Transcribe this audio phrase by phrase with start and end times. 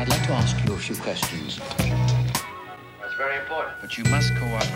[0.00, 1.60] I'd like to ask you a few questions.
[1.76, 3.74] That's very important.
[3.82, 4.70] But you must cooperate.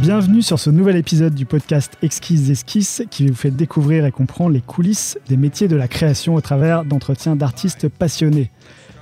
[0.00, 4.50] Bienvenue sur ce nouvel épisode du podcast Exquises Esquisses qui vous fait découvrir et comprendre
[4.50, 8.50] les coulisses des métiers de la création au travers d'entretiens d'artistes passionnés.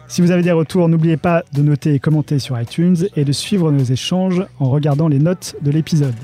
[0.07, 3.32] Si vous avez des retours, n'oubliez pas de noter et commenter sur iTunes et de
[3.32, 6.14] suivre nos échanges en regardant les notes de l'épisode.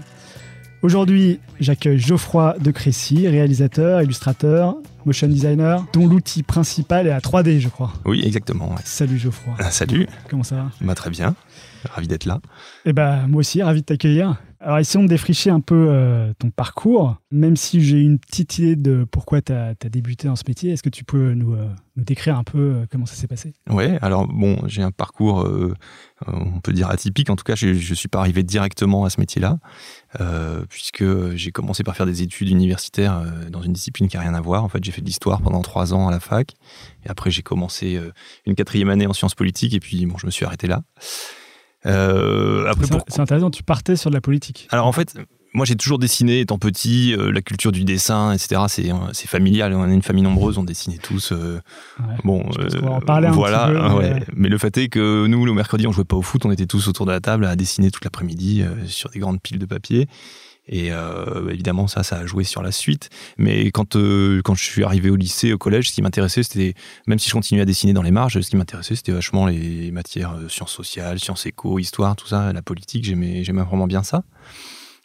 [0.82, 4.74] Aujourd'hui, j'accueille Geoffroy de Crécy, réalisateur, illustrateur,
[5.04, 7.92] motion designer, dont l'outil principal est la 3D, je crois.
[8.04, 8.70] Oui, exactement.
[8.70, 8.80] ouais.
[8.84, 10.70] Salut Geoffroy, Ah, Salut, comment ça va?
[10.80, 11.36] Bah, très bien,
[11.88, 12.40] ravi d'être là.
[12.84, 14.40] Eh ben, moi aussi, ravi de t'accueillir.
[14.64, 18.76] Alors, essayons de défricher un peu euh, ton parcours, même si j'ai une petite idée
[18.76, 20.70] de pourquoi tu as, débuté dans ce métier.
[20.70, 21.66] Est-ce que tu peux nous, euh,
[21.96, 23.54] décrire un peu euh, comment ça s'est passé?
[23.68, 25.50] Ouais, alors bon, j'ai un parcours,
[26.28, 27.28] on peut dire atypique.
[27.28, 29.58] En tout cas, je ne suis pas arrivé directement à ce métier-là,
[30.68, 31.04] puisque
[31.34, 34.62] j'ai commencé par faire des études universitaires dans une discipline qui n'a rien à voir.
[34.62, 36.52] En fait, j'ai fait de l'histoire pendant trois ans à la fac,
[37.04, 37.98] et après j'ai commencé
[38.46, 40.84] une quatrième année en sciences politiques, et puis bon, je me suis arrêté là.
[41.86, 44.68] Euh, après, C'est intéressant, tu partais sur de la politique.
[44.70, 45.16] Alors en fait,
[45.54, 48.62] moi j'ai toujours dessiné étant petit, euh, la culture du dessin, etc.
[48.68, 49.74] C'est euh, c'est familial.
[49.74, 51.32] On est une famille nombreuse, on dessinait tous.
[51.32, 51.60] euh,
[52.00, 52.14] Ouais.
[52.24, 52.48] bon,
[52.82, 53.66] va en parler un voilà.
[53.66, 54.24] petit peu, mais- ouais.
[54.34, 56.66] Mais le fait est que nous, le mercredi, on jouait pas au foot, on était
[56.66, 60.06] tous autour de la table à dessiner toute l'après-midi sur des grandes piles de papier.
[60.68, 63.10] Et euh, évidemment, ça, ça a joué sur la suite.
[63.36, 66.74] Mais quand, euh, quand je suis arrivé au lycée, au collège, ce qui m'intéressait, c'était,
[67.06, 69.90] même si je continuais à dessiner dans les marges, ce qui m'intéressait, c'était vachement les
[69.90, 73.04] matières euh, sciences sociales, sciences éco, histoire, tout ça, la politique.
[73.04, 74.22] J'aimais, vraiment bien ça.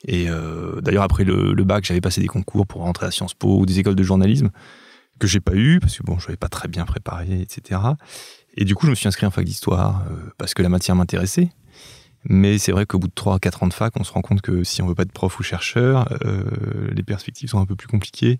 [0.07, 0.27] Et
[0.83, 3.79] d'ailleurs, après le, bac, j'avais passé des concours pour rentrer à Sciences Po ou des
[3.79, 4.51] écoles de journalisme
[5.19, 7.81] que j'ai pas eu parce que bon, je n'avais pas très bien préparé, etc.
[8.55, 10.05] Et du coup, je me suis inscrit en fac d'histoire
[10.37, 11.49] parce que la matière m'intéressait.
[12.29, 14.63] Mais c'est vrai qu'au bout de 3-4 ans de fac, on se rend compte que
[14.63, 16.43] si on veut pas être prof ou chercheur, euh,
[16.91, 18.39] les perspectives sont un peu plus compliquées.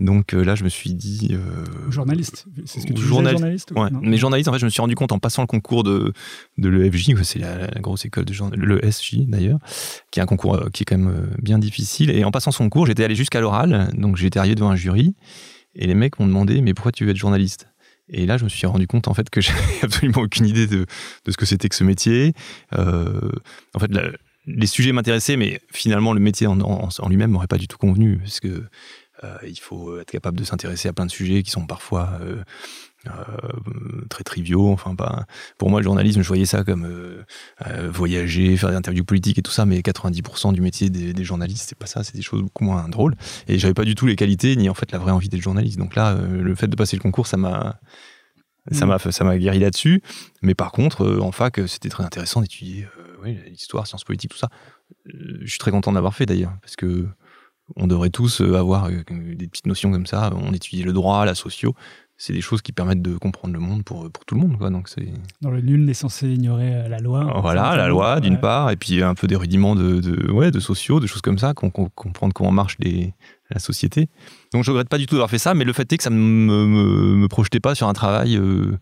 [0.00, 1.30] Donc euh, là, je me suis dit...
[1.32, 3.90] euh, Journaliste, c'est ce que tu journal- disais, journaliste ou- Ouais.
[4.00, 6.12] Mais journaliste, en fait, je me suis rendu compte en passant le concours de,
[6.56, 9.58] de l'EFJ, c'est la, la grosse école de journalisme, le SJ d'ailleurs,
[10.10, 12.10] qui est un concours qui est quand même bien difficile.
[12.10, 15.14] Et en passant son cours, j'étais allé jusqu'à l'oral, donc j'étais arrivé devant un jury,
[15.74, 17.68] et les mecs m'ont demandé, mais pourquoi tu veux être journaliste?
[18.10, 20.86] Et là, je me suis rendu compte en fait que j'avais absolument aucune idée de,
[21.28, 22.34] ce que c'était que ce métier.
[22.76, 23.30] Euh,
[23.74, 23.90] en fait,
[24.46, 28.40] les sujets m'intéressaient, mais finalement, le métier en, lui-même m'aurait pas du tout convenu, parce
[28.40, 28.64] que
[29.24, 32.42] euh, il faut être capable de s'intéresser à plein de sujets qui sont parfois euh,
[34.08, 34.70] très triviaux.
[34.70, 35.26] Enfin, pas.
[35.58, 37.24] Pour moi, le journalisme, je voyais ça comme euh,
[37.66, 41.24] euh, voyager, faire des interviews politiques et tout ça, mais 90% du métier des, des
[41.24, 42.04] journalistes, c'est pas ça.
[42.04, 43.14] C'est des choses beaucoup moins drôles.
[43.48, 45.78] Et j'avais pas du tout les qualités ni en fait la vraie envie d'être journaliste.
[45.78, 47.80] Donc là, euh, le fait de passer le concours, ça m'a
[48.72, 48.88] ça Mm.
[48.88, 50.02] m'a ça m'a guéri là-dessus.
[50.42, 54.04] Mais par contre, euh, en fac, euh, c'était très intéressant d'étudier euh, oui, l'histoire, sciences
[54.04, 54.48] politiques, tout ça.
[55.08, 57.06] Euh, je suis très content d'avoir fait d'ailleurs, parce que
[57.76, 60.30] on devrait tous euh, avoir euh, des petites notions comme ça.
[60.34, 61.74] On étudie le droit, la socio.
[62.20, 64.58] C'est des choses qui permettent de comprendre le monde pour, pour tout le monde.
[64.58, 64.70] Quoi.
[64.70, 65.06] Donc c'est
[65.40, 67.38] Dans le nul n'est censé ignorer euh, la loi.
[67.40, 70.58] voilà, la loi d'une part, et puis un peu des rudiments de, de, ouais, de
[70.58, 73.14] sociaux, de choses comme ça, qu'on qu'on- comprendre comment marche les,
[73.50, 74.08] la société.
[74.52, 76.10] Donc je regrette pas du tout d'avoir fait ça, mais le fait est que ça
[76.10, 78.76] ne me, me, me projetait pas sur un travail euh,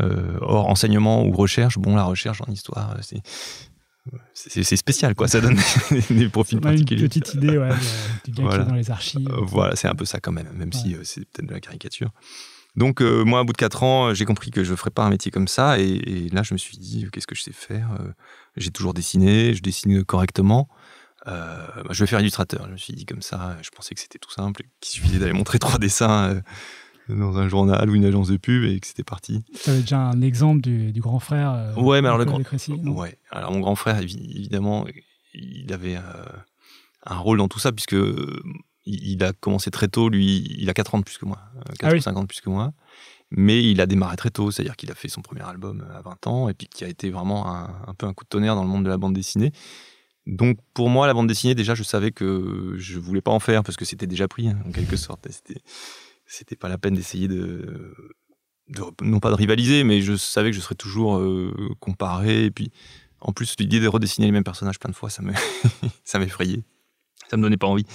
[0.00, 1.76] euh, hors enseignement ou recherche.
[1.78, 3.20] Bon, la recherche en histoire, c'est
[4.32, 5.28] c'est c'est spécial, quoi.
[5.28, 5.58] Ça donne
[6.10, 7.08] des profils On a une particuliers.
[7.08, 7.68] petite idée ouais,
[8.24, 8.56] du gars Voilà.
[8.56, 9.28] qui est dans les archives.
[9.42, 12.10] Voilà, c'est un peu ça quand même, même si euh, c'est peut-être de la caricature.
[12.76, 15.04] Donc, euh, moi, à bout de 4 ans, j'ai compris que je ne ferais pas
[15.04, 15.78] un métier comme ça.
[15.80, 18.12] Et, et là, je me suis dit, qu'est-ce que je sais faire Euh,
[18.56, 20.68] J'ai toujours dessiné, je dessine correctement.
[21.26, 22.66] Euh, bah, je vais faire illustrateur.
[22.66, 25.32] Je me suis dit comme ça, je pensais que c'était tout simple, qu'il suffisait d'aller
[25.34, 26.30] montrer trois dessins
[27.08, 29.42] euh, dans un journal ou une agence de pub et que c'était parti.
[29.64, 31.52] Tu avais déjà un exemple du, du grand frère.
[31.52, 33.18] euh, Ouais, mais alors le grand- Crécy, Ouais.
[33.30, 34.86] Alors mon grand frère, évi- évidemment,
[35.34, 35.96] il avait
[37.06, 37.96] un rôle dans tout ça puisque
[38.86, 40.08] il a commencé très tôt.
[40.08, 41.98] Lui, il a 4 ans de plus que moi, euh, 4 Ah oui.
[41.98, 42.72] ou 5 ans de plus que moi.
[43.30, 46.26] Mais il a démarré très tôt, c'est-à-dire qu'il a fait son premier album à 20
[46.26, 48.64] ans et puis qui a été vraiment un, un peu un coup de tonnerre dans
[48.64, 49.52] le monde de la bande dessinée.
[50.26, 53.62] Donc pour moi, la bande dessinée, déjà, je savais que je voulais pas en faire
[53.62, 55.26] parce que c'était déjà pris, hein, en quelque sorte.
[55.30, 55.60] C'était,
[56.26, 57.94] c'était pas la peine d'essayer de,
[58.68, 62.46] de- non pas de rivaliser, mais je savais que je serais toujours euh, comparé.
[62.46, 62.72] Et puis,
[63.20, 65.32] en plus, l'idée de redessiner les mêmes personnages plein de fois, ça me,
[66.04, 66.62] ça m'effrayait.
[67.28, 67.86] Ça me donnait pas envie.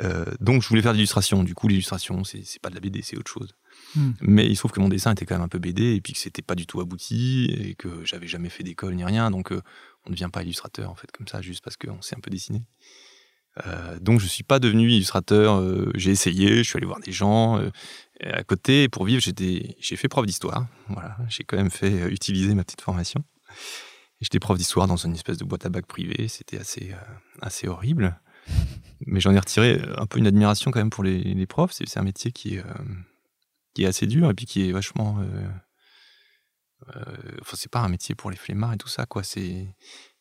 [0.00, 1.42] Euh, donc, je voulais faire de l'illustration.
[1.42, 3.54] Du coup, l'illustration, c'est, pas de la BD, c'est autre chose.
[3.94, 4.12] Hmm.
[4.20, 6.12] Mais il se trouve que mon dessin était quand même un peu BD et puis
[6.12, 9.30] que c'était pas du tout abouti et que j'avais jamais fait d'école ni rien.
[9.30, 9.62] Donc, euh,
[10.04, 12.30] on ne devient pas illustrateur, en fait, comme ça, juste parce qu'on sait un peu
[12.30, 12.62] dessiner.
[13.66, 15.62] Euh, donc, je suis pas devenu illustrateur.
[15.94, 17.60] j'ai essayé, je suis allé voir des gens.
[18.22, 20.66] à côté, pour vivre, j'ai fait prof d'histoire.
[20.88, 23.24] Voilà, j'ai quand même fait utiliser ma petite formation.
[24.20, 26.28] J'étais prof d'histoire dans une espèce de boîte à bac privée.
[26.28, 26.94] C'était assez,
[27.40, 28.18] assez horrible.
[29.06, 31.72] Mais j'en ai retiré un peu une admiration quand même pour les, les profs.
[31.72, 32.84] C'est un métier qui est, euh,
[33.74, 35.18] qui est assez dur et puis qui est vachement.
[35.20, 35.48] Euh,
[36.94, 37.02] euh,
[37.40, 39.22] enfin, c'est pas un métier pour les flemmards et tout ça, quoi.
[39.22, 39.66] C'est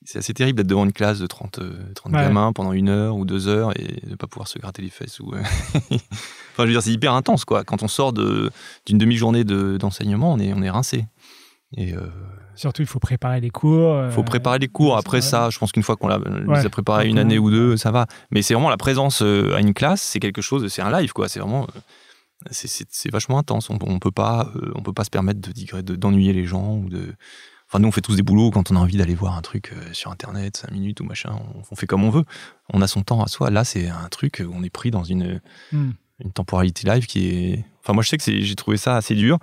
[0.08, 1.60] c'est assez terrible d'être devant une classe de 30,
[1.96, 2.20] 30 Ouais.
[2.22, 5.20] gamins pendant une heure ou deux heures et de pas pouvoir se gratter les fesses.
[5.20, 5.98] Ou, enfin,
[6.60, 7.64] je veux dire, c'est hyper intense, quoi.
[7.64, 8.52] Quand on sort de-
[8.86, 11.06] d'une demi-journée de- d'enseignement, on est, on est rincé.
[11.76, 12.08] Et euh,
[12.56, 14.10] Surtout, il faut préparer les cours.
[14.12, 14.96] faut préparer les cours.
[14.98, 16.60] Après ça, je pense qu'une fois qu'on l'a Ouais.
[16.60, 18.08] les a préparés une année ou deux, ça va.
[18.32, 21.12] Mais c'est vraiment la présence euh, à une classe, c'est quelque chose, c'est un live,
[21.12, 21.28] quoi.
[21.28, 23.70] C'est vraiment, euh, c'est- vachement intense.
[23.70, 26.88] On, on peut pas, euh, on peut pas se permettre de d'ennuyer les gens ou
[26.90, 27.14] de.
[27.68, 29.74] Enfin, nous, on fait tous des boulots quand on a envie d'aller voir un truc
[29.74, 31.32] euh, sur Internet, 5 minutes ou machin.
[31.34, 32.24] On, on fait comme on veut.
[32.72, 33.50] On a son temps à soi.
[33.50, 35.42] Là, c'est un truc où on est pris dans une,
[35.74, 35.92] Hmm.
[36.24, 37.66] une temporalité live qui est.
[37.84, 39.40] Enfin, moi, je sais que j'ai trouvé ça assez dur.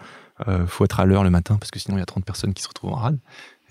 [0.48, 2.54] Euh, faut être à l'heure le matin parce que sinon, il y a 30 personnes
[2.54, 3.18] qui se retrouvent en rade.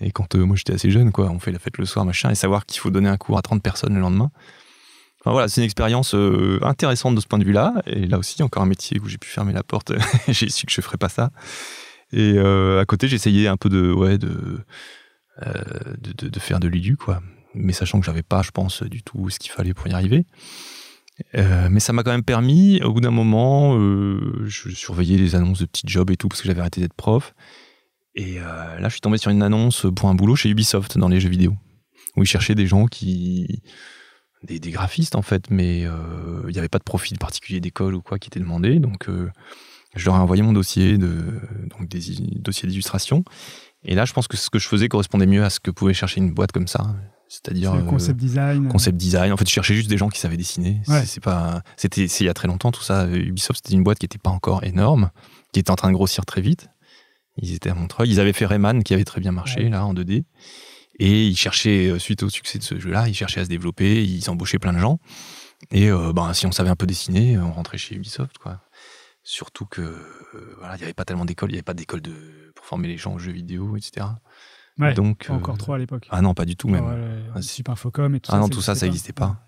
[0.02, 2.30] Et quand euh, moi, j'étais assez jeune, quoi, on fait la fête le soir, machin,
[2.30, 4.30] et savoir qu'il faut donner un cours à 30 personnes le lendemain.
[5.20, 7.74] Enfin, voilà, c'est une expérience euh, intéressante de ce point de vue-là.
[7.86, 9.92] Et là aussi, encore un métier où j'ai pu fermer la porte.
[10.28, 11.30] j'ai su que je ferais pas ça.
[12.12, 14.58] Et euh, à côté, j'essayais un peu de, ouais, de,
[15.40, 17.22] de, faire de l'édu, quoi.
[17.54, 20.26] Mais sachant que j'avais pas, je pense, du tout ce qu'il fallait pour y arriver.
[21.34, 25.34] Euh, mais ça m'a quand même permis, au bout d'un moment, euh, je surveillais les
[25.34, 27.34] annonces de petits jobs et tout, parce que j'avais arrêté d'être prof.
[28.14, 31.08] Et euh, là, je suis tombé sur une annonce pour un boulot chez Ubisoft dans
[31.08, 31.54] les jeux vidéo,
[32.16, 33.62] où ils cherchaient des gens qui.
[34.42, 38.18] des, graphistes en fait, mais il n'y avait pas de profil particulier d'école ou quoi
[38.18, 38.78] qui était demandé.
[38.78, 39.08] Donc,
[39.94, 42.00] je leur ai envoyé mon dossier, de, donc des
[42.38, 43.24] dossiers d'illustration.
[43.84, 45.94] Et là, je pense que ce que je faisais correspondait mieux à ce que pouvait
[45.94, 46.94] chercher une boîte comme ça.
[47.32, 47.74] C'est-à-dire.
[47.74, 48.68] Le euh, concept design.
[48.68, 49.32] concept design.
[49.32, 50.82] En fait, je cherchais juste des gens qui savaient dessiner.
[50.86, 51.06] Ouais.
[51.06, 53.06] C'est- pas, c'était, il y a très longtemps tout ça.
[53.06, 55.10] Ubisoft, c'était une boîte qui était pas encore énorme,
[55.52, 56.68] qui était en train de grossir très vite.
[57.38, 58.10] Ils étaient à Montreuil.
[58.10, 59.70] Ils avaient fait Rayman, qui avait très bien marché Ouais.
[59.70, 60.24] là en 2D.
[60.98, 64.04] Et ils cherchaient, euh, suite au succès de ce jeu-là, ils cherchaient à se développer.
[64.04, 64.98] Ils embauchaient plein de gens.
[65.70, 68.60] Et euh, ben, si on savait un peu dessiner, on rentrait chez Ubisoft, quoi.
[69.24, 72.02] Surtout que euh, voilà, il n'y avait pas tellement d'écoles, il n'y avait pas d'école
[72.02, 72.12] de
[72.56, 74.06] pour former les gens aux jeux vidéo, etc.
[74.78, 76.08] Ouais, Donc Pas encore trop à l'époque.
[76.10, 76.84] Ah non, pas du tout même.
[76.86, 77.42] Ouais, le Ah.
[77.42, 78.40] Super Infocom et tout Ah ça.
[78.40, 79.46] non, tout ça, ça n'existait pas.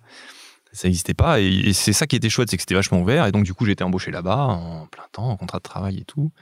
[0.72, 1.40] Ça n'existait pas.
[1.40, 3.26] Et, c'est ça qui était chouette, c'est que c'était vachement ouvert.
[3.26, 5.98] Et donc, du coup, j'ai été embauché là-bas en plein temps, en contrat de travail
[5.98, 6.32] et tout.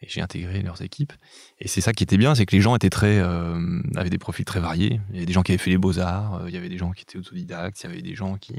[0.00, 1.12] Et j'ai intégré leurs équipes.
[1.60, 4.18] Et c'est ça qui était bien, c'est que les gens étaient très, euh, avaient des
[4.18, 5.00] profils très variés.
[5.10, 6.78] Il y avait des gens qui avaient fait les beaux-arts, euh, il y avait des
[6.78, 8.54] gens qui étaient autodidactes, il y avait des gens qui.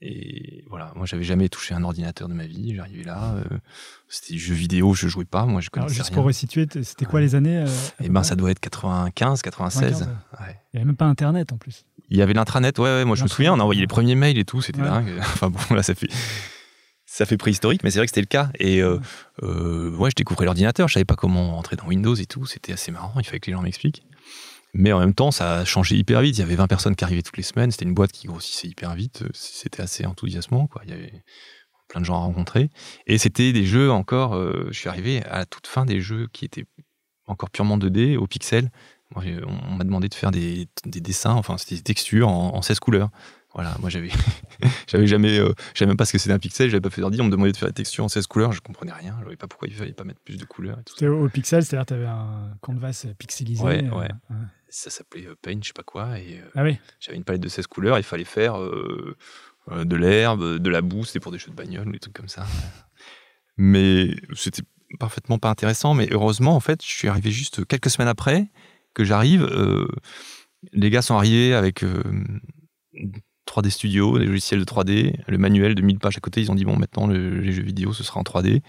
[0.00, 2.74] Et voilà, moi, j'avais jamais touché un ordinateur de ma vie.
[2.74, 3.58] J'arrivais là, euh,
[4.08, 6.14] c'était jeux vidéo, je jouais pas, moi, je Alors, connaissais juste rien.
[6.16, 7.66] pour resituer, c'était quoi les années euh,
[7.98, 9.90] peu ben, ça doit être 95, 96.
[9.90, 10.08] 95,
[10.40, 10.60] Ouais.
[10.72, 11.84] Il n'y avait même pas Internet en plus.
[12.10, 14.14] Il y avait l'intranet, ouais, ouais, moi je me souviens, on a envoyé les premiers
[14.14, 15.12] mails et tout, c'était dingue.
[15.18, 16.08] Enfin bon, là ça fait,
[17.04, 18.50] ça fait préhistorique, mais c'est vrai que c'était le cas.
[18.58, 18.98] Et euh,
[19.42, 22.72] euh, ouais, je découvrais l'ordinateur, je savais pas comment entrer dans Windows et tout, c'était
[22.72, 24.04] assez marrant, il fallait que les gens m'expliquent.
[24.78, 26.36] Mais en même temps, ça a changé hyper vite.
[26.36, 28.68] Il y avait 20 personnes qui arrivaient toutes les semaines, c'était une boîte qui grossissait
[28.68, 30.82] hyper vite, c'était assez enthousiasmant, quoi.
[30.84, 31.24] Il y avait
[31.88, 32.70] plein de gens à rencontrer.
[33.08, 36.28] Et c'était des jeux encore, euh, je suis arrivé à la toute fin des jeux
[36.32, 36.64] qui étaient
[37.26, 38.70] encore purement 2D, au pixel.
[39.16, 42.62] Moi, on m'a demandé de faire des, des dessins, enfin, c'était des textures en, en
[42.62, 43.10] 16 couleurs.
[43.54, 44.10] Voilà, moi j'avais
[44.86, 47.00] j'avais jamais, euh, je savais même pas ce que c'était un pixel, j'avais pas fait
[47.00, 49.24] d'ordi, on me demandait de faire des textures en 16 couleurs, je comprenais rien, je
[49.24, 50.98] voyais pas pourquoi il fallait pas mettre plus de couleurs et tout ça.
[51.00, 53.64] C'était au au pixel, c'est-à-dire que tu avais un canvas pixelisé.
[53.64, 54.08] Ouais, euh, ouais.
[54.70, 57.42] Ça s'appelait euh, Paint, je sais pas quoi, et euh, Ah oui, j'avais une palette
[57.42, 59.16] de 16 couleurs, il fallait faire euh,
[59.70, 62.28] de l'herbe, de la boue, c'était pour des jeux de bagnole ou des trucs comme
[62.28, 62.46] ça.
[63.56, 64.62] Mais c'était
[64.98, 68.46] parfaitement pas intéressant, mais heureusement, en fait, je suis arrivé juste quelques semaines après
[68.94, 69.42] que j'arrive.
[69.44, 69.86] euh,
[70.72, 72.02] les gars sont arrivés avec euh,
[73.46, 76.40] 3D Studio, des logiciels de 3D, le manuel de 1000 pages à côté.
[76.40, 78.62] Ils ont dit, bon, maintenant, le- les jeux vidéo, ce sera en 3D.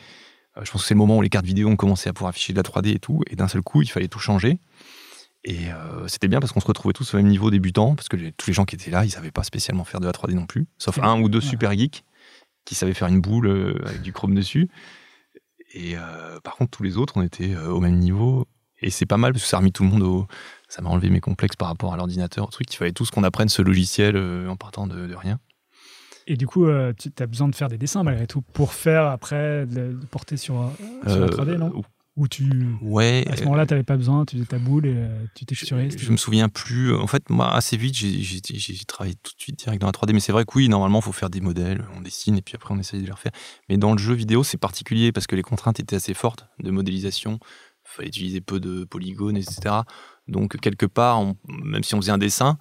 [0.58, 2.30] Euh, je pense que c'est le moment où les cartes vidéo ont commencé à pouvoir
[2.30, 3.22] afficher de la 3D et tout.
[3.30, 4.60] Et d'un seul coup, il fallait tout changer.
[5.46, 8.18] Et euh, c'était bien parce qu'on se retrouvait tous au même niveau débutant, parce que
[8.18, 10.34] les- tous les gens qui étaient là, ils savaient pas spécialement faire de la 3D
[10.34, 11.46] non plus, sauf un ou deux Ouais.
[11.46, 12.04] super geeks
[12.66, 14.70] qui savaient faire une boule euh, avec du chrome dessus.
[15.74, 18.48] Et euh, par contre, tous les autres, on était au même niveau.
[18.82, 20.28] Et c'est pas mal parce que ça a remis tout le monde au.
[20.68, 22.72] Ça m'a enlevé mes complexes par rapport à l'ordinateur, au truc.
[22.74, 24.18] Il fallait tous qu'on apprenne ce logiciel
[24.48, 25.40] en partant de, de rien.
[26.28, 29.06] Et du coup, euh, tu as besoin de faire des dessins malgré tout pour faire
[29.08, 30.72] après, de, de porter sur,
[31.08, 31.82] sur la 3D, non?
[32.20, 32.44] Ou tu.
[32.82, 33.26] Ouais.
[33.32, 35.90] À ce moment-là, tu n'avais pas besoin, tu faisais ta boule et euh, tu texturais.
[35.90, 36.94] Je, je me souviens plus.
[36.94, 40.12] En fait, moi, assez vite, j'ai- travaillé tout de suite direct dans la 3D.
[40.14, 42.56] Mais c'est vrai que oui, normalement, il faut faire des modèles, on dessine et puis
[42.56, 43.32] après, on essaye de les refaire.
[43.70, 46.70] Mais dans le jeu vidéo, c'est particulier parce que les contraintes étaient assez fortes de
[46.72, 47.40] modélisation.
[47.42, 49.84] Il fallait utiliser peu de polygones, etc.
[50.28, 52.60] Donc, quelque part, on- même si on faisait un dessin,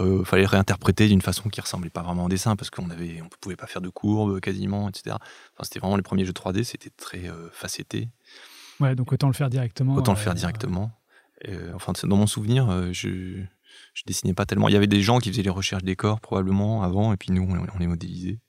[0.00, 3.22] il fallait le réinterpréter d'une façon qui ressemblait pas vraiment au dessin parce qu'on avait,
[3.22, 5.16] on pouvait pas faire de courbes quasiment, etc.
[5.54, 8.08] Enfin, c'était vraiment les premiers jeux 3D, c'était très euh, facetté.
[8.80, 9.94] Ouais, donc autant le faire directement.
[9.94, 10.92] Autant le euh, faire directement.
[11.48, 13.42] Euh, enfin, dans mon souvenir, euh, je,
[13.94, 14.68] je dessinais pas tellement.
[14.68, 17.42] Il y avait des gens qui faisaient les recherches décors probablement avant, et puis nous,
[17.42, 18.40] on, on les modélisait.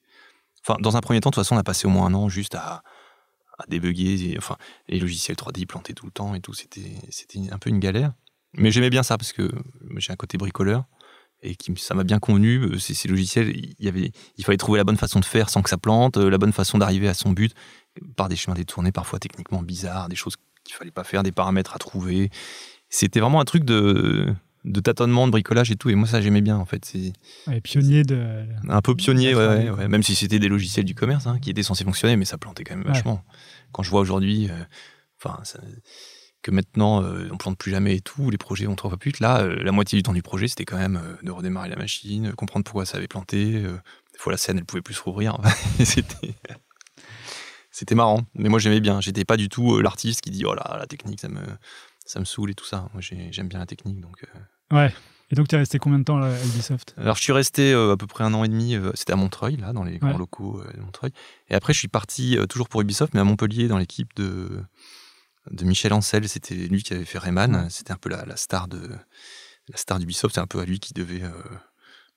[0.64, 2.28] Enfin, dans un premier temps, de toute façon, on a passé au moins un an
[2.30, 2.84] juste à,
[3.58, 4.32] à débugger.
[4.32, 4.58] et- enfin,
[4.90, 6.54] les logiciels 3D ils plantaient tout le temps et tout.
[6.54, 8.14] C'était, c'était un peu une galère.
[8.54, 9.50] Mais j'aimais bien ça parce que
[9.98, 10.86] j'ai un côté bricoleur
[11.44, 12.60] et qui, ça m'a bien convenu.
[12.60, 15.50] Euh, Ces, ces logiciels, il, y avait, il fallait trouver la bonne façon de faire
[15.50, 17.54] sans que ça plante, euh, la bonne façon d'arriver à son but
[18.16, 21.76] par des chemins détournés, parfois techniquement bizarres, des choses qu'il fallait pas faire, des paramètres
[21.76, 22.30] à trouver.
[22.90, 24.34] C'était vraiment un truc de,
[24.66, 25.90] de tâtonnement, de bricolage et tout.
[25.90, 26.86] Et moi, ça, j'aimais bien en fait.
[26.86, 27.14] C'est
[27.48, 28.46] Ouais, pionnier de.
[28.70, 29.78] un peu pionnier, La ouais, 3D, ouais, quoi.
[29.80, 29.88] ouais.
[29.88, 32.64] même si c'était des logiciels du commerce hein, qui étaient censés fonctionner, mais ça plantait
[32.64, 33.24] quand même vachement.
[33.72, 34.54] Quand je vois aujourd'hui, euh,
[35.24, 35.42] enfin,
[36.44, 39.10] que maintenant euh, on plante plus jamais et tout, les projets vont trois fois plus
[39.12, 39.20] vite.
[39.20, 41.76] Là, euh, la moitié du temps du projet, c'était quand même euh, de redémarrer la
[41.76, 43.62] machine, comprendre pourquoi ça avait planté.
[43.64, 45.38] des fois, la scène, elle pouvait plus se rouvrir.
[45.84, 46.36] C'était,
[47.78, 48.22] c'était marrant.
[48.34, 49.02] Mais moi, j'aimais bien.
[49.02, 51.42] J'étais pas du tout euh, l'artiste qui dit oh là, la technique, ça me,
[52.06, 52.90] ça me saoule et tout ça.
[52.94, 54.24] Moi, j'ai- j'aime bien la technique, donc.
[54.24, 54.94] euh, Ouais.
[55.30, 56.94] Et donc, tu es resté combien de temps là, à Ubisoft?
[56.98, 58.76] Alors, je suis resté euh, à peu près un an et demi.
[58.76, 60.18] euh, C'était à Montreuil, là, dans les grands Ouais.
[60.18, 61.12] locaux euh, de Montreuil.
[61.50, 64.62] Et après, je suis parti toujours pour Ubisoft, mais à Montpellier, dans l'équipe de,
[65.52, 66.28] de Michel Ancel.
[66.30, 67.70] C'était lui qui avait fait Rayman.
[67.70, 68.80] C'était un peu la, la star de
[69.68, 70.34] la star d'Ubisoft.
[70.36, 71.24] C'est un peu à lui qui devait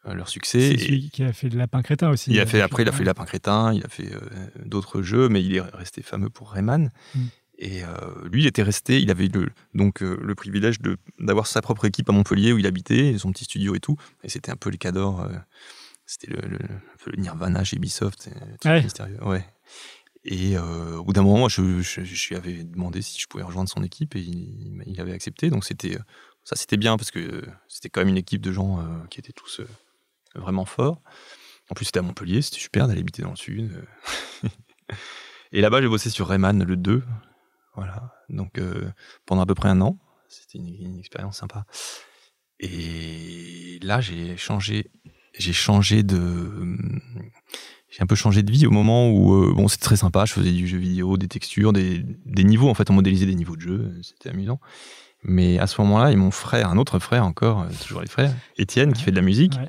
[0.04, 0.73] leur succès.
[0.76, 2.30] C'est celui qui a fait le Lapin Crétin aussi.
[2.30, 4.21] il a euh, fait, après, il a fait Lapin Crétin, il a fait euh,
[4.64, 6.90] d'autres jeux, mais il est resté fameux pour Rayman.
[7.14, 7.21] Mm.
[7.62, 7.88] Et euh,
[8.33, 10.78] lui, il était resté, il avait le, donc euh, le privilège
[11.19, 13.97] d'avoir sa propre équipe à Montpellier où il habitait, son petit studio et tout.
[14.25, 15.28] Et c'était un peu les cadors, euh,
[16.07, 16.59] c'était le, le,
[17.07, 18.83] le Nirvana chez Ubisoft, truc Ouais.
[18.83, 19.23] mystérieux.
[19.23, 19.45] Ouais.
[20.25, 23.26] Et euh, au bout d'un moment, moi, je, je, je lui avais demandé si je
[23.26, 25.50] pouvais rejoindre son équipe et il, il avait accepté.
[25.50, 26.00] Donc c'était euh,
[26.45, 29.19] ça, c'était bien parce que euh, c'était quand même une équipe de gens euh, qui
[29.21, 29.69] étaient tous euh,
[30.34, 31.00] vraiment forts.
[31.70, 33.72] En plus, c'était à Montpellier, c'était super d'aller habiter dans le sud.
[34.44, 34.49] euh.
[35.52, 37.02] et là-bas, j'ai bossé sur Rayman le 2.
[37.76, 38.12] Voilà.
[38.28, 38.90] Donc euh,
[39.26, 41.64] pendant à peu près un an, c'était une, une expérience sympa.
[42.58, 44.90] Et là, j'ai changé,
[45.38, 46.76] j'ai changé de,
[47.88, 50.25] j'ai un peu changé de vie au moment où, euh, bon, c'était très sympa.
[50.26, 52.68] Je faisais du jeu vidéo, des textures, des, des niveaux.
[52.68, 53.92] En fait, on modélisait des niveaux de jeu.
[54.02, 54.60] C'était amusant.
[55.22, 58.92] Mais à ce moment-là, et mon frère, un autre frère encore, toujours les frères, Étienne,
[58.92, 59.68] qui fait de la musique, Ouais.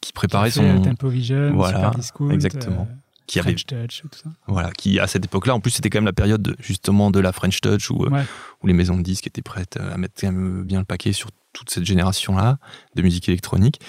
[0.00, 2.88] Qui préparait Qui son, euh, Tempo Vision, Voilà, Super Discount, exactement.
[2.90, 2.94] euh,
[3.26, 4.30] qui avait French Touch, tout ça.
[4.46, 7.20] voilà, qui à cette époque-là, en plus c'était quand même la période de- justement de
[7.20, 8.22] la French Touch où, euh, Ouais.
[8.62, 11.30] où les maisons de disques étaient prêtes à mettre quand même bien le paquet sur
[11.52, 12.58] toute cette génération-là
[12.96, 13.80] de musique électronique.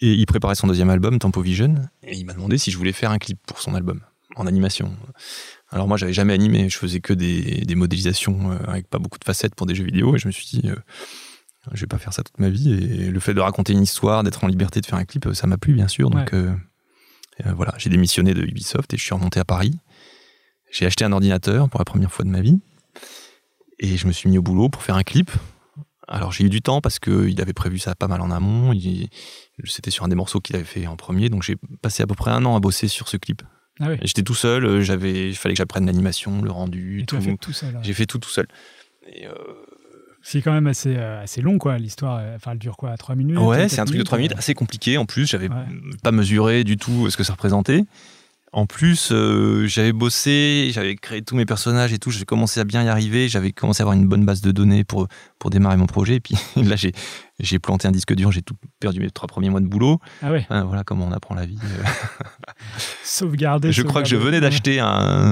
[0.00, 1.74] Et il préparait son deuxième album, Tempo Vision,
[2.04, 4.00] et il m'a demandé si je voulais faire un clip pour son album
[4.36, 4.94] en animation.
[5.70, 9.18] Alors moi, j'avais jamais animé, je faisais que des, des modélisations euh, avec pas beaucoup
[9.18, 10.76] de facettes pour des jeux vidéo, et je me suis dit, euh,
[11.72, 12.72] je vais pas faire ça toute ma vie.
[12.72, 15.46] Et le fait de raconter une histoire, d'être en liberté de faire un clip, ça
[15.46, 16.10] m'a plu bien sûr.
[16.10, 16.38] Donc Ouais.
[16.38, 16.52] euh,
[17.46, 19.78] euh, voilà, j'ai démissionné de Ubisoft et je suis remonté à Paris.
[20.70, 22.58] J'ai acheté un ordinateur pour la première fois de ma vie
[23.78, 25.30] et je me suis mis au boulot pour faire un clip.
[26.06, 28.72] Alors j'ai eu du temps parce qu'il avait prévu ça pas mal en amont.
[29.66, 32.14] C'était sur un des morceaux qu'il avait fait en premier, donc j'ai passé à peu
[32.14, 33.42] près un an à bosser sur ce clip.
[33.80, 33.96] Ah oui.
[34.02, 37.52] J'étais tout seul, euh, j'avais, il fallait que j'apprenne l'animation, le rendu, as fait tout.
[37.82, 38.48] J'ai fait tout tout seul.
[39.12, 39.32] Et, euh,
[40.22, 42.18] C'est quand même assez, euh, assez long, quoi, l'histoire.
[42.20, 44.38] euh, Enfin, elle dure quoi 3 minutes Ouais, c'est un truc de 3 minutes euh,
[44.38, 44.98] assez compliqué.
[44.98, 45.56] En plus, j'avais Ouais.
[46.02, 47.84] pas mesuré du tout ce que ça représentait.
[48.50, 52.10] En plus, euh, j'avais bossé, j'avais créé tous mes personnages et tout.
[52.10, 53.28] J'ai commencé à bien y arriver.
[53.28, 55.06] J'avais commencé à avoir une bonne base de données pour,
[55.38, 56.14] pour démarrer mon projet.
[56.16, 56.92] Et puis là, j'ai,
[57.40, 58.32] j'ai planté un disque dur.
[58.32, 60.00] J'ai tout perdu mes trois premiers mois de boulot.
[60.22, 61.58] Ah ouais, voilà comment on apprend la vie.
[61.62, 61.84] Euh,
[63.04, 63.72] sauvegarder.
[63.72, 64.86] je crois que je venais d'acheter un,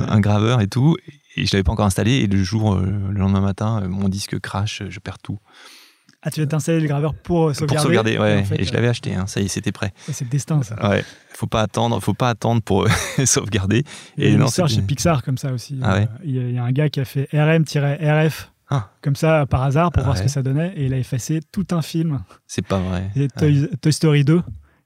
[0.09, 0.97] un graveur et tout.
[1.37, 2.12] Et je l'avais pas encore installé.
[2.12, 4.83] Et le jour, euh, le lendemain matin, euh, mon disque crash.
[4.88, 5.38] Je perds tout.
[6.23, 8.40] Ah, tu vas t'installer le graveur pour sauvegarder Pour sauvegarder, et ouais.
[8.40, 9.14] en fait, et je l'avais acheté.
[9.14, 9.26] hein.
[9.28, 9.93] Ça y est, c'était prêt.
[10.09, 10.88] euh, C'est le destin, ça.
[10.88, 12.88] Ouais, faut pas attendre, faut pas attendre pour euh,
[13.26, 13.85] sauvegarder.
[14.16, 15.78] Il y a Et une non, chez Pixar comme ça aussi.
[15.83, 18.50] Ah ouais Euh, Il y, a- il y a un gars qui a fait RM-RF
[18.71, 18.90] Ah.
[19.02, 21.40] comme ça par hasard pour Ah voir ce que ça donnait et il a effacé
[21.52, 23.09] tout un film, C'est pas vrai.
[23.14, 24.43] et Toy, Toy Story 2,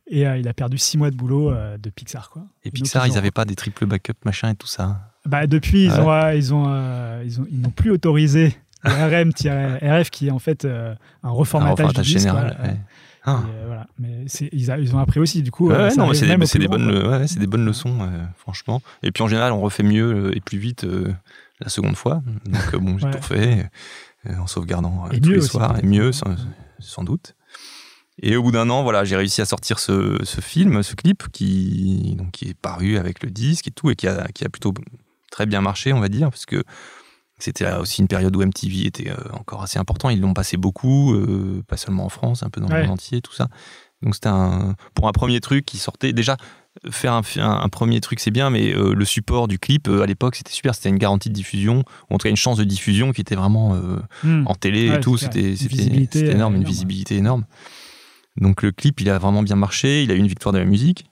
[0.08, 2.28] et euh, il a perdu six mois de boulot euh, de Pixar.
[2.28, 2.42] Quoi.
[2.64, 5.09] Et Pixar, ils ils ont- avaient pas des triple backup machin et tout ça.
[5.30, 10.10] Bah, depuis, ils ont, euh, ils ont, euh, ils ont, ils n'ont plus autorisé RM-RF
[10.10, 12.58] qui est en fait euh, un Un reformatage, reformatage du disque, général.
[12.62, 12.76] ouais.
[13.24, 13.42] Ah.
[13.46, 13.86] Et, voilà.
[13.98, 15.68] Mais ils, a- ils ont appris aussi, du coup.
[15.68, 17.98] Ouais, non, c'est des, bonnes, des bonnes leçons,
[18.38, 18.80] franchement.
[19.02, 20.86] Et puis en général, on refait mieux et plus vite
[21.60, 22.22] la seconde fois.
[22.46, 23.70] Donc bon, j'ai tout fait
[24.26, 26.34] euh, en sauvegardant Et tous mieux les aussi, soirs et mieux, sans,
[26.78, 27.34] sans doute.
[28.22, 31.24] Et au bout d'un an, voilà, j'ai réussi à sortir ce, ce film, ce clip
[31.32, 34.48] qui, donc, qui est paru avec le disque et tout, et qui a, qui a
[34.48, 34.72] plutôt
[35.30, 36.62] très bien marché, on va dire, parce que
[37.38, 40.10] c'était aussi une période où MTV était euh, encore assez important.
[40.10, 43.22] Ils l'ont passé beaucoup, euh, pas seulement en France, un peu dans le monde entier,
[43.22, 43.48] tout ça.
[44.02, 46.12] Donc c'était un, pour un premier truc qui sortait.
[46.12, 46.36] Déjà,
[46.90, 50.02] faire un, un- un premier truc, c'est bien, mais euh, le support du clip, euh,
[50.02, 50.74] à l'époque, c'était super.
[50.74, 53.36] C'était une garantie de diffusion, ou en tout cas une chance de diffusion qui était
[53.36, 53.74] vraiment
[54.22, 54.46] Hmm.
[54.46, 55.16] en télé Ouais, et tout.
[55.16, 55.56] C'était
[56.32, 57.44] énorme, une visibilité énorme.
[58.36, 60.02] Donc le clip, il a vraiment bien marché.
[60.02, 61.06] Il a eu une victoire de la musique.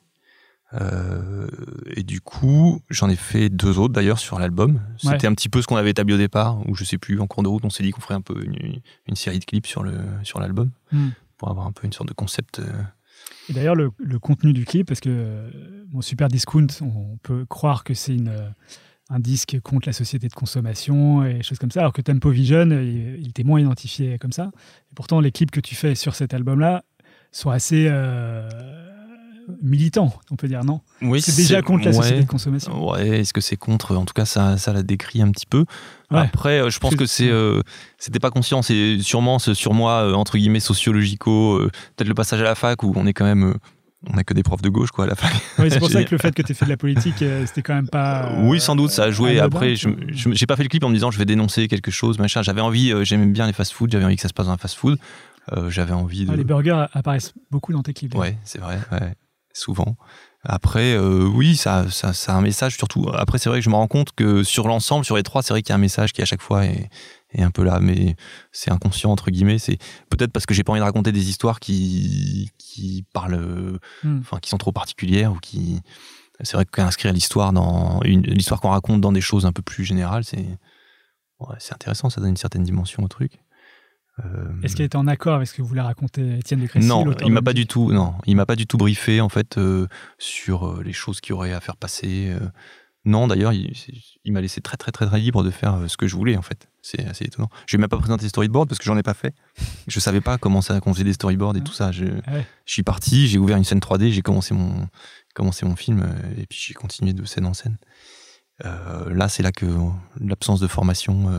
[0.74, 1.48] Euh,
[1.96, 4.80] et du coup, j'en ai fait deux autres d'ailleurs sur l'album.
[4.98, 7.26] C'était un petit peu ce qu'on avait établi au départ, où je sais plus, en
[7.26, 9.66] cours de route, on s'est dit qu'on ferait un peu une, une, série de clips
[9.66, 9.94] sur le
[10.24, 11.08] sur l'album hmm.
[11.38, 12.58] pour avoir un peu une sorte de concept.
[12.58, 12.82] Euh.
[13.48, 15.50] Et d'ailleurs, le, le, contenu du clip, parce que
[15.90, 18.30] mon Super Discount, on peut croire que c'est une
[19.10, 22.68] un disque contre la société de consommation et choses comme ça, alors que Tempo Vision,
[22.70, 24.50] il, était moins identifié comme ça.
[24.90, 26.84] Et pourtant, les clips que tu fais sur cet album-là
[27.32, 28.48] sont assez euh,
[29.62, 32.90] militants, on peut dire, non Oui, c'est déjà contre la société de consommation.
[32.90, 33.96] Ouais, est-ce que c'est contre?
[33.96, 35.64] En tout cas, ça, ça la décrit un petit peu.
[36.10, 37.62] Après, euh, je pense que c'est, euh,
[37.98, 41.58] c'était pas conscient, c'est sûrement ce sur moi entre guillemets sociologico,
[41.96, 43.54] peut-être le passage à la fac où on est quand même
[44.06, 45.28] on n'a que des profs de gauche quoi à la fin.
[45.58, 47.44] Oui, c'est pour ça que le fait que tu aies fait de la politique, euh,
[47.46, 48.32] c'était quand même pas.
[48.42, 49.40] oui, sans doute, ça a joué.
[49.40, 52.18] Après, je j'ai pas fait le clip en me disant je vais dénoncer quelque chose,
[52.18, 52.42] machin.
[52.42, 54.58] J'avais envie, euh, j'aimais bien les fast-food, j'avais envie que ça se passe dans un
[54.58, 54.98] fast-food.
[55.52, 56.34] Euh, j'avais envie de.
[56.34, 58.14] les burgers apparaissent beaucoup dans tes clips.
[58.14, 58.78] Ouais, c'est vrai,
[59.58, 59.96] souvent.
[60.44, 63.10] Après, oui, ça, ça, ça, a un message surtout.
[63.12, 65.52] Après, c'est vrai que je me rends compte que sur l'ensemble, sur les trois, c'est
[65.52, 66.88] vrai qu'il y a un message qui à chaque fois est,
[67.32, 68.16] est un peu là, mais
[68.52, 69.58] c'est inconscient entre guillemets.
[69.58, 69.78] C'est
[70.10, 74.20] peut-être parce que j'ai pas envie de raconter des histoires qui qui parlent, hmm.
[74.20, 75.80] enfin qui sont trop particulières ou qui.
[76.42, 79.84] C'est vrai qu'inscrire l'histoire dans une l'histoire qu'on raconte dans des choses un peu plus
[79.84, 80.46] générales, c'est
[81.40, 82.10] ouais, c'est intéressant.
[82.10, 83.40] Ça donne une certaine dimension au truc.
[84.24, 87.04] Euh, Est-ce qu'il était en accord avec ce que voulait raconter Étienne de Crécy Non,
[87.24, 87.92] il m'a pas du tout.
[87.92, 89.86] Non, il m'a pas du tout briefé en fait euh,
[90.18, 92.34] sur euh, les choses qu'il aurait à faire passer.
[93.04, 96.14] Non, d'ailleurs, il, m'a laissé très, très, très, très libre de faire ce que je
[96.14, 96.68] voulais, en fait.
[96.82, 97.48] C'est assez étonnant.
[97.66, 99.34] Je vais même pas présenter les storyboards parce que j'en ai pas fait.
[99.86, 101.90] Je savais pas comment ça, qu'on faisait des storyboards et tout ça.
[101.90, 102.32] Je, ah
[102.66, 104.88] suis parti, j'ai ouvert une scène 3D, j'ai commencé mon,
[105.34, 106.06] commencé mon film
[106.36, 107.78] et puis j'ai continué de scène en scène.
[108.66, 109.66] Euh, là, c'est là que
[110.20, 111.30] l'absence de formation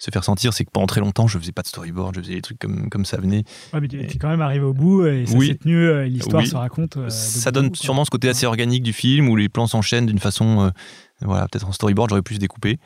[0.00, 2.34] se faire sentir, c'est que pendant très longtemps, je faisais pas de storyboard, je faisais
[2.34, 3.44] des trucs comme, comme ça venait.
[3.74, 6.44] Ouais, mais tu es quand même arrivé au bout et ça s'est tenu, euh, l'histoire
[6.46, 6.96] se raconte.
[6.96, 10.18] Euh, ça donne sûrement ce côté assez organique du film où les plans s'enchaînent d'une
[10.18, 10.70] façon, euh,
[11.20, 12.78] voilà, peut-être en storyboard, j'aurais pu se découper.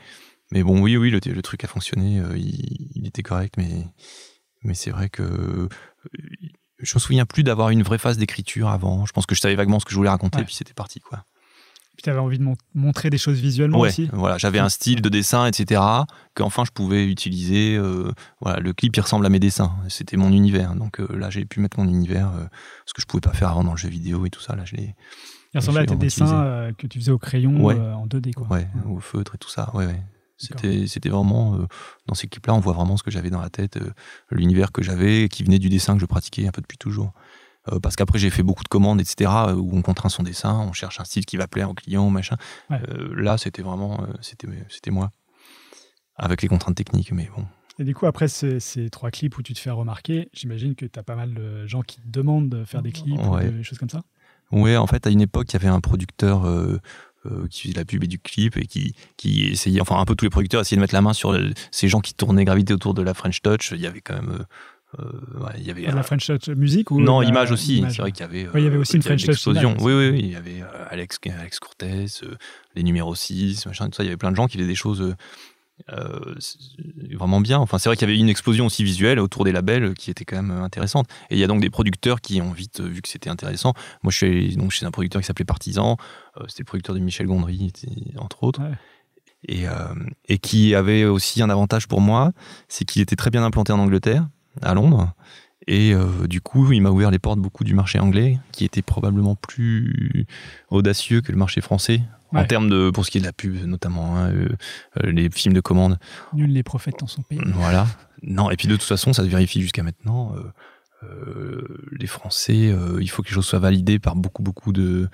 [0.51, 3.87] Mais bon, oui, oui, le, le truc a fonctionné, il, était correct, mais,
[4.65, 5.69] mais c'est vrai que
[6.81, 9.07] je me souviens plus d'avoir une vraie phase d'écriture avant.
[9.07, 11.01] Je pense que je savais vaguement ce que je voulais raconter, et puis c'était parti,
[11.01, 11.25] quoi.
[11.97, 14.11] Puis tu avais envie de montrer des choses visuellement aussi.
[14.13, 15.81] Voilà, j'avais un style de dessin, etc.
[16.35, 17.77] Qu'enfin je pouvais utiliser.
[17.77, 19.73] Euh, voilà, le clip il ressemble à mes dessins.
[19.89, 20.75] C'était mon univers.
[20.75, 22.45] Donc euh, là, j'ai pu mettre mon univers, euh,
[22.87, 24.57] ce que je pouvais pas faire avant dans le jeu vidéo et tout ça.
[24.57, 24.97] Là, je l'ai.
[25.55, 28.49] Il ressemblait à tes dessins que tu faisais au crayon en 2D, quoi.
[28.49, 29.71] Ouais, au feutre et tout ça.
[29.75, 30.03] Ouais, ouais.
[30.37, 31.57] C'était, c'était vraiment
[32.07, 33.79] dans ces clips-là, on voit vraiment ce que j'avais dans la tête,
[34.33, 37.13] l'univers que j'avais, qui venait du dessin que je pratiquais un peu depuis toujours.
[37.73, 40.59] Euh, parce qu'après j'ai fait beaucoup de commandes, etc., euh, où on contraint son dessin,
[40.61, 42.37] on cherche un style qui va plaire au client, machin.
[42.71, 45.11] Euh, là, c'était vraiment, c'était, c'était moi,
[46.17, 47.47] avec les contraintes techniques, mais bon.
[47.79, 50.99] Et du coup, après ces, trois clips où tu te fais remarquer, j'imagine que tu
[50.99, 53.79] as pas mal de gens qui te demandent de faire des clips ou des choses
[53.79, 54.03] comme ça?
[54.53, 56.47] Oui, en fait, à une époque, il y avait un producteur
[57.51, 60.27] qui faisait la pub et du clip et qui, qui essayait, enfin un peu tous
[60.27, 61.37] les producteurs essayaient de mettre la main sur
[61.73, 63.73] ces gens qui tournaient, gravité autour de la French Touch.
[63.73, 64.45] Il y avait quand même
[64.99, 68.21] euh, il y avait la French Touch musique ou non image aussi c'est vrai qu'il
[68.21, 70.63] y avait il y avait aussi une French Touch explosion oui, oui, il y avait
[70.63, 72.35] euh, Alex Alex Cortez euh,
[72.75, 74.75] les numéros 6 machin tout ça il y avait plein de gens qui faisaient des
[74.75, 75.15] choses
[77.17, 77.59] vraiment bien.
[77.59, 80.25] Enfin, c'est vrai qu'il y avait une explosion aussi visuelle autour des labels qui était
[80.25, 81.09] quand même intéressante.
[81.31, 83.75] Et il y a donc des producteurs qui ont vite vu que c'était intéressant.
[84.05, 85.97] Moi, je suis donc chez un producteur qui s'appelait Partisan.
[86.47, 87.73] c'était le producteur de Michel Gondry,
[88.17, 88.63] entre autres.
[89.49, 89.65] Et,
[90.29, 92.31] et qui avait aussi un avantage pour moi,
[92.69, 94.29] c'est qu'il était très bien implanté en Angleterre
[94.63, 95.13] à Londres.
[95.67, 98.83] Et euh, du coup, il m'a ouvert les portes beaucoup du marché anglais, qui était
[98.83, 100.27] probablement plus
[100.71, 103.55] audacieux que le marché français, en termes de, pour ce qui est de la pub
[103.65, 104.49] notamment, hein, euh,
[105.03, 105.99] euh, les films de commande.
[106.33, 107.41] Nul les prophètes dans son pays.
[107.55, 107.87] Voilà.
[108.23, 110.35] Non, et puis de toute façon, ça se vérifie jusqu'à maintenant.
[111.05, 111.63] Euh,
[111.93, 115.09] les Français, euh, il faut que les choses soient validées par beaucoup, beaucoup de,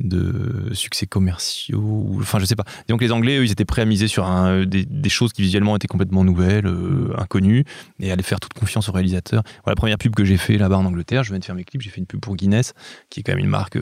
[0.00, 2.16] de succès commerciaux.
[2.20, 2.64] enfin, je sais pas.
[2.88, 5.76] Donc, les Anglais, eux, ils étaient prêts à miser sur un, des, choses qui visuellement
[5.76, 7.64] étaient complètement nouvelles, euh, inconnues,
[8.00, 9.42] et à aller faire toute confiance aux réalisateurs.
[9.64, 11.64] Voilà, la première pub que j'ai fait là-bas en Angleterre, je viens de faire mes
[11.64, 12.72] clips, j'ai fait une pub pour Guinness,
[13.10, 13.78] qui est quand même une marque,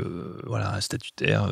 [0.46, 1.49] voilà, statutaire.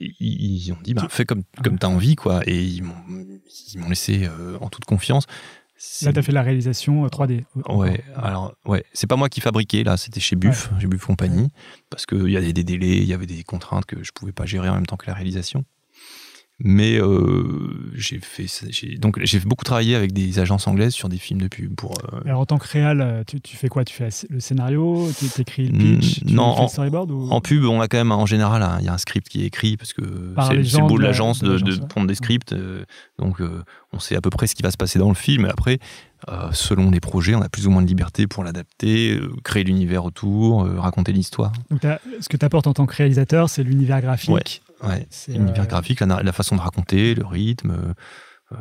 [0.00, 2.40] Ils, ont dit, bah, fais comme, comme tu as envie, quoi.
[2.46, 4.28] Et ils m'ont laissé
[4.60, 5.26] en toute confiance.
[6.02, 7.44] Là, tu as fait la réalisation 3D.
[7.56, 11.04] Euh, ouais, alors, ouais, c'est pas moi qui fabriquais, là, c'était chez Buff, chez Buff
[11.06, 11.48] Compagnie,
[11.90, 14.46] parce qu'il y avait des délais, il y avait des contraintes que je pouvais pas
[14.46, 15.64] gérer en même temps que la réalisation.
[16.60, 18.46] Mais euh, j'ai fait,
[18.98, 21.94] donc j'ai beaucoup travaillé avec des agences anglaises sur des films de pub pour.
[22.12, 23.84] euh, Alors en tant que réal, euh, tu, tu fais quoi?
[23.84, 25.10] Tu fais le scénario?
[25.18, 26.20] Tu écris le pitch?
[26.24, 27.28] Tu non, fais le en- storyboard ou...
[27.30, 29.46] En pub, on a quand même en général, il y a un script qui est
[29.46, 30.02] écrit parce que
[30.48, 31.88] c'est gens beau de de la- l'agence de de, l'agence, de ouais.
[31.88, 32.52] prendre des scripts.
[32.52, 32.84] euh,
[33.18, 33.42] donc
[33.92, 35.42] on sait à peu près ce qui va se passer dans le film.
[35.42, 35.80] Mais après,
[36.52, 40.66] selon les projets, on a plus ou moins de liberté pour l'adapter, créer l'univers autour,
[40.78, 41.52] raconter l'histoire.
[41.70, 41.80] Donc
[42.20, 44.30] ce que tu apportes en tant que réalisateur, c'est l'univers graphique.
[44.30, 44.42] Ouais.
[44.88, 45.06] Ouais.
[45.10, 47.94] C'est, L'univers euh, graphique, la, façon de raconter, le rythme.
[48.52, 48.56] euh,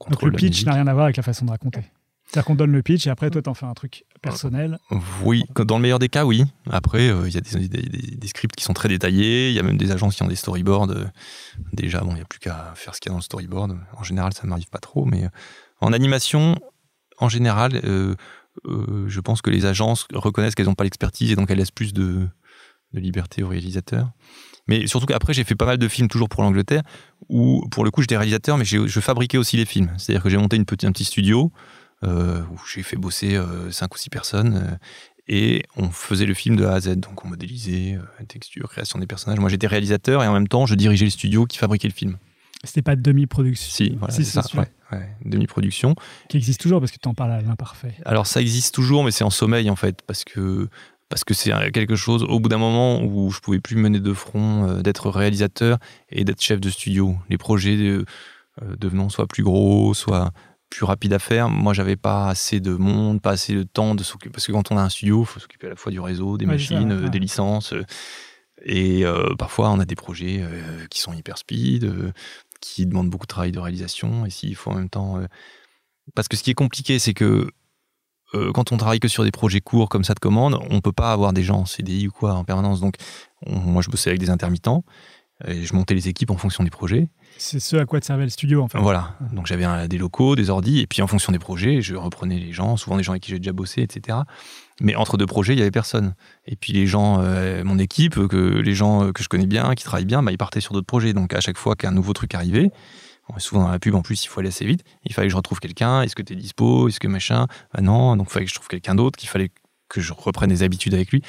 [0.00, 1.82] on Donc le pitch n'a rien à voir avec la façon de raconter.
[2.26, 4.78] C'est-à-dire qu'on donne le pitch et après toi t'en fais un truc personnel.
[5.24, 6.44] Oui, dans le meilleur des cas, oui.
[6.70, 9.48] Après, euh, il y a des, des- des- des scripts qui sont très détaillés.
[9.48, 10.88] Il y a même des agences qui ont des storyboards.
[11.72, 13.78] déjà, bon, il n'y a plus qu'à faire ce qu'il y a dans le storyboard.
[13.96, 15.06] En général, ça ne m'arrive pas trop.
[15.06, 15.26] Mais
[15.80, 16.56] en animation,
[17.16, 18.14] en général, euh,
[18.66, 21.70] euh, je pense que les agences reconnaissent qu'elles n'ont pas l'expertise et donc elles laissent
[21.70, 22.28] plus de,
[22.92, 24.10] de liberté aux réalisateurs.
[24.68, 26.82] Mais surtout qu'après, j'ai fait pas mal de films toujours pour l'Angleterre,
[27.28, 29.90] où pour le coup, j'étais réalisateur, mais je fabriquais aussi les films.
[29.96, 31.50] C'est-à-dire que j'ai monté une petite, un petit studio
[32.04, 34.54] euh, où j'ai fait bosser euh, cinq ou six personnes.
[34.56, 34.76] euh,
[35.30, 38.98] et on faisait le film de A à Z, donc on modélisait, euh, texture, création
[38.98, 39.38] des personnages.
[39.38, 42.16] Moi j'étais réalisateur et en même temps je dirigeais le studio qui fabriquait le film.
[42.64, 43.70] C'était pas demi-production?
[43.70, 44.42] Si, voilà, c'est ça,
[44.90, 45.94] ouais, demi-production.
[46.30, 47.94] Qui existe toujours parce que tu en parles à l'imparfait.
[48.06, 50.68] Alors ça existe toujours, mais c'est en sommeil en fait, parce que
[51.08, 54.12] parce que c'est quelque chose au bout d'un moment où je pouvais plus mener de
[54.12, 55.78] front, euh, d'être réalisateur
[56.10, 57.16] et d'être chef de studio.
[57.30, 58.04] Les projets euh,
[58.62, 60.32] euh, devenant soit plus gros, soit
[60.68, 61.48] plus rapides à faire.
[61.48, 64.30] Moi, j'avais pas assez de monde, pas assez de temps de s'occuper.
[64.30, 66.36] Parce que quand on a un studio, il faut s'occuper à la fois du réseau,
[66.36, 67.10] des ça, machines, euh, ouais.
[67.10, 67.72] des licences.
[68.64, 69.04] et
[69.38, 70.44] parfois, on a des projets
[70.90, 71.90] qui sont hyper speed,
[72.60, 74.26] qui demandent beaucoup de travail de réalisation.
[74.26, 75.20] Et s'il faut en même temps.
[76.14, 77.48] Parce que ce qui est compliqué, c'est que
[78.34, 80.92] euh, quand on travaille que sur des projets courts comme ça de commande, on peut
[80.92, 82.80] pas avoir des gens en CDI ou quoi en permanence.
[82.80, 82.94] Donc,
[83.46, 84.84] on- moi, je bossais avec des intermittents
[85.46, 87.08] et je montais les équipes en fonction des projets.
[87.36, 88.78] C'est ce à quoi te servait le studio en fait.
[88.80, 89.14] Voilà.
[89.32, 92.52] Donc, j'avais des locaux, des ordis, et puis en fonction des projets, je reprenais les
[92.52, 94.18] gens, souvent des gens avec qui j'ai déjà bossé, etc.
[94.80, 96.14] Mais entre deux projets, il y avait personne.
[96.46, 99.74] Et puis les gens, euh, mon équipe, que les gens euh, que je connais bien,
[99.76, 101.12] qui travaillent bien, bah, ils partaient sur d'autres projets.
[101.12, 102.72] Donc, à chaque fois qu'un nouveau truc arrivait,
[103.38, 104.82] souvent dans la pub, en plus, il faut aller assez vite.
[105.04, 106.02] Il fallait que je retrouve quelqu'un.
[106.02, 106.88] Est-ce que tu es dispo?
[106.88, 107.46] Est-ce que machin?
[107.74, 108.16] Bah non.
[108.16, 109.50] Donc, il fallait que je trouve quelqu'un d'autre, qu'il fallait
[109.88, 111.22] que je reprenne des habitudes avec lui.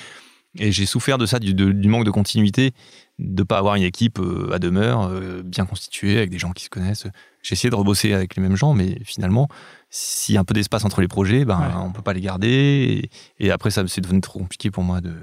[0.57, 2.71] Et j'ai souffert de ça, du, de- du manque de continuité,
[3.19, 6.63] de pas avoir une équipe euh, à demeure, euh, bien constituée, avec des gens qui
[6.63, 7.05] se connaissent.
[7.43, 9.47] J'ai essayé de rebosser avec les mêmes gens, mais finalement,
[9.91, 11.67] s'il y a un peu d'espace entre les projets, ben, Ouais.
[11.75, 13.09] on peut pas les garder.
[13.38, 15.13] Et, et après, ça c'est devenu trop compliqué pour moi de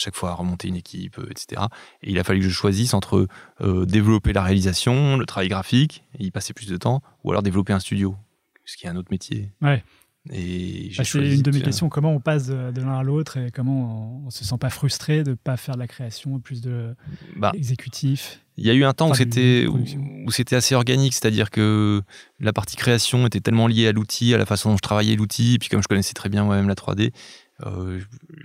[0.00, 1.62] chaque fois remonter une équipe, euh, etc.
[2.02, 3.28] Et il a fallu que je choisisse entre
[3.60, 7.42] euh, développer la réalisation, le travail graphique, et y passer plus de temps, ou alors
[7.42, 8.16] développer un studio,
[8.64, 9.52] ce qui est un autre métier.
[9.62, 9.84] Ouais.
[10.30, 11.88] Et Bah, c'est une de mes questions.
[11.88, 15.22] Comment on passe de, l'un à l'autre et comment on, on se sent pas frustré
[15.24, 16.94] de pas faire de la création, plus de
[17.36, 18.40] Bah, exécutif?
[18.58, 22.02] Il y a eu un temps où Enfin, c'était où, c'était assez organique, c'est-à-dire que
[22.40, 25.54] la partie création était tellement liée à l'outil, à la façon dont je travaillais l'outil,
[25.54, 27.10] et puis comme je connaissais très bien moi-même la 3D, euh,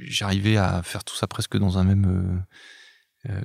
[0.01, 2.39] j'arrivais à faire tout ça presque dans un même euh,
[3.27, 3.41] euh,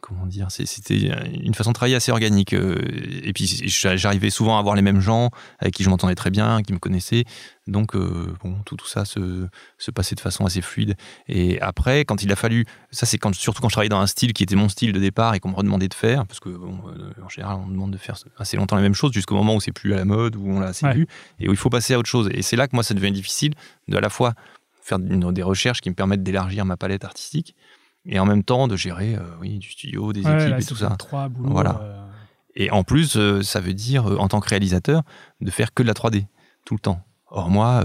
[0.00, 0.98] comment dire, c'était
[1.40, 2.52] une façon de travailler assez organique.
[2.52, 2.74] euh,
[3.22, 5.30] et puis j'arrivais souvent à avoir les mêmes gens
[5.60, 7.24] avec qui je m'entendais très bien, qui me connaissaient.
[7.68, 9.46] Donc euh, bon, tout, tout ça se,
[9.78, 10.96] se passait de façon assez fluide.
[11.28, 14.08] Et après, quand il a fallu, ça c'est quand, surtout quand je travaillais dans un
[14.08, 16.48] style qui était mon style de départ et qu'on me redemandait de faire, parce que
[16.48, 19.36] bon, euh, en général on me demande de faire assez longtemps la même chose jusqu'au
[19.36, 20.94] moment où c'est plus à la mode, où on l'a assez Ouais.
[20.94, 21.06] vu,
[21.38, 22.28] et où il faut passer à autre chose.
[22.32, 23.54] Et c'est là que moi ça devient difficile
[23.86, 24.34] de à la fois
[24.90, 27.56] faire une- des recherches qui me permettent d'élargir ma palette artistique
[28.04, 30.64] et en même temps de gérer euh, oui, du studio, des Ouais, équipes là, et
[30.64, 30.90] tout ça.
[30.98, 31.50] Trois boulots.
[31.50, 31.80] Voilà.
[31.82, 32.06] euh,
[32.56, 35.02] Et en plus, euh, ça veut dire, en tant que réalisateur,
[35.40, 36.26] de faire que de la 3D,
[36.66, 37.00] tout le temps.
[37.32, 37.84] Or, moi,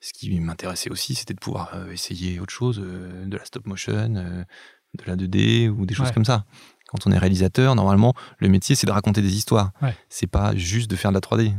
[0.00, 5.04] ce qui m'intéressait aussi, c'était de pouvoir essayer autre chose, de la stop motion, de
[5.06, 6.12] la 2D ou des choses Ouais.
[6.12, 6.44] comme ça.
[6.88, 9.70] Quand on est réalisateur, normalement, le métier, c'est de raconter des histoires.
[9.80, 9.94] Ouais.
[10.08, 11.52] C'est pas juste de faire de la 3D.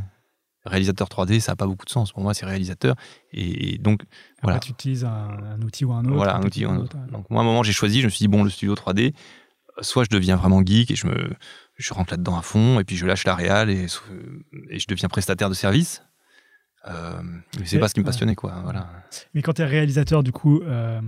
[0.66, 2.12] Réalisateur 3D, ça n'a pas beaucoup de sens.
[2.12, 2.96] Pour moi, c'est réalisateur.
[3.32, 4.58] Et, et donc, Après, voilà.
[4.58, 6.14] tu utilises un, un outil ou un autre.
[6.16, 6.96] Voilà, un outil ou un autre.
[7.10, 9.14] Donc moi, à un moment, j'ai choisi, je me suis dit, bon, le studio 3D,
[9.78, 11.30] euh, soit je deviens vraiment geek et je, me,
[11.76, 13.86] je rentre là-dedans à fond, et puis je lâche la réal et,
[14.70, 16.02] et je deviens prestataire de service.
[16.88, 17.20] Euh,
[17.58, 18.12] mais c'est pas ce qui me ouais.
[18.12, 18.60] passionnait, quoi.
[18.62, 18.88] Voilà.
[19.34, 21.00] Mais quand tu es réalisateur, du coup, euh,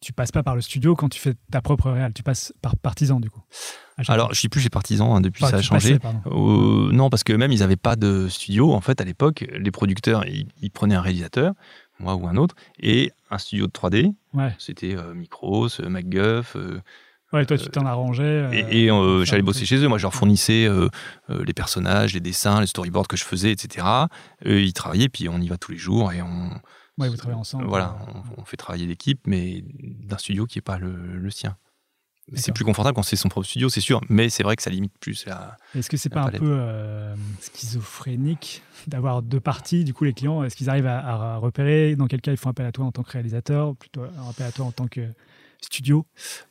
[0.00, 2.12] tu passes pas par le studio quand tu fais ta propre réal.
[2.12, 3.42] Tu passes par partisan, du coup?
[4.02, 5.98] Chaque Alors, je suis plus chez Partisan, hein, depuis ça a changé.
[5.98, 6.16] passais.
[6.26, 8.72] Euh, non, parce que même ils n'avaient pas de studio.
[8.72, 11.54] En fait, à l'époque, les producteurs, ils, ils prenaient un réalisateur,
[11.98, 14.12] moi ou un autre, et un studio de 3D.
[14.34, 14.54] Ouais.
[14.58, 16.80] C'était euh, Micros, euh, MacGuff, euh,
[17.32, 18.24] Ouais, toi, tu t'en arrangeais.
[18.24, 19.86] euh, Et, et, euh, j'allais bosser chez eux.
[19.86, 20.88] Moi, je leur fournissais euh,
[21.30, 23.86] euh, les personnages, les dessins, les storyboards que je faisais, etc.
[24.46, 26.50] Eux, ils travaillaient, puis on y va tous les jours et on.
[26.98, 27.66] Ouais, vous travaillez ensemble.
[27.66, 27.96] Voilà,
[28.36, 31.56] on, on fait travailler l'équipe, mais d'un studio qui n'est pas le, le sien.
[32.34, 34.70] C'est plus confortable quand c'est son propre studio, c'est sûr, mais c'est vrai que ça
[34.70, 35.56] limite plus la.
[35.74, 40.42] Est-ce que c'est pas un peu euh, schizophrénique d'avoir deux parties Du coup, les clients,
[40.44, 42.92] est-ce qu'ils arrivent à, à repérer dans quel cas ils font appel à toi en
[42.92, 45.02] tant que réalisateur, plutôt un appel à toi en tant que
[45.60, 46.06] studio?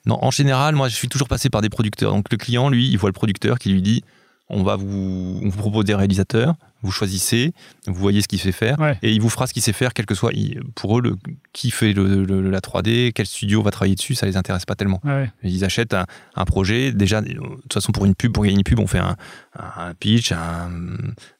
[0.05, 2.11] Non, en général, moi, je suis toujours passé par des producteurs.
[2.11, 4.03] Donc, le client, lui, il voit le producteur qui lui dit
[4.49, 7.53] on va vous, on vous propose des réalisateurs, vous choisissez,
[7.87, 8.97] vous voyez ce qu'il sait faire, Ouais.
[9.01, 10.31] et il vous fera ce qu'il sait faire, quel que soit.
[10.75, 11.15] Pour eux, le,
[11.53, 14.75] qui fait le- le- la 3D, quel studio va travailler dessus, ça les intéresse pas
[14.75, 15.01] tellement.
[15.03, 15.29] Ouais.
[15.43, 16.91] Ils achètent un, un projet.
[16.93, 19.17] Déjà, de toute façon, pour une pub, pour gagner une pub, on fait un,
[19.57, 20.69] un pitch un-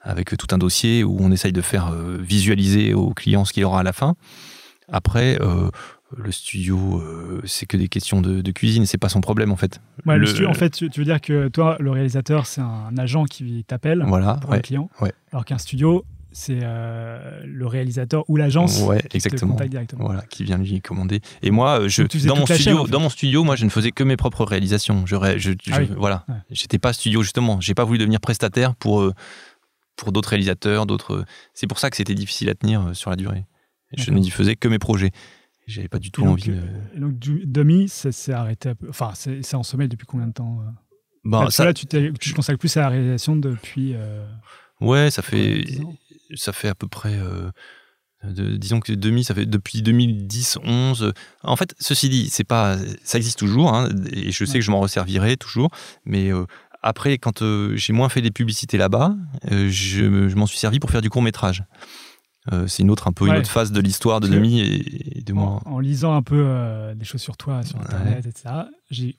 [0.02, 3.64] avec tout un dossier où on essaye de faire euh, visualiser au client ce qu'il
[3.64, 4.16] aura à la fin.
[4.92, 5.70] Après, euh,
[6.18, 9.56] le studio, euh, c'est que des questions de, de cuisine, c'est pas son problème en
[9.56, 9.80] fait.
[10.06, 12.62] Ouais, le Le- studio, en fait, tu, tu veux dire que toi, le réalisateur, c'est
[12.62, 15.14] un agent qui t'appelle Voilà, pour un client, ouais.
[15.32, 19.54] alors qu'un studio, c'est euh, le réalisateur ou l'agence ouais, qui te exactement.
[19.54, 20.06] contacte directement.
[20.06, 21.22] Voilà, qui vient lui commander.
[21.42, 22.92] Et moi, euh, je, dans mon chaîne, studio, en fait.
[22.92, 25.06] dans mon studio, moi, je ne faisais que mes propres réalisations.
[25.06, 25.90] Je, je, je- Ah oui.
[25.98, 26.36] voilà, Ouais.
[26.52, 27.60] j'étais pas studio justement.
[27.62, 29.12] J'ai pas voulu devenir prestataire pour
[29.96, 31.26] pour d'autres réalisateurs, d'autres.
[31.54, 33.46] C'est pour ça que c'était difficile à tenir sur la durée.
[33.98, 35.12] Je ne faisais que mes projets.
[35.70, 36.50] J'avais pas du tout donc, envie.
[36.50, 38.74] de- euh, et donc, du- Dummy, ça s'est arrêté.
[38.76, 40.70] peu- Enfin, c'est c'est en sommeil depuis combien de temps euh?
[41.26, 43.94] Bon, que ça, là, tu, tu te consacres plus à la réalisation depuis.
[43.94, 44.26] euh,
[44.82, 45.94] ouais, ça fait 10 ans?
[46.36, 47.14] ça fait à peu près.
[47.16, 47.50] euh,
[48.24, 51.14] de- disons que demi, ça fait depuis 2010, 11.
[51.44, 54.60] En fait, ceci dit, c'est pas, ça existe toujours, hein, et je sais Ouais.
[54.60, 55.70] que je m'en resservirai toujours,
[56.04, 56.46] mais euh,
[56.82, 59.16] après, quand euh, j'ai moins fait des publicités là-bas,
[59.52, 60.04] euh, je
[60.36, 61.64] m'en suis servi pour faire du court métrage.
[62.54, 65.22] Euh, c'est une autre un peu une autre phase de l'histoire de Demi et, et
[65.22, 65.62] de moi.
[65.66, 67.86] en, en lisant un peu euh, des choses sur toi, sur Ouais.
[67.86, 68.56] Internet, etc.,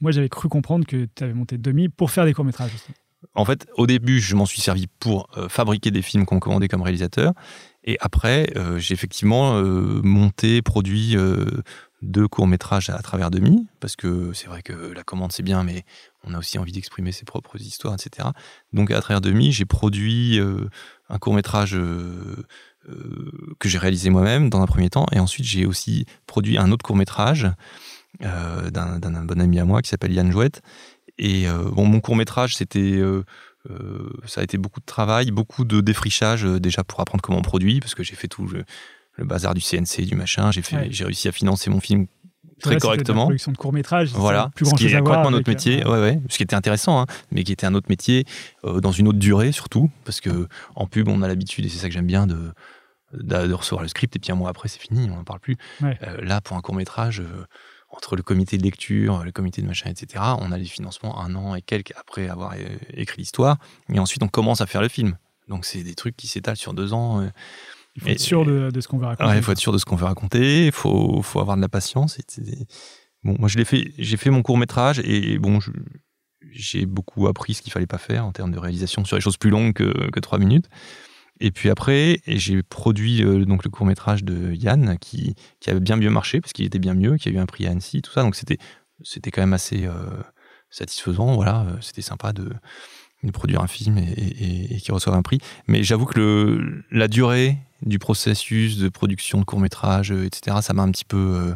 [0.01, 2.75] moi, j'avais cru comprendre que tu avais monté Dummy pour faire des courts-métrages.
[2.75, 2.93] aussi.
[3.35, 6.69] En fait, au début, je m'en suis servi pour euh, fabriquer des films qu'on commandait
[6.69, 7.35] comme réalisateur.
[7.85, 11.17] Et après, j'ai effectivement monté, produit
[12.03, 15.85] deux courts-métrages à travers Demi, parce que c'est vrai que la commande, c'est bien, mais
[16.23, 18.29] on a aussi envie d'exprimer ses propres histoires, etc.
[18.75, 20.39] Donc, à travers Demi, j'ai produit
[21.09, 21.75] un court-métrage
[23.59, 25.07] que j'ai réalisé moi-même dans un premier temps.
[25.13, 27.49] Et ensuite, j'ai aussi produit un autre court-métrage
[28.23, 30.63] euh, d'un bon ami à moi qui s'appelle Yann Jouette.
[31.19, 33.25] Et euh, bon, mon court métrage, c'était, euh,
[33.71, 37.39] euh, ça a été beaucoup de travail, beaucoup de défrichage euh, déjà pour apprendre comment
[37.39, 38.65] on produit, parce que j'ai fait tout le,
[39.17, 40.51] le bazar du CNC, du machin.
[40.51, 40.89] J'ai Ouais.
[40.91, 42.07] j'ai réussi à financer mon film
[42.61, 43.25] très de la correctement.
[43.25, 44.13] production de courts-métrages.
[44.13, 46.43] Voilà, plus ce qui est complètement un autre avec, métier, euh, ouais, ouais, ce qui
[46.43, 48.25] était intéressant, hein, mais qui était un autre métier
[48.65, 51.79] euh, dans une autre durée surtout, parce que en pub on a l'habitude et c'est
[51.79, 52.53] ça que j'aime bien de,
[53.15, 55.41] de, de recevoir le script et puis un mois après c'est fini, on n'en parle
[55.41, 55.57] plus.
[55.81, 55.99] Ouais.
[56.03, 57.23] Euh, là pour un court métrage,
[57.91, 61.35] entre le comité de lecture, le comité de machin, etc., on a les financements un
[61.35, 62.55] an et quelques après avoir
[62.95, 63.57] écrit l'histoire,
[63.93, 65.17] et ensuite on commence à faire le film.
[65.49, 67.29] Donc c'est des trucs qui s'étalent sur deux ans.
[67.97, 69.31] Il faut Et- être sûr de, de ce qu'on va raconter.
[69.31, 71.63] Ouais, il faut être sûr de ce qu'on veut raconter, il faut, faut avoir de
[71.63, 72.19] la patience.
[72.19, 72.67] et
[73.23, 75.59] Bon, moi, je l'ai fait, j'ai fait mon court métrage et bon,
[76.53, 79.37] j'ai beaucoup appris ce qu'il fallait pas faire en termes de réalisation sur les choses
[79.37, 80.69] plus longues que, que trois minutes.
[81.41, 85.81] Et puis après, j'ai produit euh, donc le court métrage de Yann qui, qui avait
[85.81, 88.03] bien mieux marché parce qu'il était bien mieux, qui a eu un prix à Annecy,
[88.03, 88.23] tout ça.
[88.23, 88.59] Donc c'était
[89.03, 89.93] c'était quand même assez euh,
[90.69, 91.35] satisfaisant.
[91.35, 92.51] Voilà, euh, c'était sympa de,
[93.23, 95.39] de produire un film et, et, et qu'il reçoive un prix.
[95.69, 100.73] Mais j'avoue que le, la durée du processus de production de court métrage, etc., ça
[100.75, 101.55] m'a un petit peu euh,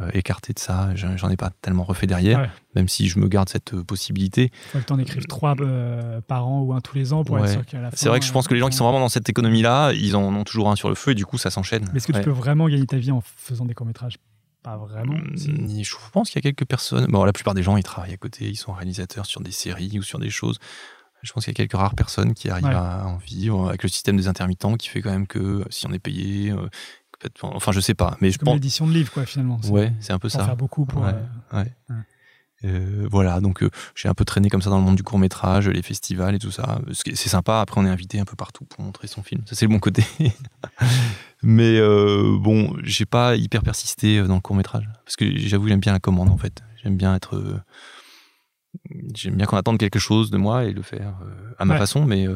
[0.00, 0.90] euh, écarté de ça.
[0.94, 2.50] J'en ai pas tellement refait derrière, Ouais.
[2.76, 4.52] même si je me garde cette euh, possibilité.
[4.52, 7.24] Il faut que tu en écrives trois euh, par an ou un tous les ans
[7.24, 7.42] pour Ouais.
[7.42, 7.96] être sûr qu'à la fin.
[7.96, 10.16] C'est vrai que je pense que les gens qui sont vraiment dans cette économie-là, ils
[10.16, 11.84] en ont toujours un sur le feu et du coup, ça s'enchaîne.
[11.92, 12.20] Mais est-ce que Ouais.
[12.20, 14.16] tu peux vraiment gagner ta vie en faisant des courts-métrages?
[14.62, 15.14] Pas vraiment.
[15.14, 17.06] Mm, Je pense qu'il y a quelques personnes.
[17.06, 19.98] Bon, la plupart des gens, ils travaillent à côté, ils sont réalisateurs sur des séries
[19.98, 20.58] ou sur des choses.
[21.22, 22.74] Je pense qu'il y a quelques rares personnes qui arrivent Ouais.
[22.74, 25.86] à en vivre avec le système des intermittents qui fait quand même que euh, si
[25.86, 26.68] on est payé, euh,
[27.42, 28.54] enfin, je sais pas, mais je Comme pense.
[28.54, 29.60] l'édition de livres, quoi, finalement.
[29.68, 30.44] Ouais, c'est un peu ça.
[30.44, 31.02] faire beaucoup pour.
[31.02, 31.14] Ouais.
[31.54, 31.64] euh,
[32.64, 35.18] Euh, voilà, donc euh, j'ai un peu traîné comme ça dans le monde du court
[35.18, 36.78] métrage, les festivals et tout ça.
[36.92, 37.60] C'est sympa.
[37.62, 39.40] Après, on est invité un peu partout pour montrer son film.
[39.46, 40.04] Ça, c'est le bon côté.
[41.42, 45.68] Mais euh, bon, j'ai pas hyper persisté euh, dans le court métrage parce que j'avoue,
[45.68, 46.62] j'aime bien la commande en fait.
[46.82, 47.36] J'aime bien être.
[47.36, 47.58] euh,
[49.14, 51.80] J'aime bien qu'on attende quelque chose de moi et le faire euh, à ma Ouais.
[51.80, 52.26] façon, mais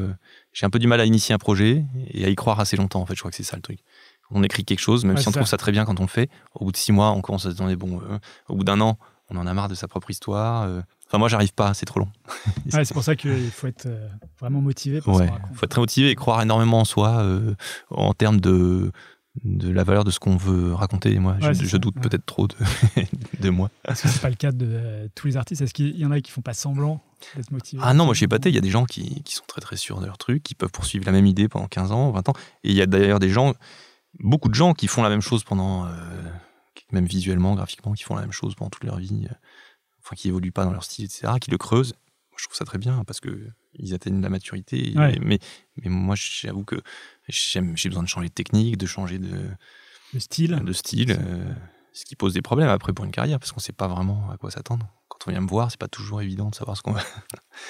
[0.51, 3.01] j'ai un peu du mal à initier un projet et à y croire assez longtemps.
[3.01, 3.79] En fait, je crois que c'est ça le truc.
[4.31, 5.55] On écrit quelque chose, même Ouais, si on trouve ça.
[5.57, 6.29] très bien quand on le fait.
[6.55, 8.01] Au bout de six mois, on commence à se demander bon,
[8.49, 8.97] au bout d'un an,
[9.29, 10.67] on en a marre de sa propre histoire.
[11.15, 12.09] Enfin, moi, j'arrive pas, c'est trop long.
[12.73, 14.07] Ouais, c'est pour ça qu'il faut être euh,
[14.39, 15.53] vraiment motivé Ouais, raconter.
[15.53, 17.55] faut être très motivé et croire énormément en soi euh,
[17.89, 18.91] en termes de,
[19.43, 21.17] de la valeur de ce qu'on veut raconter.
[21.19, 22.55] Moi, Ouais, je, je doute peut-être trop de,
[23.39, 23.69] de moi.
[23.87, 25.61] Est-ce que c'est pas le cas de euh, tous les artistes?
[25.61, 27.01] Est-ce qu'il y en a qui font pas semblant
[27.35, 27.81] d'être motivés?
[27.85, 29.77] Ah non, moi, chez Pathé, il y a des gens qui, qui sont très très
[29.77, 32.33] sûrs de leur truc, qui peuvent poursuivre la même idée pendant 15 ans, 20 ans.
[32.63, 33.53] Et il y a d'ailleurs des gens,
[34.19, 35.89] beaucoup de gens qui font la même chose pendant, euh,
[36.91, 39.27] même visuellement, graphiquement, qui font la même chose pendant toute leur vie.
[40.05, 41.93] Enfin qui évoluent pas dans leur style, etc., qui le creusent.
[42.31, 44.89] Moi, je trouve ça très bien parce que ils atteignent la maturité.
[44.91, 45.39] et- mais,
[45.81, 46.75] mais moi, j'avoue que
[47.27, 49.49] j'ai besoin de changer de technique, de changer de,
[50.13, 50.61] Le style.
[50.63, 51.53] de style, euh,
[51.93, 54.37] ce qui pose des problèmes après pour une carrière parce qu'on sait pas vraiment à
[54.37, 54.87] quoi s'attendre.
[55.07, 57.01] Quand on vient me voir, c'est pas toujours évident de savoir ce qu'on va.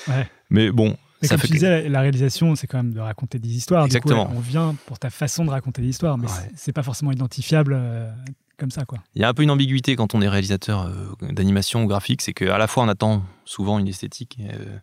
[0.08, 0.28] Ouais.
[0.50, 3.00] Mais bon, Mais ça comme fait tu disais, la- la réalisation, c'est quand même de
[3.00, 3.86] raconter des histoires.
[3.88, 4.32] Du coup, Exactement.
[4.36, 6.52] on vient pour ta façon de raconter des histoires, mais Ouais.
[6.56, 8.12] c'est pas forcément identifiable euh,
[8.58, 9.04] comme ça, quoi.
[9.16, 12.22] Il y a un peu une ambiguïté quand on est réalisateur euh, d'animation ou graphique,
[12.22, 14.80] c'est qu'à la fois on attend souvent une esthétique euh,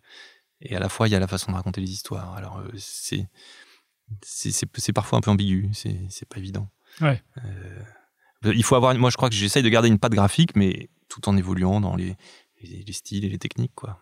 [0.61, 2.33] et à la fois il y a la façon de raconter les histoires.
[2.35, 3.27] Alors euh, c'est
[4.21, 6.69] c'est- parfois un peu ambigu, c'est c'est pas évident.
[7.01, 7.21] Ouais.
[7.45, 7.81] Euh,
[8.53, 11.27] il faut avoir, moi je crois que j'essaye de garder une patte graphique, mais tout
[11.29, 12.15] en évoluant dans les,
[12.61, 13.99] les, les styles et les techniques quoi.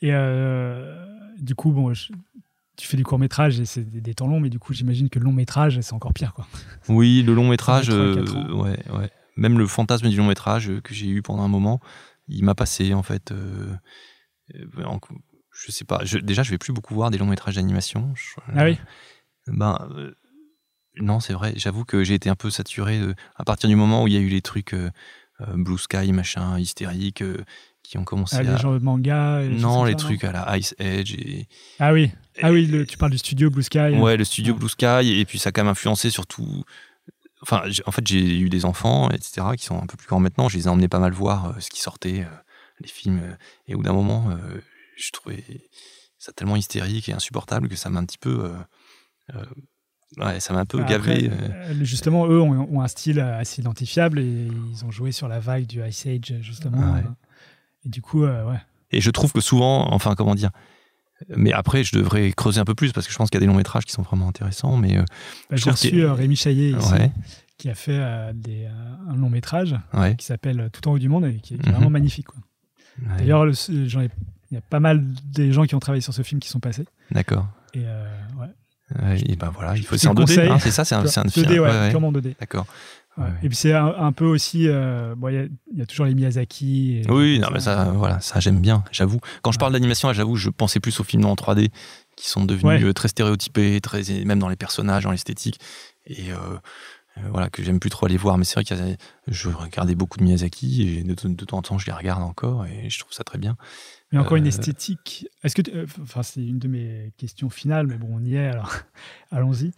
[0.00, 1.06] Et euh,
[1.38, 2.12] du coup, bon, je-
[2.82, 5.08] tu fais du court métrage et c'est des, des temps longs, mais du coup, j'imagine
[5.08, 6.46] que le long métrage, c'est encore pire, quoi.
[6.88, 9.10] Oui, le long métrage, euh, ouais, ouais.
[9.36, 11.80] Même le fantasme du long métrage euh, que j'ai eu pendant un moment,
[12.26, 13.30] il m'a passé en fait.
[13.30, 13.72] euh,
[14.54, 14.98] euh, en-
[15.52, 16.00] je sais pas.
[16.04, 18.12] je- déjà, je vais plus beaucoup voir des longs métrages d'animation.
[18.54, 18.78] Ah oui
[19.46, 20.12] Ben euh,
[20.96, 21.52] non, c'est vrai.
[21.56, 23.00] J'avoue que j'ai été un peu saturé
[23.36, 24.74] à partir du moment où il y a eu les trucs
[25.54, 27.22] Blue Sky, machin, hystérique,
[27.82, 28.42] qui ont commencé Ah, à.
[28.42, 31.48] Les genres de manga et non, les ça, trucs à la Ice Edge et.
[31.78, 32.10] Ah oui,
[32.42, 33.78] ah oui le- tu parles du studio Blue Sky.
[33.98, 34.54] Ouais, le studio.
[34.54, 36.64] Blue Sky, et puis ça a quand même influencé surtout.
[37.42, 40.48] Enfin, en fait, j'ai eu des enfants, etc., qui sont un peu plus grands maintenant.
[40.48, 42.36] Je les ai emmenés pas mal voir euh, ce qui sortait, euh,
[42.80, 43.20] les films.
[43.22, 43.34] euh,
[43.66, 44.30] et au bout d'un moment,
[44.96, 45.42] je trouvais
[46.18, 48.52] ça tellement hystérique et insupportable que ça m'a un petit peu.
[50.18, 51.30] ouais, ça m'a un peu Après, gavé.
[51.80, 55.66] Justement, eux ont, ont un style assez identifiable et ils ont joué sur la vague
[55.66, 56.92] du Ice Age, justement.
[56.92, 57.00] Ouais.
[57.00, 57.10] euh,
[57.86, 58.60] Et du coup, ouais.
[58.92, 60.50] Et je trouve que souvent, enfin, comment dire.
[61.36, 63.46] Mais après, je devrais creuser un peu plus parce que je pense qu'il y a
[63.46, 64.76] des longs métrages qui sont vraiment intéressants.
[64.76, 65.02] Mais euh,
[65.50, 67.10] Bah, J'ai reçu a- euh, Rémi Chaillet ici, ouais,
[67.58, 68.66] qui a fait euh, des,
[69.08, 70.16] un long métrage ouais.
[70.16, 71.72] qui s'appelle Tout en haut du monde et qui, qui est Mhm.
[71.74, 72.26] vraiment magnifique.
[72.26, 72.38] quoi.
[73.00, 73.18] ouais.
[73.18, 73.88] D'ailleurs, il
[74.52, 76.84] y a pas mal des gens qui ont travaillé sur ce film qui sont passés.
[77.10, 77.46] D'accord.
[77.74, 78.04] Et euh,
[78.40, 78.48] ouais.
[79.26, 79.94] Et ben voilà, il faut.
[79.94, 80.48] Je C'est te en 2D, conseille.
[80.50, 81.90] hein, c'est ça, c'est un, un 2D, ouais, ouais, ouais.
[81.90, 82.34] purement 2D.
[82.38, 82.66] D'accord.
[83.18, 83.24] Ouais.
[83.24, 83.30] Ouais.
[83.42, 85.86] Et puis c'est un, un peu aussi, euh, bon, il y a- il y, a
[85.86, 86.98] toujours les Miyazaki.
[87.06, 89.20] et- Oui, non, mais ça, voilà, ça j'aime bien, j'avoue.
[89.42, 91.70] Quand je parle d'animation, j'avoue, je pensais plus aux films en 3D
[92.16, 92.82] qui sont devenus Ouais.
[92.84, 95.60] euh, très stéréotypés, très, même dans les personnages, dans l'esthétique.
[96.06, 96.36] Et euh,
[97.30, 98.38] voilà, que j'aime plus trop aller voir.
[98.38, 98.74] Mais c'est vrai que
[99.28, 102.64] je regardais beaucoup de Miyazaki et de, de temps en temps, je les regarde encore
[102.66, 103.56] et je trouve ça très bien.
[104.10, 105.26] Mais encore une esthétique.
[105.42, 108.46] Est-ce que, euh, enfin, c'est une de mes questions finales, mais bon, on y est,
[108.48, 108.70] alors
[109.30, 109.72] allons-y.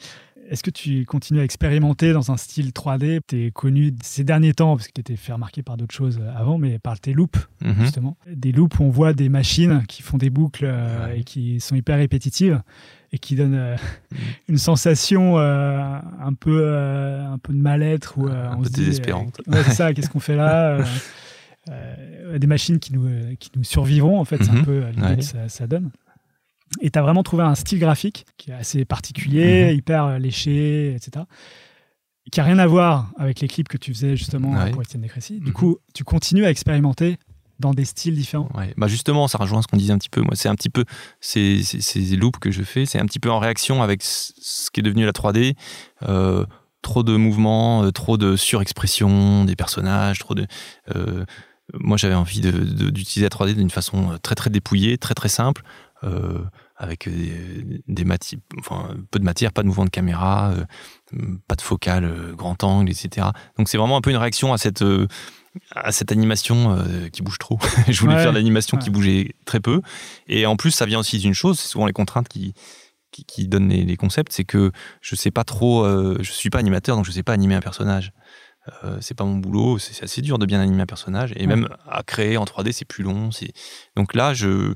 [0.51, 4.53] Est-ce que tu continues à expérimenter dans un style 3D Tu es connu ces derniers
[4.53, 7.39] temps, parce que tu étais fait remarquer par d'autres choses avant, mais par tes loops,
[7.63, 7.75] Mhm.
[7.81, 8.17] justement.
[8.31, 11.21] Des loops où on voit des machines qui font des boucles euh, Ouais.
[11.21, 12.61] et qui sont hyper répétitives
[13.13, 13.77] et qui donnent euh,
[14.13, 14.19] Mhm.
[14.49, 15.79] une sensation euh,
[16.21, 18.19] un, peu, euh, un peu de mal-être.
[18.19, 19.41] Ou, euh, Un on peu se dit, euh, désespérante.
[19.47, 20.85] ouais, c'est ça, qu'est-ce qu'on fait là Euh,
[21.71, 24.65] euh, Des machines qui nous, euh, qui nous survivront, en fait, c'est un Mhm.
[24.65, 25.17] peu euh, l'idée Ouais.
[25.17, 25.91] que ça, ça donne.
[26.81, 29.77] Et tu as vraiment trouvé un style graphique qui est assez particulier, Mhm.
[29.79, 31.25] hyper euh, léché, etc.
[32.33, 35.41] Qui a rien à voir avec les clips que tu faisais justement pour Étienne Décrécy.
[35.41, 35.53] Du Mhm.
[35.53, 37.19] coup, tu continues à expérimenter
[37.61, 38.49] dans des styles différents.
[38.55, 38.73] Ouais.
[38.77, 40.23] Bah justement, ça rejoint ce qu'on disait un petit peu.
[40.23, 40.85] Moi, c'est un petit peu
[41.21, 44.71] ces, ces, ces loops que je fais, c'est un petit peu en réaction avec ce
[44.73, 45.55] qui est devenu la 3D.
[46.09, 46.45] Euh,
[46.83, 50.47] trop de mouvements, euh, trop de surexpression des personnages, trop de.
[50.97, 51.25] euh,
[51.73, 55.63] moi, j'avais envie d'utiliser la 3D d'une façon très très dépouillée, très très simple,
[56.03, 56.39] euh,
[56.77, 61.55] avec des, des mati- enfin peu de matière, pas de mouvement de caméra, euh, pas
[61.55, 63.29] de focale, euh, grand angle, etc.
[63.59, 65.07] Donc c'est vraiment un peu une réaction à cette euh,
[65.77, 67.59] à cette animation euh, qui bouge trop.
[67.89, 69.83] je voulais Ouais, faire de l'animation qui bougeait très peu.
[70.27, 72.55] Et en plus, ça vient aussi d'une chose, c'est souvent les contraintes qui,
[73.13, 76.51] qui, qui donnent les, les concepts, c'est que je sais pas trop, euh, je suis
[76.51, 78.13] pas animateur, donc je sais pas animer un personnage.
[78.83, 81.33] Euh, c'est pas mon boulot, c'est assez dur de bien animer un personnage.
[81.37, 81.47] Et Ouais.
[81.47, 83.29] même à créer en 3D, c'est plus long.
[83.95, 84.75] Donc là, je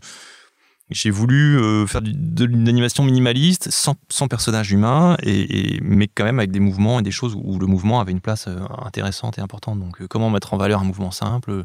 [0.90, 6.08] j'ai voulu euh, faire du- de l'animation minimaliste, sans, sans personnage humain, et, et- mais
[6.08, 8.58] quand même avec des mouvements et des choses où le mouvement avait une place euh,
[8.84, 9.78] intéressante et importante.
[9.80, 11.64] Donc, euh, comment mettre en valeur un mouvement simple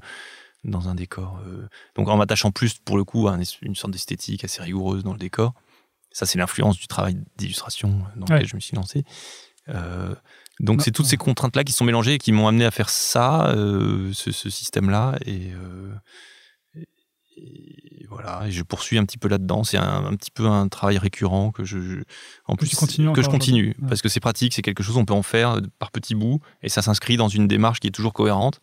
[0.66, 1.40] dans un décor
[1.96, 5.20] Donc, en m'attachant plus, pour le coup, à une sorte d'esthétique assez rigoureuse dans le
[5.20, 5.54] décor.
[6.12, 8.46] Ça, c'est l'influence du travail d'illustration dans lequel Ouais.
[8.46, 9.04] je me suis lancé.
[9.70, 10.14] Euh,
[10.60, 13.48] donc, c'est toutes ces contraintes-là qui sont mélangées et qui m'ont amené à faire ça,
[13.56, 15.18] euh, ce, ce système-là.
[15.26, 15.92] Et, euh,
[17.38, 19.64] et voilà, et je poursuis un petit peu là-dedans.
[19.64, 22.00] C'est un, un petit peu un travail récurrent que je, je-
[22.46, 23.68] en plus que je continue.
[23.70, 23.88] Ouais.
[23.90, 26.40] parce que c'est pratique, c'est quelque chose on peut en faire euh, par petits bouts
[26.62, 28.60] et ça s'inscrit dans une démarche qui est toujours cohérente.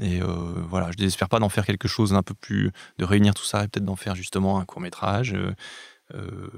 [0.00, 0.26] Et euh,
[0.68, 3.62] voilà, je désespère pas d'en faire quelque chose d'un peu plus, de réunir tout ça
[3.64, 5.34] et peut-être d'en faire justement un court métrage.
[5.34, 5.52] euh,
[6.14, 6.48] euh,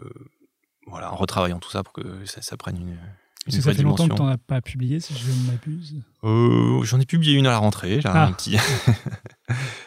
[0.86, 2.96] voilà, en retravaillant tout ça pour que ça, ça prenne une,
[3.44, 5.96] Parce que ça fait longtemps que tu n'en as pas publié, si je ne m'abuse.
[6.24, 8.26] Euh, J'en ai publié une à la rentrée, là, Ah.
[8.26, 8.56] un petit.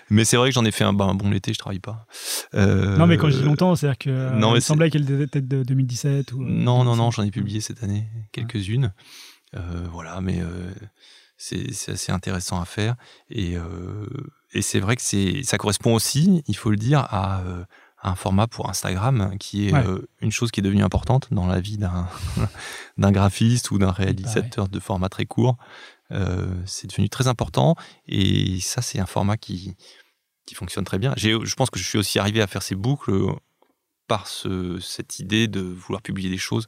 [0.10, 2.06] Mais c'est vrai que j'en ai fait un, un bon l'été, je travaille pas.
[2.56, 4.68] Euh, Non, mais quand je dis longtemps, c'est-à-dire que euh, non, il mais me c'est-
[4.68, 6.42] semblait qu'elle était peut-être de 2017 ou.
[6.42, 7.16] euh, Non, non, non, 2017.
[7.16, 8.92] j'en ai publié cette année quelques-unes.
[9.56, 9.60] Euh,
[9.92, 10.72] voilà, mais euh,
[11.38, 12.96] c'est assez intéressant à faire.
[13.30, 14.06] Et, euh,
[14.54, 15.02] et c'est vrai que
[15.44, 17.64] ça correspond aussi, il faut le dire, à, euh,
[18.02, 19.86] un format pour Instagram qui est Ouais.
[19.86, 22.08] euh, une chose qui est devenue importante dans la vie d'un
[22.98, 25.58] d'un graphiste ou d'un réalisateur de format très court.
[26.12, 27.76] Euh, c'est devenu très important
[28.08, 29.76] et ça, c'est un format qui,
[30.46, 31.14] qui fonctionne très bien.
[31.18, 33.32] Je pense que je suis aussi arrivé à faire ces boucles euh,
[34.08, 36.68] par ce- cette idée de vouloir publier des choses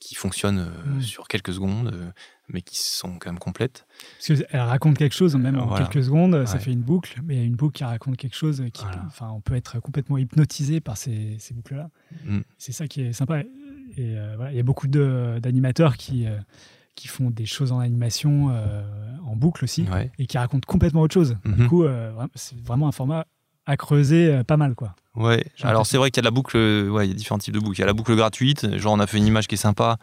[0.00, 1.00] qui fonctionnent euh, Mm.
[1.00, 2.12] sur quelques secondes,
[2.50, 3.86] mais qui sont quand même complètes.
[4.18, 5.86] Parce qu'elle raconte quelque chose, même en Voilà.
[5.86, 8.82] quelques secondes, ça fait une boucle, mais une boucle qui raconte quelque chose qui.
[8.82, 9.02] Voilà.
[9.06, 11.88] Enfin, on peut être complètement hypnotisé par ces, ces boucles-là.
[12.26, 12.40] Mm.
[12.58, 13.40] C'est ça qui est sympa.
[13.96, 16.36] Et euh, voilà, il y a beaucoup d'animateurs qui, euh,
[16.94, 18.82] qui font des choses en animation euh,
[19.26, 20.10] en boucle aussi Ouais.
[20.18, 21.36] et qui racontent complètement autre chose.
[21.44, 21.68] Du Mhm.
[21.68, 23.26] coup, euh, c'est vraiment un format
[23.66, 24.94] à creuser euh, pas mal, quoi.
[25.14, 25.44] Ouais.
[25.62, 27.54] Alors c'est vrai qu'il y a de la boucle, ouais, il y a différents types
[27.54, 27.76] de boucles.
[27.76, 29.96] Il y a la boucle gratuite, genre on a fait une image qui est sympa,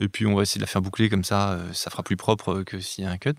[0.00, 2.62] et puis on va essayer de la faire boucler comme ça, ça fera plus propre
[2.62, 3.34] que s'il y a un cut.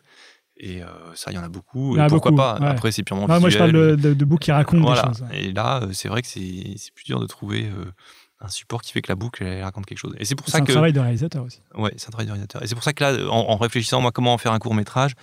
[0.61, 1.95] Et euh, ça, il y en a beaucoup.
[1.97, 2.59] Et pourquoi beaucoup, pas?
[2.59, 2.67] ouais.
[2.67, 3.95] Après, c'est purement Ouais, moi, je parle visuel.
[3.95, 5.03] de, de, de boucles qui racontent voilà.
[5.03, 5.21] des choses.
[5.21, 5.43] ouais.
[5.45, 7.85] Et là, c'est vrai que c'est c'est plus dur de trouver euh,
[8.41, 10.15] un support qui fait que la boucle elle, raconte quelque chose.
[10.17, 11.61] Et c'est pour ça un que travail de réalisateur aussi.
[11.75, 12.63] Ouais, c'est un travail d'orientateur.
[12.63, 14.73] Et c'est pour ça que là, en, en réfléchissant, moi, comment en faire un court
[14.73, 15.13] métrage,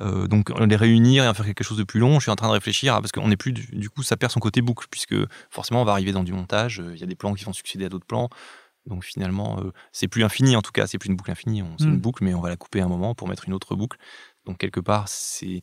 [0.00, 2.36] euh, donc les réunir et en faire quelque chose de plus long, je suis en
[2.36, 4.86] train de réfléchir, parce qu'on n'est plus, du, du coup, ça perd son côté boucle,
[4.90, 5.14] puisque
[5.50, 7.52] forcément, on va arriver dans du montage, euh, il y a des plans qui vont
[7.52, 8.28] succéder à d'autres plans.
[8.86, 11.62] Donc finalement, euh, c'est plus infini en tout cas, c'est plus une boucle infinie.
[11.78, 11.94] C'est Mm.
[11.94, 13.96] une boucle, mais on va la couper à un moment pour mettre une autre boucle.
[14.44, 15.62] Donc quelque part, c'est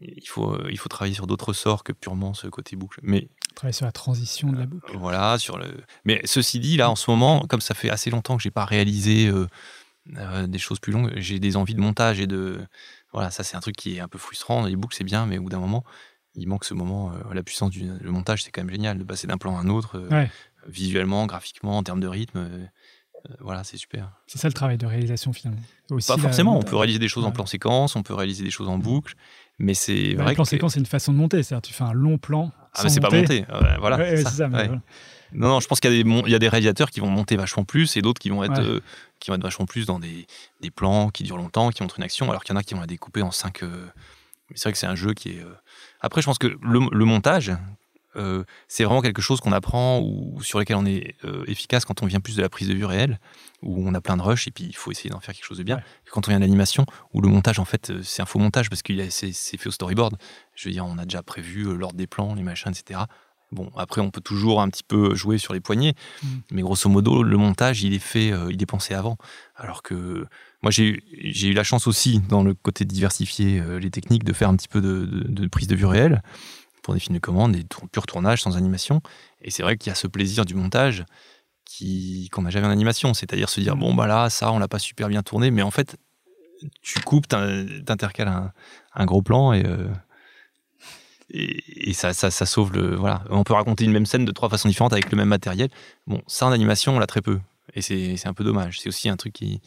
[0.00, 3.00] il faut, euh, il faut travailler sur d'autres sorts que purement ce côté boucle.
[3.02, 4.96] Mais Travailler sur la transition de la boucle.
[4.96, 5.66] voilà, sur le.
[6.04, 8.64] Mais ceci dit, là, en ce moment, comme ça fait assez longtemps que j'ai pas
[8.66, 9.46] réalisé euh,
[10.16, 12.60] euh, des choses plus longues, j'ai des envies de montage et de.
[13.12, 14.66] Voilà, ça c'est un truc qui est un peu frustrant.
[14.66, 15.84] Les boucles c'est bien, mais au bout d'un moment,
[16.34, 17.12] il manque ce moment.
[17.14, 19.60] euh, la puissance du le montage, c'est quand même génial de passer d'un plan à
[19.60, 20.30] un autre, euh, Ouais.
[20.66, 22.38] visuellement, graphiquement, en termes de rythme.
[22.38, 22.66] euh,
[23.30, 24.12] euh, voilà, c'est super.
[24.26, 25.62] C'est ça le travail de réalisation finalement.
[25.90, 28.44] Aussi, Pas la- forcément, on peut réaliser des choses en plan séquence, on peut réaliser
[28.44, 29.14] des choses en boucle,
[29.58, 30.50] mais c'est Bah, vrai le plan que.
[30.50, 31.42] séquence, c'est une façon de monter.
[31.42, 32.52] C'est-à-dire, tu fais un long plan.
[32.74, 33.44] Ah, mais c'est pas monté.
[33.50, 33.96] euh, voilà.
[33.96, 34.48] Ouais, ça, c'est ça.
[34.48, 34.66] mais ouais.
[34.66, 34.82] voilà.
[35.32, 37.96] Non, non, je pense qu'il y, y a des réalisateurs qui vont monter vachement plus
[37.96, 38.64] et d'autres qui vont être Ouais.
[38.66, 38.80] euh,
[39.18, 40.26] qui vont être vachement plus dans des,
[40.60, 42.74] des plans qui durent longtemps, qui montrent une action, alors qu'il y en a qui
[42.74, 43.62] vont la découper en cinq.
[43.62, 43.86] euh,
[44.50, 45.40] Mais c'est vrai que c'est un jeu qui est.
[45.42, 45.52] euh,
[46.00, 47.52] Après, je pense que le, le montage,
[48.16, 52.02] euh, c'est vraiment quelque chose qu'on apprend ou sur lequel on est euh, efficace quand
[52.02, 53.20] on vient plus de la prise de vue réelle,
[53.62, 55.58] où on a plein de rush et puis il faut essayer d'en faire quelque chose
[55.58, 55.76] de bien.
[55.76, 55.82] Ouais.
[56.10, 58.82] Quand on vient d'animation, où le montage, en fait, euh, c'est un faux montage parce
[58.82, 60.16] que c'est fait au storyboard.
[60.54, 63.00] Je veux dire, on a déjà prévu l'ordre des plans, les machins, etc.
[63.52, 66.26] Bon, après, on peut toujours un petit peu jouer sur les poignets, Mm.
[66.50, 69.16] mais grosso modo, le montage, il est fait, euh, il est pensé avant.
[69.54, 70.26] Alors que
[70.62, 73.90] moi, j'ai eu- j'ai eu la chance aussi, dans le côté de diversifier euh, les
[73.90, 76.22] techniques, de faire un petit peu de, de- de prise de vue réelle
[76.86, 79.00] pour des films de commande, des purs tournages sans animation.
[79.42, 81.04] Et c'est vrai qu'il y a ce plaisir du montage
[81.64, 84.68] qui qu'on n'a jamais en animation, c'est-à-dire se dire bon bah là, ça, on l'a
[84.68, 85.96] pas super bien tourné, mais en fait,
[86.82, 88.52] tu coupes, t'in- t'intercales
[88.94, 89.88] un, gros plan et euh,
[91.30, 92.94] et, ça, ça, ça sauve le.
[92.94, 93.24] Voilà.
[93.30, 95.70] On peut raconter une même scène de trois façons différentes avec le même matériel.
[96.06, 97.40] Bon, ça en animation, on l'a très peu.
[97.74, 98.78] Et c'est un peu dommage.
[98.78, 99.60] C'est aussi un truc qui,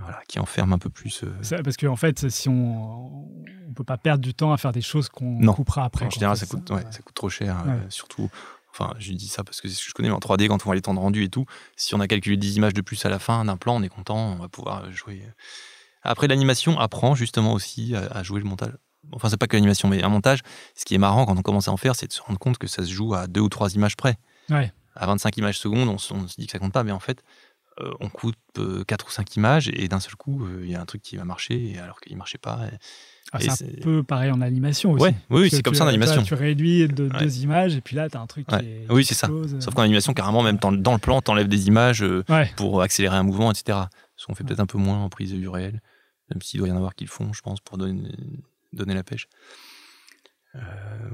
[0.00, 1.22] voilà, qui enferme un peu plus.
[1.24, 3.28] euh, Ça, parce qu'en fait, si on
[3.68, 6.06] on peut pas perdre du temps à faire des choses qu'on coupera après.
[6.06, 7.62] en général, ça coûte, ouais, ça coûte trop cher.
[7.66, 8.28] euh, surtout,
[8.72, 10.54] enfin, je dis ça parce que c'est ce que je connais mais en 3D, quand
[10.62, 11.44] on voit les temps de rendu et tout.
[11.76, 13.88] Si on a calculé 10 images de plus à la fin d'un plan, on est
[13.88, 15.22] content, on va pouvoir jouer.
[16.02, 18.72] Après, l'animation apprend justement aussi à, à jouer le montage.
[19.12, 20.40] Enfin, c'est pas que l'animation, mais un montage,
[20.74, 22.58] ce qui est marrant quand on commence à en faire, c'est de se rendre compte
[22.58, 24.16] que ça se joue à deux ou trois images près.
[24.94, 26.98] À 25 images secondes, on, se- on se dit que ça compte pas, mais en
[26.98, 27.22] fait,
[27.80, 28.34] euh, on coupe
[28.86, 31.16] 4 ou 5 images et d'un seul coup, euh, il y a un truc qui
[31.16, 32.60] va marcher alors qu'il marchait pas.
[32.72, 32.76] et-
[33.32, 35.02] Ah, c'est un peu pareil en animation aussi.
[35.04, 36.22] Ouais, oui, c'est comme tu- ça en animation.
[36.22, 37.18] Tu réduis de Ouais.
[37.20, 38.60] deux images et puis là, tu as un truc Ouais.
[38.60, 38.86] qui est.
[38.90, 39.26] Oui, c'est ça.
[39.26, 39.58] explose.
[39.60, 42.24] Sauf qu'en animation, carrément, même dans, le plan, t'enlèves des images euh,
[42.56, 43.78] pour accélérer un mouvement, etc.
[44.16, 45.82] Ce qu'on fait peut-être un peu moins en prise de vue réelle,
[46.30, 48.10] même s'il doit y en avoir qui le font, je pense, pour donner,
[48.72, 49.28] donner la pêche.
[50.58, 50.62] Euh,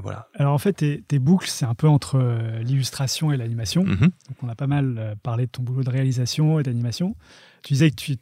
[0.02, 0.28] voilà.
[0.34, 3.84] Alors en fait, tes, tes boucles, c'est un peu entre euh, l'illustration et l'animation.
[3.84, 3.98] Mhm.
[4.00, 7.14] Donc on a pas mal euh, parlé de ton boulot de réalisation et d'animation.
[7.62, 8.16] Tu disais que tu,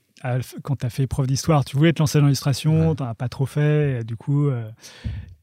[0.63, 2.97] quand tu as fait preuve d'histoire, tu voulais te lancer dans l'illustration, Ouais.
[2.97, 4.49] tu n'en as pas trop fait, et du coup,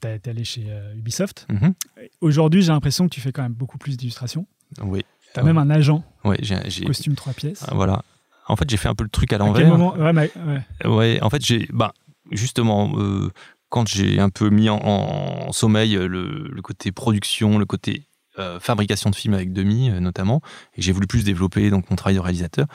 [0.01, 1.45] tu es allé chez euh, Ubisoft.
[1.49, 1.73] Mhm.
[2.21, 4.45] Aujourd'hui, j'ai l'impression que tu fais quand même beaucoup plus d'illustration.
[4.81, 5.03] Oui.
[5.33, 7.65] Tu as même un agent, Ouais, j'ai, costume trois pièces.
[7.67, 8.01] ah, voilà.
[8.47, 9.67] En fait, j'ai fait un peu le truc à l'envers.
[9.67, 9.93] moment?
[9.95, 10.87] Ouais, ouais.
[10.89, 11.93] Ouais, en fait, j'ai, bah,
[12.31, 13.29] justement, euh,
[13.69, 18.07] quand j'ai un peu mis en, sommeil euh, le, côté production, le côté
[18.37, 20.41] euh, fabrication de films avec demi euh, notamment
[20.75, 22.67] et j'ai voulu plus développer donc mon travail de réalisateur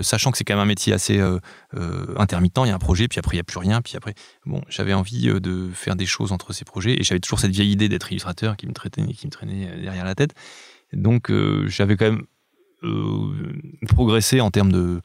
[0.00, 1.20] sachant que c'est quand même un métier assez
[2.16, 4.14] intermittent il y a un projet puis après il y a plus rien puis après
[4.44, 7.70] bon j'avais envie de faire des choses entre ces projets et j'avais toujours cette vieille
[7.70, 10.34] idée d'être illustrateur qui me traînait qui me traînait derrière la tête.
[10.92, 11.32] Donc
[11.66, 12.24] j'avais quand même
[13.86, 15.00] progressé en termes de,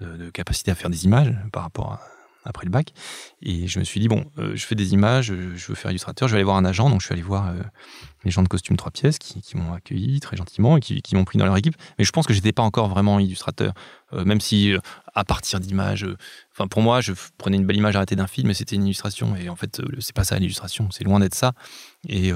[0.00, 2.00] de capacité à faire des images par rapport à
[2.44, 2.92] après le bac.
[3.42, 5.90] Et je me suis dit bon euh, je fais des images euh, je veux faire
[5.90, 6.88] illustrateur je vais aller voir un agent.
[6.90, 7.54] Donc je suis allé voir euh,
[8.24, 11.38] les gens de costume trois pièces qui, m'ont accueilli très gentiment et qui, m'ont pris
[11.38, 11.76] dans leur équipe.
[11.98, 13.74] Mais je pense que j'étais pas encore vraiment illustrateur.
[14.12, 14.74] Même si
[15.14, 16.06] à partir d'images
[16.52, 19.36] enfin pour moi je prenais une belle image arrêtée d'un film et c'était une illustration.
[19.36, 20.88] Et en fait c'est pas ça l'illustration.
[20.90, 21.52] C'est loin d'être ça.
[22.08, 22.32] Et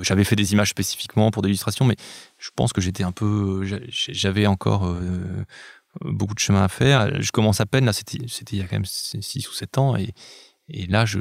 [0.00, 1.96] j'avais fait des images spécifiquement pour des illustrations mais
[2.38, 4.92] je pense que j'étais un peu j'a- j'avais encore
[6.02, 7.20] beaucoup de chemin à faire.
[7.22, 8.18] Je commence à peine, là, c'était
[8.52, 10.12] il y a quand même 6 ou 7 ans, et,
[10.68, 11.18] et là, je,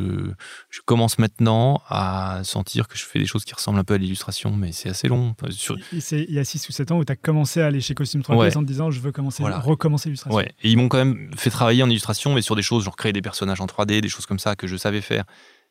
[0.70, 3.98] je commence maintenant à sentir que je fais des choses qui ressemblent un peu à
[3.98, 5.36] l'illustration, mais c'est assez long.
[5.50, 7.96] Sur, il y a 6 ou 7 ans où tu as commencé à aller chez
[7.96, 8.56] Costume 3 Ouais.
[8.56, 9.60] en te disant je veux commencer, Voilà.
[9.60, 10.38] recommencer l'illustration.
[10.38, 10.54] ouais.
[10.62, 13.12] Et ils m'ont quand même fait travailler en illustration, mais sur des choses, genre créer
[13.14, 15.24] des personnages en 3D, des choses comme ça que je savais faire,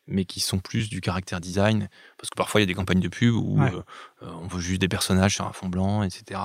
[0.07, 1.87] mais qui sont plus du caractère design,
[2.17, 3.71] parce que parfois il y a des campagnes de pub où Ouais.
[3.73, 3.81] euh,
[4.23, 6.41] euh, on veut juste des personnages sur un fond blanc, etc.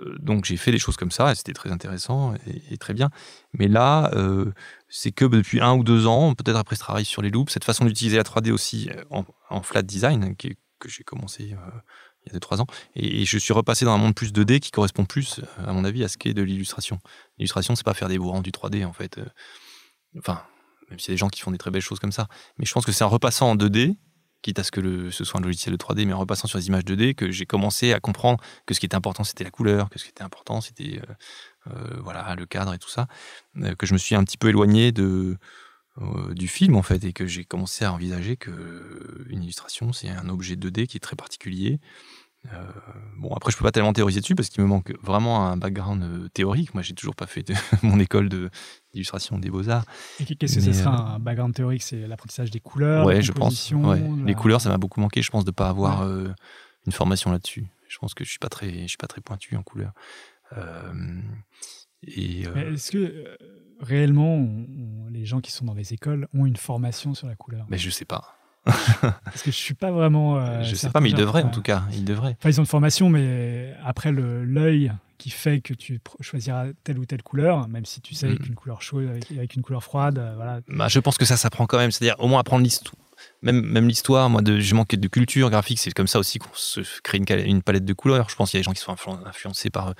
[0.00, 2.34] Euh, donc j'ai fait des choses comme ça, et c'était très intéressant
[2.70, 3.10] et, très bien.
[3.52, 4.52] Mais là, euh,
[4.88, 7.64] c'est que depuis un ou deux ans, peut-être après ce travail sur les loops, cette
[7.64, 10.48] façon d'utiliser la 3D aussi euh, en, flat design, que
[10.86, 14.32] j'ai commencé il y a 2-3 ans, et, je suis repassé dans un monde plus
[14.32, 16.98] 2D qui correspond plus, à mon avis, à ce qu'est de l'illustration.
[17.38, 19.20] L'illustration, c'est pas faire des beaux rendus 3D, en fait.
[20.18, 20.42] Enfin,
[20.88, 22.28] même s'il y a des gens qui font des très belles choses comme ça.
[22.58, 23.96] Mais je pense que c'est en repassant en 2D,
[24.42, 26.68] quitte à ce que ce soit un logiciel de 3D, mais en repassant sur les
[26.68, 29.90] images 2D, que j'ai commencé à comprendre que ce qui était important, c'était la couleur,
[29.90, 33.06] que ce qui était important, c'était euh, euh, voilà, le cadre et tout ça,
[33.58, 35.36] euh, que je me suis un petit peu éloigné de,
[36.30, 40.28] du film, en fait, et que j'ai commencé à envisager que une illustration, c'est un
[40.28, 41.80] objet 2D qui est très particulier.
[42.52, 42.62] Euh,
[43.18, 46.02] bon, après, je peux pas tellement théoriser dessus parce qu'il me manque vraiment un background
[46.02, 46.72] euh, théorique.
[46.74, 48.48] Moi, j'ai toujours pas fait de mon école de-
[48.92, 49.84] d'illustration des beaux-arts.
[50.20, 51.82] Et qu'est-ce que ce sera euh, un background théorique?
[51.82, 53.40] C'est l'apprentissage des couleurs, ouais, je pense.
[53.40, 54.00] composition, ouais.
[54.20, 55.20] la- Les couleurs, ça m'a beaucoup manqué.
[55.22, 56.28] Je pense de pas avoir euh,
[56.86, 57.66] une formation là-dessus.
[57.88, 59.92] Je pense que je suis pas très, je suis pas très pointu en couleur.
[62.02, 63.36] Et Mais Est-ce que
[63.80, 64.66] réellement on-
[65.06, 67.66] on- les gens qui sont dans les écoles ont une formation sur la couleur?
[67.68, 68.36] Mais je sais pas.
[69.00, 70.38] Parce que je suis pas vraiment.
[70.38, 71.82] euh, je sais pas, mais ils Genre, devraient en tout cas.
[71.92, 72.36] Ils devraient.
[72.38, 77.04] Enfin, ils ont une formation, mais après l'œil qui fait que tu choisiras telle ou
[77.04, 78.38] telle couleur, même si tu sais Mhm.
[78.38, 80.60] qu'une couleur chaude avec, avec une couleur froide, euh, voilà.
[80.68, 81.90] Bah, je pense que ça s'apprend quand même.
[81.90, 82.94] C'est-à-dire au moins apprendre l'histoire.
[83.42, 85.78] Même, même l'histoire, moi, de, je manquais de culture graphique.
[85.78, 88.30] C'est comme ça aussi qu'on se crée une, une palette de couleurs.
[88.30, 89.92] Je pense qu'il y a des gens qui sont influ- influencés par euh,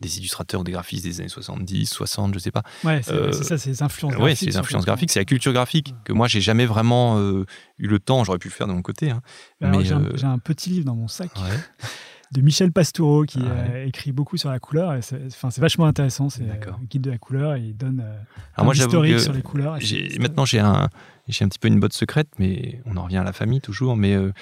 [0.00, 2.62] des illustrateurs ou des graphistes des années 70, 60, je sais pas.
[2.84, 4.38] Ouais, c'est Euh, ça, c'est les influences Oui, graphiques.
[4.38, 7.44] c'est les influences graphiques, c'est la culture graphique que moi, j'ai jamais vraiment euh,
[7.78, 8.22] eu le temps.
[8.24, 9.10] J'aurais pu le faire de mon côté.
[9.10, 9.20] hein.
[9.60, 11.58] Alors, mais, j'ai un- euh, j'ai un, petit livre dans mon sac Ouais.
[12.32, 13.70] de Michel Pastoureau qui Ah ouais.
[13.74, 14.98] euh, écrit beaucoup sur la couleur.
[15.02, 16.28] C'est vachement intéressant.
[16.28, 18.18] C'est un guide de la couleur et il donne euh,
[18.54, 19.78] Alors moi, historique que sur les couleurs.
[20.20, 20.88] maintenant, j'ai un,
[21.28, 23.96] j'ai un petit peu une botte secrète, mais on en revient à la famille toujours.
[23.96, 24.32] Mais euh,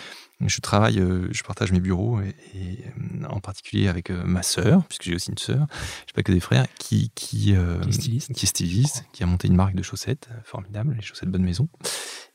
[0.45, 4.43] je travaille, euh, je partage mes bureaux, et, et, euh, en particulier avec euh, ma
[4.43, 5.67] sœur, puisque j'ai aussi une sœur,
[6.09, 8.33] je pas que des frères, qui, qui, euh, Qui est styliste.
[8.35, 11.45] qui est styliste, qui a monté une marque de chaussettes euh, formidable, les chaussettes Bonne
[11.45, 11.69] Maison,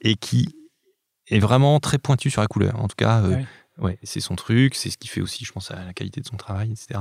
[0.02, 0.50] et qui
[1.28, 2.80] est vraiment très pointu sur la couleur.
[2.80, 3.46] En tout cas, euh, Ouais.
[3.82, 6.28] Ouais, c'est son truc, c'est ce qui fait aussi, je pense, à la qualité de
[6.28, 7.00] son travail, etc.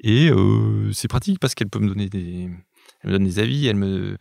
[0.00, 2.48] Et euh, c'est pratique parce qu'elle peut me donner des,
[3.00, 4.16] elle me donne des avis, elle me,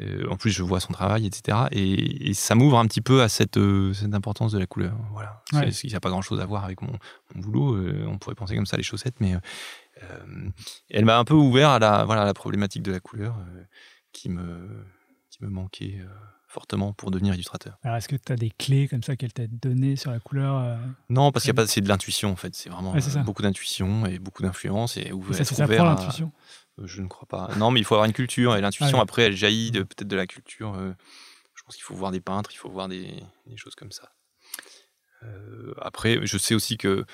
[0.00, 1.66] euh, en plus je vois son travail, etc.
[1.72, 4.96] Et, et ça m'ouvre un petit peu à cette, euh, cette importance de la couleur.
[5.12, 5.42] Voilà.
[5.52, 5.68] Ouais.
[5.68, 6.92] Il n'y a pas grand chose à voir avec mon,
[7.34, 7.76] mon boulot.
[8.06, 9.34] on pourrait penser comme ça les chaussettes, mais
[10.90, 13.36] elle m'a un peu ouvert à la, voilà, à la problématique de la couleur
[14.12, 14.86] qui me,
[15.30, 16.00] qui me manquait.
[16.58, 17.78] Fortement pour devenir illustrateur.
[17.84, 20.58] Alors, est-ce que tu as des clés comme ça qu'elle t'a données sur la couleur
[20.58, 20.76] euh,
[21.08, 22.54] Non, parce qu'il y a pas c'est de l'intuition en fait.
[22.56, 25.84] C'est vraiment Ouais, c'est euh, beaucoup d'intuition et beaucoup d'influence et ouvert, ça, s'apprend ouvert
[25.84, 26.32] l'intuition
[26.80, 27.54] Euh, Je ne crois pas.
[27.56, 29.02] Non, mais il faut avoir une culture et l'intuition Ah ouais.
[29.02, 30.74] après elle jaillit peut-être de la culture.
[31.54, 34.10] je pense qu'il faut voir des peintres, il faut voir des, des choses comme ça.
[35.80, 37.04] Après, je sais aussi que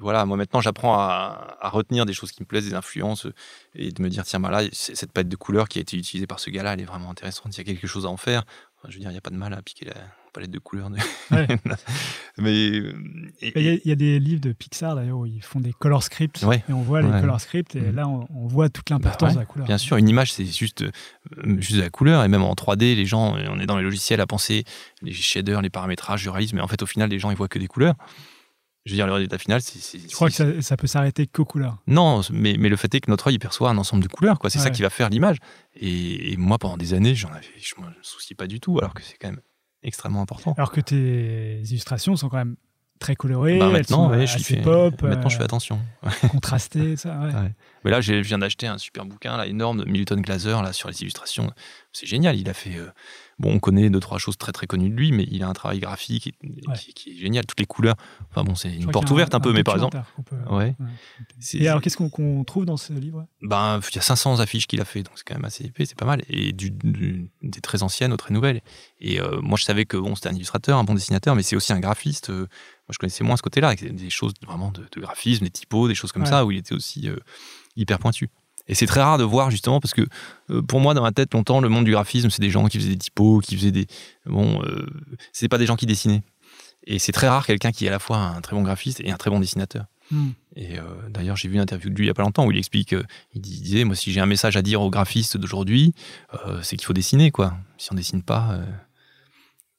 [0.00, 3.32] voilà, moi maintenant j'apprends à, à retenir des choses qui me plaisent, des influences euh,
[3.74, 6.26] et de me dire tiens bah là cette palette de couleurs qui a été utilisée
[6.26, 7.54] par ce gars-là, elle est vraiment intéressante.
[7.56, 8.44] Il y a quelque chose à en faire.
[8.78, 9.94] Enfin, je veux dire, il n'y a pas de mal à piquer la
[10.32, 10.90] palette de couleurs.
[10.90, 10.96] de-
[11.30, 11.46] Ouais.
[12.38, 12.50] mais
[12.80, 12.92] euh,
[13.40, 15.72] Il y, a- il y a des livres de Pixar d'ailleurs où ils font des
[15.72, 16.62] color scripts Ouais.
[16.68, 17.94] et on voit les color scripts et Mhm.
[17.94, 19.66] là on, on voit toute l'importance Bah de la couleur.
[19.66, 20.90] Bien sûr, une image, c'est juste, euh,
[21.60, 22.24] juste de la couleur.
[22.24, 24.64] Et même en 3D, les gens, on est dans les logiciels à penser
[25.02, 26.56] les shaders, les paramétrages, le réalisme.
[26.56, 27.94] Mais en fait, au final, les gens, ils voient que des couleurs.
[28.86, 29.98] Je veux dire, le résultat final, c'est.
[29.98, 31.78] Je crois que ça, ça peut s'arrêter qu'aux couleurs?
[31.86, 34.38] Non, mais, mais le fait est que notre œil il perçoit un ensemble de couleurs.
[34.38, 34.50] quoi.
[34.50, 35.38] C'est ça qui va faire l'image.
[35.76, 38.92] Et, et moi, pendant des années, j'en avais, je me souciais pas du tout, alors
[38.92, 39.40] que c'est quand même
[39.82, 40.54] extrêmement important.
[40.58, 42.56] Alors que tes illustrations sont quand même
[43.00, 45.80] très colorées, Bah, elles maintenant, sont ouais, je fais, pop, maintenant, je fais attention.
[46.30, 47.18] contrastées, ça.
[47.20, 47.32] ouais.
[47.34, 47.52] Ouais.
[47.84, 50.88] Mais là, je viens d'acheter un super bouquin, là, énorme, de Milton Glaser, là, sur
[50.88, 51.50] les illustrations.
[51.92, 52.36] C'est génial.
[52.38, 52.76] Il a fait.
[52.76, 52.88] euh,
[53.38, 55.52] bon, on connaît deux, trois choses très, très connues de lui, mais il a un
[55.52, 56.74] travail graphique qui, Ouais.
[56.78, 57.44] qui- qui est génial.
[57.46, 57.96] Toutes les couleurs.
[58.30, 60.00] Enfin, bon, c'est une porte ouverte un, peu, mais par exemple.
[60.26, 60.74] peut- Ouais.
[61.54, 64.80] Et alors, qu'est-ce qu'on trouve dans ce livre Ben, il y a 500 affiches qu'il
[64.80, 66.22] a fait, donc c'est quand même assez épais, c'est pas mal.
[66.28, 68.60] Et du, du- des très anciennes aux très nouvelles.
[69.00, 71.56] Et euh, moi, je savais que bon, c'était un illustrateur, un bon dessinateur, mais c'est
[71.56, 72.30] aussi un graphiste.
[72.30, 72.40] euh,
[72.86, 75.88] moi, je connaissais moins ce côté-là, avec des choses vraiment de, de graphisme, des typos,
[75.88, 76.28] des choses comme Ouais.
[76.28, 77.16] ça, où il était aussi euh,
[77.76, 78.28] hyper pointu.
[78.66, 80.02] Et c'est très rare de voir justement parce que
[80.50, 82.78] euh, pour moi dans ma tête longtemps le monde du graphisme c'est des gens qui
[82.78, 83.86] faisaient des typos, qui faisaient des
[84.26, 84.86] bon euh,
[85.32, 86.22] c'est pas des gens qui dessinaient.
[86.86, 89.10] Et c'est très rare quelqu'un qui est à la fois un très bon graphiste et
[89.10, 89.86] un très bon dessinateur.
[90.10, 90.30] Hmm.
[90.54, 92.50] Et euh, d'ailleurs, j'ai vu une interview de lui il y a pas longtemps où
[92.50, 95.36] il explique, euh, il dis- disait, moi, si j'ai un message à dire aux graphistes
[95.36, 95.94] d'aujourd'hui,
[96.34, 97.56] euh, c'est qu'il faut dessiner, quoi.
[97.78, 98.60] Si on dessine pas.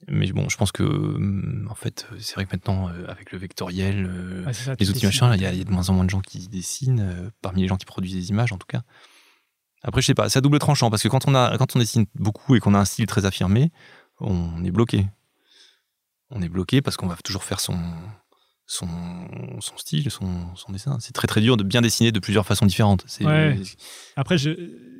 [0.09, 3.05] Euh, Mais bon, je pense que, hum, en fait, euh, c'est vrai que maintenant, euh,
[3.07, 5.07] avec le vectoriel, euh, Ouais, c'est ça, les outils dessines.
[5.09, 6.47] machin, là, il y, a- il y a de moins en moins de gens qui
[6.47, 8.81] dessinent, euh, parmi les gens qui produisent des images, en tout cas.
[9.83, 11.79] Après, je sais pas, c'est à double tranchant, parce que quand on, a, quand on
[11.79, 13.71] dessine beaucoup et qu'on a un style très affirmé,
[14.19, 15.05] on est bloqué.
[16.31, 17.77] On est bloqué parce qu'on va toujours faire son,
[18.65, 18.87] son,
[19.59, 20.97] son style, son, son dessin.
[20.99, 23.05] C'est très très dur de bien dessiner de plusieurs façons différentes.
[23.21, 23.59] Ouais.
[24.15, 24.49] Après, je,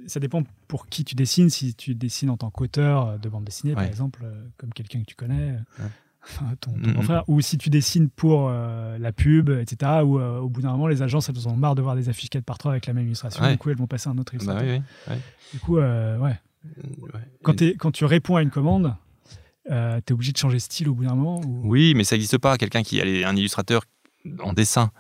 [0.08, 1.50] ça dépend pour qui tu dessines.
[1.50, 5.06] Si tu dessines en tant qu'auteur de bande dessinée, par exemple, euh, comme quelqu'un que
[5.06, 5.90] tu connais, euh, Ouais.
[6.28, 6.94] enfin, ton, ton Mhm.
[6.94, 10.62] grand frère, ou si tu dessines pour euh, la pub, etc., où euh, au bout
[10.62, 12.88] d'un moment, les agences, elles ont marre de voir des affiches 4 par 3 avec
[12.88, 13.44] la même illustration.
[13.44, 13.52] Ouais.
[13.52, 14.68] Du coup, elles vont passer à un autre Bah illustrateur.
[14.68, 15.16] oui, oui.
[15.54, 16.36] Du coup, euh, ouais.
[17.44, 18.96] Quand, t'es- tu réponds à une commande,
[19.70, 21.62] euh, tu es obligé de changer de style au bout d'un moment ou...
[21.64, 22.58] Oui, mais ça n'existe pas.
[22.58, 23.84] Quelqu'un qui est un illustrateur
[24.40, 24.92] en dessin,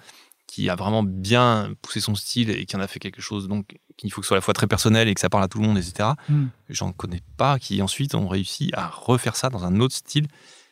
[0.55, 3.77] qui a vraiment bien poussé son style et qui en a fait quelque chose, donc
[3.97, 5.49] qu'il faut que ce soit à la fois très personnel et que ça parle à
[5.49, 6.11] tout le monde, etc.
[6.29, 6.45] Hmm.
[6.69, 10.27] J'en connais pas qui ensuite ont réussi à refaire ça dans un autre style.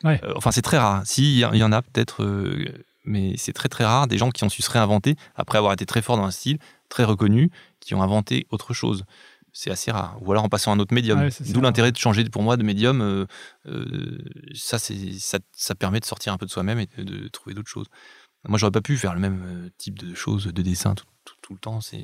[0.05, 0.21] Ouais.
[0.23, 1.01] Euh, enfin, c'est très rare.
[1.03, 2.65] Si, il y, en a peut-être, euh,
[3.03, 5.85] mais c'est très très rare des gens qui ont su se réinventer après avoir été
[5.85, 9.03] très forts dans un style, très reconnu, qui ont inventé autre chose.
[9.51, 10.17] C'est assez rare.
[10.21, 11.29] Ou alors en passant à un autre médium.
[11.29, 11.43] Ça.
[11.49, 13.01] D'où l'intérêt de changer pour moi de médium.
[13.01, 14.17] euh,
[14.55, 17.69] ça, ça, ça permet de sortir un peu de soi-même et de, de trouver d'autres
[17.69, 17.87] choses.
[18.47, 21.35] Moi, j'aurais pas pu faire le même euh, type de choses, de dessin tout, tout-
[21.41, 21.79] tout le temps.
[21.81, 22.03] C'est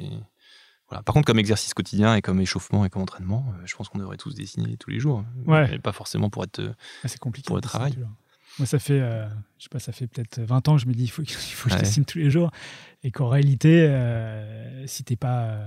[0.87, 1.03] voilà.
[1.03, 3.99] Par contre, comme exercice quotidien et comme échauffement et comme entraînement, euh, je pense qu'on
[3.99, 5.23] devrait tous dessiner tous les jours.
[5.45, 5.75] Ouais.
[5.75, 6.59] Et pas forcément pour être.
[6.59, 6.73] euh,
[7.03, 7.45] Ah, c'est compliqué.
[7.47, 7.95] Pour le travail.
[8.57, 9.27] Moi, ça fait, euh,
[9.57, 11.27] je sais pas, ça fait peut-être 20 ans que je me dis, il faut, que-
[11.29, 11.83] il faut que je Ouais.
[11.83, 12.51] dessine tous les jours.
[13.03, 15.59] Et qu'en réalité, euh, si t'es pas,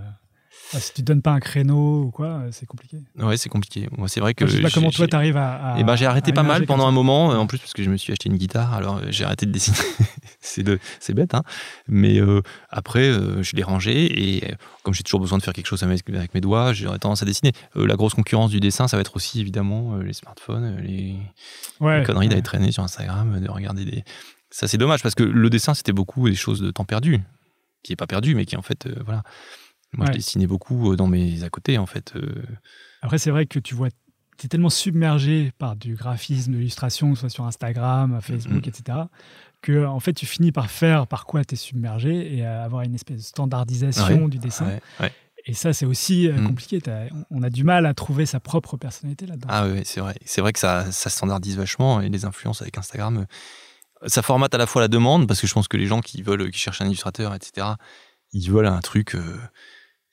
[0.69, 2.99] enfin, si tu donnes pas un créneau ou quoi, euh, c'est compliqué.
[3.19, 3.89] Ouais, c'est compliqué.
[3.97, 4.45] Moi, c'est vrai que.
[4.45, 5.73] Enfin, je sais pas j'ai- comment toi j'ai- t'arrives à.
[5.75, 7.83] à- Eh ben, j'ai arrêté pas mal pendant un moment, euh, en plus parce que
[7.83, 9.77] je me suis acheté une guitare, alors euh, j'ai arrêté de dessiner.
[10.41, 11.43] c'est de- c'est bête, hein.
[11.89, 15.53] Mais euh, après, euh, je l'ai rangé et euh, comme j'ai toujours besoin de faire
[15.55, 17.53] quelque chose avec, avec mes doigts, j'aurais tendance à dessiner.
[17.75, 21.17] La grosse concurrence du dessin, ça va être aussi évidemment les smartphones, les,
[21.81, 22.29] Ouais, les conneries ouais.
[22.31, 24.05] d'aller traîner sur Instagram, de regarder des.
[24.51, 27.21] Ça, c'est dommage parce que le dessin, c'était beaucoup des choses de temps perdu,
[27.83, 29.23] qui est pas perdu, mais qui en fait, voilà.
[29.95, 30.13] Moi, Ouais.
[30.13, 32.15] je dessinais beaucoup euh, dans mes à côté, en fait.
[32.17, 32.43] euh,
[33.03, 33.89] Après, c'est vrai que tu vois,
[34.39, 38.65] tu es tellement submergé par du graphisme, de l'illustration, que ce soit sur Instagram, Facebook,
[38.67, 38.73] Mhm.
[38.75, 38.99] etc.,
[39.61, 42.95] que en fait, tu finis par faire par quoi tu es submergé et avoir une
[42.95, 44.79] espèce de standardisation Ouais, du dessin.
[45.01, 45.13] ouais.
[45.45, 46.47] Et ça, c'est aussi euh, Mhm.
[46.47, 46.79] compliqué.
[47.31, 49.49] On a du mal à trouver sa propre personnalité là-dedans.
[49.51, 50.15] Ah oui, c'est vrai.
[50.25, 53.27] C'est vrai que ça, ça standardise vachement et les influences avec Instagram,
[54.07, 56.23] ça formate à la fois la demande parce que je pense que les gens qui
[56.23, 57.77] veulent, qui cherchent un illustrateur, etc.,
[58.33, 59.15] ils veulent un truc.
[59.15, 59.37] euh,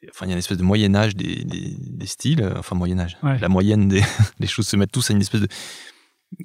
[0.09, 2.75] Enfin, il y a une espèce de moyen âge des, des- des styles, euh, enfin
[2.75, 3.17] moyen âge.
[3.23, 3.37] Ouais.
[3.39, 4.01] La moyenne des,
[4.39, 5.47] des choses se mettent tous à une espèce de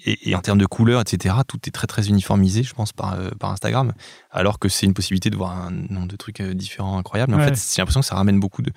[0.07, 3.13] et, et en termes de couleurs, etc., tout est très très uniformisé, je pense, par,
[3.15, 3.93] euh, par Instagram,
[4.31, 7.35] alors que c'est une possibilité de voir un nombre de trucs euh, différents incroyables.
[7.35, 8.73] Mais en fait, j'ai l'impression que ça ramène beaucoup de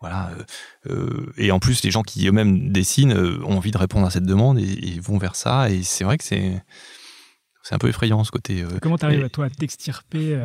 [0.00, 0.30] voilà.
[0.88, 3.12] euh, et en plus, les gens qui eux-mêmes dessinent
[3.44, 5.68] ont envie de répondre à cette demande et, et vont vers ça.
[5.70, 6.62] Et c'est vrai que c'est
[7.64, 8.64] c'est un peu effrayant ce côté.
[8.80, 10.38] Comment tu arrives et- à toi à t'extirper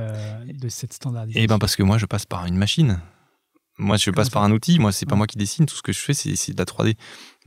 [0.52, 1.44] de cette standardisation?
[1.44, 3.00] Et ben parce que moi, je passe par une machine.
[3.78, 4.80] Moi, je passe par un outil.
[4.80, 5.66] Moi, c'est pas moi qui dessine.
[5.66, 6.96] Tout ce que je fais, c'est de la 3D.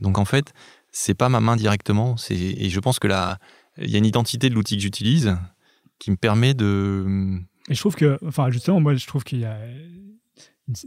[0.01, 0.53] Donc en fait,
[0.91, 2.15] c'est pas ma main directement.
[2.29, 3.37] Et je pense que là,
[3.77, 5.37] il y a une identité de l'outil que j'utilise
[5.99, 7.39] qui me permet de.
[7.69, 9.57] Et je trouve que, enfin, justement, moi, je trouve qu'il y a,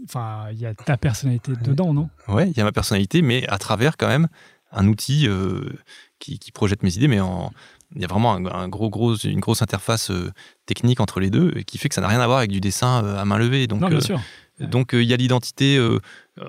[0.05, 2.09] enfin, il y a ta personnalité dedans, non?
[2.28, 4.28] Ouais, il y a ma personnalité, mais à travers quand même
[4.70, 5.70] un outil euh,
[6.18, 7.53] qui, qui projette mes idées, mais en
[7.95, 10.30] il y a vraiment un, un gros, gros, une grosse interface euh,
[10.66, 12.61] technique entre les deux et qui fait que ça n'a rien à voir avec du
[12.61, 13.66] dessin euh, à main levée.
[13.66, 14.20] Donc, Non, bien sûr.
[14.61, 15.77] Donc euh, il y a l'identité.
[15.77, 15.99] euh,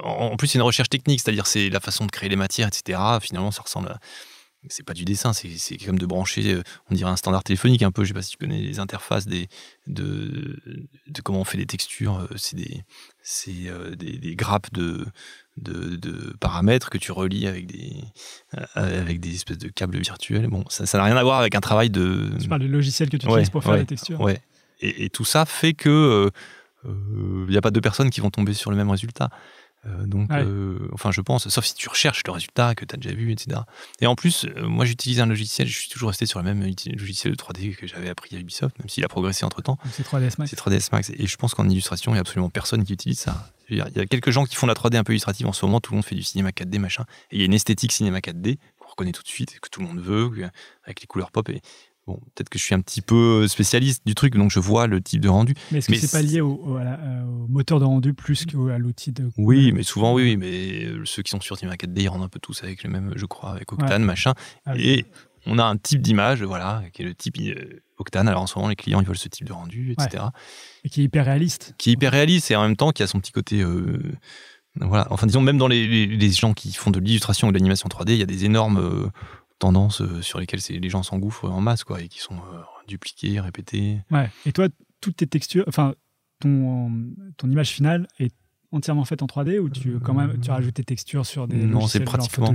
[0.03, 2.99] en plus, c'est une recherche technique, c'est-à-dire c'est la façon de créer les matières, etc.
[3.22, 3.99] Finalement, ça ressemble à.
[4.68, 7.91] C'est pas du dessin, c'est comme de brancher, euh, on dirait un standard téléphonique un
[7.91, 8.03] peu.
[8.03, 9.47] Je sais pas si tu connais les interfaces des,
[9.88, 10.60] de,
[11.07, 12.28] de comment on fait des textures.
[12.36, 12.84] C'est des,
[13.95, 15.05] des, des grappes de,
[15.55, 18.03] de, de paramètres que tu relis avec des,
[18.74, 20.47] avec des espèces de câbles virtuels.
[20.47, 22.30] Bon, ça n'a rien à voir avec un travail de.
[22.41, 24.20] Tu parles du logiciel que tu Ouais, utilises pour faire ouais, les textures.
[24.20, 24.41] Ouais.
[24.82, 26.30] Et, et tout ça fait que
[26.86, 29.30] il n'y a pas deux personnes qui vont tomber sur le même résultat.
[29.86, 30.43] Euh, donc, Ouais.
[30.43, 33.32] euh, enfin, je pense, sauf si tu recherches le résultat que tu as déjà vu,
[33.32, 33.61] etc.
[34.01, 36.61] Et en plus, euh, moi, j'utilise un logiciel, je suis toujours resté sur le même
[36.61, 39.77] logiciel de 3D que j'avais appris à Ubisoft, même s'il a progressé entre temps.
[39.93, 40.49] C'est 3ds Max.
[40.51, 41.11] C'est 3ds Max.
[41.11, 43.53] Et je pense qu'en illustration, il n'y a absolument personne qui utilise ça.
[43.69, 45.65] Il y a quelques gens qui font de la 3D un peu illustrative en ce
[45.65, 47.05] moment, tout le monde fait du cinéma 4D, machin.
[47.32, 49.80] Et il y a une esthétique cinéma 4D qu'on reconnaît tout de suite, que tout
[49.80, 50.30] le monde veut,
[50.84, 51.47] avec les couleurs pop.
[51.47, 51.61] Et
[52.10, 55.01] bon, peut-être que je suis un petit peu spécialiste du truc, donc je vois le
[55.01, 55.53] type de rendu.
[55.72, 57.86] Mais est-ce que Mais c'est pas lié au, au- à la- euh, au moteur de
[57.86, 59.30] rendu plus qu'à l'outil de.
[59.38, 62.24] Oui, mais souvent, oui, oui, mais euh, ceux qui sont sur Cinema 4D, ils rendent
[62.24, 64.34] un peu tous avec le même, je crois, avec Octane, machin.
[64.66, 64.82] Ah oui.
[64.84, 65.05] Et
[65.45, 68.28] on a un type d'image, voilà, qui est le type euh, Octane.
[68.28, 70.24] Alors en ce moment, les clients, ils veulent ce type de rendu, etc.
[70.84, 71.74] Et qui est hyper réaliste.
[71.78, 73.62] Qui est hyper réaliste et en même temps qui a son petit côté.
[73.62, 74.01] euh,
[74.76, 77.57] voilà, enfin, disons, même dans les, les- les gens qui font de l'illustration ou de
[77.57, 79.07] l'animation 3D, il y a des énormes euh,
[79.60, 82.62] tendances euh, sur lesquelles c'est- les gens s'engouffrent en masse, quoi, et qui sont euh,
[82.88, 83.99] dupliquées, répétées.
[84.12, 84.30] Ouais.
[84.45, 84.68] Et toi,
[85.01, 85.93] toutes tes textures, enfin,
[86.39, 86.91] ton,
[87.38, 88.34] ton image finale est
[88.72, 91.80] entièrement faite en 3D ou tu quand même tu rajoutes tes textures sur des Non,
[91.80, 92.45] logiciels c'est genre pratiquement-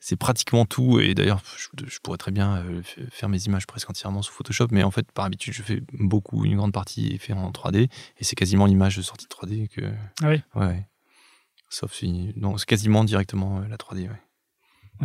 [0.00, 1.00] c'est pratiquement tout.
[1.00, 4.68] Et d'ailleurs, je, je pourrais très bien euh, faire mes images presque entièrement sous Photoshop,
[4.70, 7.76] mais en fait, par habitude, je fais beaucoup, une grande partie est fait en 3D,
[8.18, 9.82] et c'est quasiment l'image sortie de 3D que.
[10.22, 10.66] Ah oui Ouais.
[10.66, 10.86] ouais.
[11.68, 12.32] Sauf si.
[12.36, 14.22] Non, c'est quasiment directement euh, la 3D, ouais.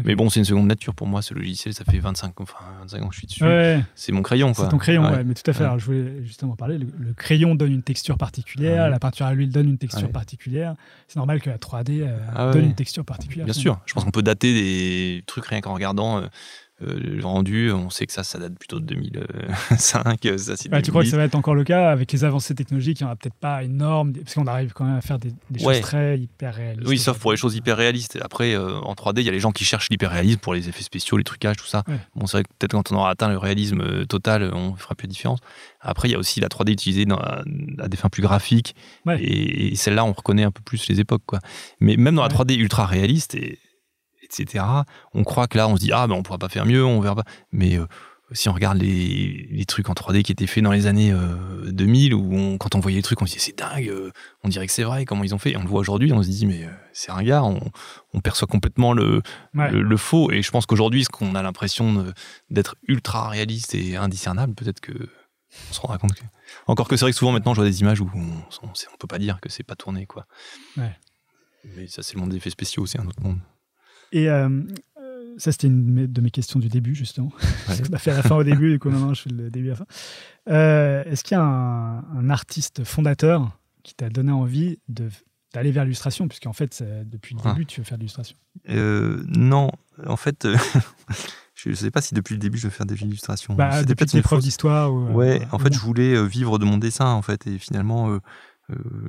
[0.03, 3.01] Mais bon, c'est une seconde nature pour moi, ce logiciel, ça fait 25, enfin, 25
[3.03, 3.43] ans que je suis dessus.
[3.43, 4.65] Ouais, C'est mon crayon, quoi.
[4.65, 5.11] c'est ton crayon, Ouais.
[5.17, 5.63] ouais, mais tout à fait.
[5.63, 6.77] Alors, je voulais justement parler.
[6.79, 8.89] Le, le crayon donne une texture particulière, Ouais.
[8.89, 10.75] la peinture à l'huile donne une texture particulière.
[11.07, 13.45] C'est normal que la 3D euh, Ah donne une texture particulière.
[13.45, 16.27] Bien sûr, je pense qu'on peut dater des trucs rien qu'en regardant euh,
[16.88, 17.71] euh, rendu.
[17.71, 20.25] On sait que ça, ça date plutôt de 2005.
[20.25, 21.09] euh, Ça, Ouais, tu crois que 2008.
[21.11, 23.36] ça va être encore le cas avec les avancées technologiques Il n'y en aura peut-être
[23.36, 26.88] pas énormes, parce qu'on arrive quand même à faire des, des choses très hyper réalistes.
[26.88, 28.17] Oui, sauf pour les choses hyper réalistes.
[28.21, 30.69] Après, euh, en 3D, il y a les gens qui cherchent l'hyper réalisme pour les
[30.69, 31.84] effets spéciaux, les trucages, tout ça.
[31.88, 31.97] Ouais.
[32.15, 35.07] Bon, c'est vrai que peut-être quand on aura atteint le réalisme total, on fera plus
[35.07, 35.39] de différence.
[35.81, 37.43] Après, il y a aussi la 3D utilisée dans, à,
[37.79, 38.75] à des fins plus graphiques.
[39.05, 39.21] Ouais.
[39.21, 41.23] Et, et celle-là, on reconnaît un peu plus les époques.
[41.25, 41.39] Quoi.
[41.79, 42.34] Mais même dans la Ouais.
[42.36, 43.59] 3D ultra réaliste, et,
[44.39, 44.65] etc.,
[45.13, 46.99] on croit que là, on se dit, ah, ben on pourra pas faire mieux, on
[46.99, 47.23] verra pas.
[47.51, 47.86] Mais euh,
[48.31, 51.71] si on regarde les, les trucs en 3D qui étaient faits dans les années euh,
[51.71, 54.11] 2000, où on- quand on voyait les trucs, on se disait, c'est dingue, euh,
[54.43, 55.51] on dirait que c'est vrai, comment ils ont fait.
[55.51, 57.59] Et on le voit aujourd'hui, on se dit, mais euh, c'est un gars, on,
[58.13, 59.21] on perçoit complètement le,
[59.53, 59.69] Ouais.
[59.71, 60.31] le, le faux.
[60.31, 62.11] Et je pense qu'aujourd'hui, ce qu'on a l'impression
[62.49, 64.93] d'être ultra réaliste et indiscernable, peut-être que
[65.69, 66.23] on se rendra compte que.
[66.65, 68.19] Encore que c'est vrai que souvent maintenant, je vois des images où on,
[68.63, 70.25] on peut pas dire que c'est pas tourné, quoi.
[70.77, 70.95] Ouais.
[71.75, 73.38] Mais ça, c'est le monde des effets spéciaux, c'est un autre monde.
[74.14, 74.61] Et euh,
[75.38, 77.32] ça, c'était une de mes- questions du début, justement.
[77.68, 79.68] Parce qu'on a fait la fin au début, et coup, maintenant, je fais le début
[79.68, 79.86] à la fin.
[80.49, 85.09] Euh, Est-ce qu'il y a un, un artiste fondateur qui t'a donné envie de
[85.53, 87.53] d'aller vers l'illustration, puisqu'en fait, depuis le Ah.
[87.53, 88.36] début, tu veux faire de l'illustration.
[88.70, 89.70] Euh, non,
[90.07, 90.55] en fait, euh,
[91.55, 93.53] je sais pas si depuis le début je veux faire des illustrations.
[93.53, 94.91] Bah, C'était peut-être une fausse- d'histoire.
[94.91, 98.20] ou, Ouais, en fait, je voulais vivre de mon dessin, en fait, et finalement, euh,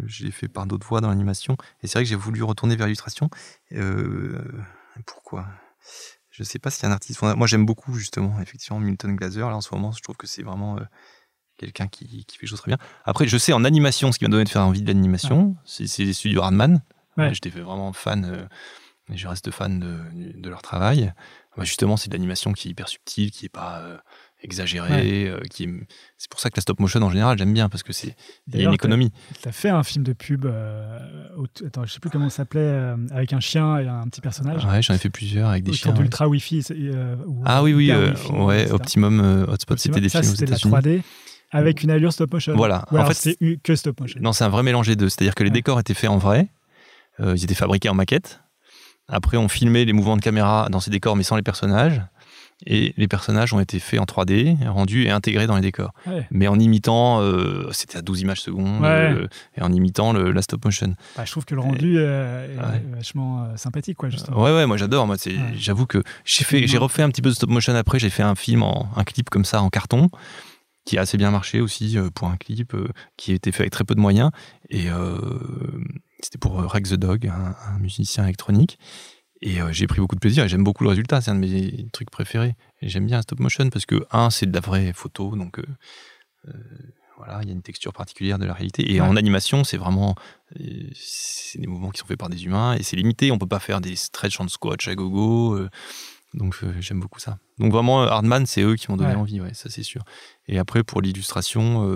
[0.06, 1.56] j'ai fait par d'autres voies dans l'animation.
[1.82, 3.30] Et c'est vrai que j'ai voulu retourner vers l'illustration.
[3.72, 4.38] Euh,
[5.02, 5.46] pourquoi?
[6.30, 7.22] Je sais pas s'il y a un artiste.
[7.22, 9.40] Moi, j'aime beaucoup, justement, effectivement, Milton Glaser.
[9.40, 10.84] Là, en ce moment, je trouve que c'est vraiment euh,
[11.58, 12.78] quelqu'un qui, qui fait les choses très bien.
[13.04, 15.86] Après, je sais, en animation, ce qui m'a donné de faire envie de l'animation, c'est
[15.86, 16.82] c'est les studios Hardman.
[17.16, 17.32] Ouais.
[17.32, 18.46] J'étais vraiment fan, euh,
[19.12, 21.12] et je reste fan de, de leur travail.
[21.56, 23.96] Bah, justement, c'est de l'animation qui est hyper subtile, qui est pas euh,
[24.44, 25.68] exagérée, euh, qui
[26.18, 28.14] c'est pour ça que la stop motion en général j'aime bien parce que c'est
[28.52, 29.10] il y a une économie.
[29.42, 30.98] Tu as fait un film de pub, euh,
[31.36, 34.20] au- attends, je sais plus comment ça s'appelait, euh, avec un chien et un petit
[34.20, 34.64] personnage.
[34.64, 35.92] Ouais, j'en ai fait plusieurs avec des chiens.
[35.92, 35.98] ouais.
[35.98, 36.62] d'Ultra Wi-Fi.
[36.62, 38.70] c'est, euh, Ah oui, oui, Wi-Fi, ouais.
[38.70, 41.00] Optimum Hotspot, c'était des ça, films aux c'était de la États-Unis.
[41.00, 41.02] 3D
[41.50, 42.54] avec une allure stop motion.
[42.56, 42.84] Voilà.
[42.92, 44.20] Ou En fait, c'est que stop motion.
[44.22, 45.08] Non, c'est un vrai mélange des deux.
[45.08, 45.54] C'est-à-dire que les Ouais.
[45.54, 46.48] décors étaient faits en vrai,
[47.20, 48.40] ils étaient fabriqués en maquette.
[49.06, 52.00] Après, on filmait les mouvements de caméra dans ces décors, mais sans les personnages.
[52.66, 55.92] Et les personnages ont été faits en 3D, rendus et intégrés dans les décors.
[56.06, 56.26] Ouais.
[56.30, 58.88] Mais en imitant, euh, c'était à 12 images secondes, Ouais.
[58.88, 59.26] euh,
[59.56, 60.94] et en imitant le, la stop motion.
[61.16, 62.82] Bah, je trouve que le rendu euh, est Ouais.
[62.96, 64.42] vachement euh, sympathique, quoi, justement.
[64.42, 65.06] Ouais, ouais, moi j'adore.
[65.06, 65.16] Moi,
[65.56, 67.98] j'avoue que j'ai fait, j'ai refait un petit peu de stop motion après.
[67.98, 70.08] J'ai fait un film, en, un clip comme ça en carton,
[70.86, 72.74] qui a assez bien marché aussi pour un clip
[73.16, 74.30] qui a été fait avec très peu de moyens.
[74.70, 74.86] Et
[76.20, 78.78] c'était pour Rex the Dog, un, un musicien électronique.
[79.46, 81.20] Et euh, j'ai pris beaucoup de plaisir et j'aime beaucoup le résultat.
[81.20, 82.54] C'est un de mes trucs préférés.
[82.80, 85.36] Et j'aime bien stop motion parce que, un, c'est de la vraie photo.
[85.36, 85.64] Donc, euh,
[86.48, 86.52] euh,
[87.18, 88.90] voilà, il y a une texture particulière de la réalité.
[88.94, 89.06] Et Ouais.
[89.06, 90.14] en animation, c'est vraiment.
[90.94, 93.30] C'est des mouvements qui sont faits par des humains et c'est limité.
[93.32, 95.54] On peut pas faire des stretch en squash à gogo.
[95.56, 95.68] euh,
[96.32, 97.38] donc, j'aime beaucoup ça.
[97.58, 99.16] Donc, vraiment, Hardman, c'est eux qui m'ont donné Ouais.
[99.20, 100.02] envie, ouais, ça c'est sûr.
[100.48, 101.86] Et après, pour l'illustration,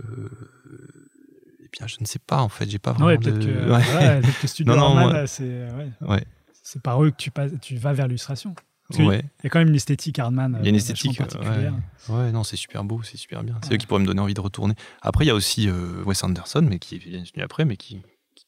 [0.00, 3.70] et bien, je ne sais pas en fait, j'ai pas vraiment ouais, peut-être de- que,
[3.70, 3.94] Ouais.
[4.06, 6.24] ouais, peut-être que Studio Non, non, Norman, là, c'est ouais, Ouais.
[6.70, 8.54] C'est par eux que tu, passes, tu vas vers l'illustration.
[8.98, 9.22] Ouais.
[9.44, 10.56] y a quand même une esthétique Hardman.
[10.60, 11.74] Il y a une euh, esthétique euh, particulière.
[12.08, 12.14] ouais.
[12.14, 13.58] Ouais, non, c'est super beau, c'est super bien.
[13.62, 13.74] C'est Ouais.
[13.74, 14.74] eux qui pourraient me donner envie de retourner.
[15.02, 18.02] Après, il y a aussi euh, Wes Anderson, mais qui est venu après, mais qui,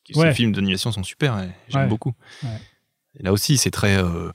[0.05, 1.47] qui- ses films d'animation sont super.
[1.69, 2.15] J'aime beaucoup.
[3.19, 4.31] Et là aussi, c'est très euh,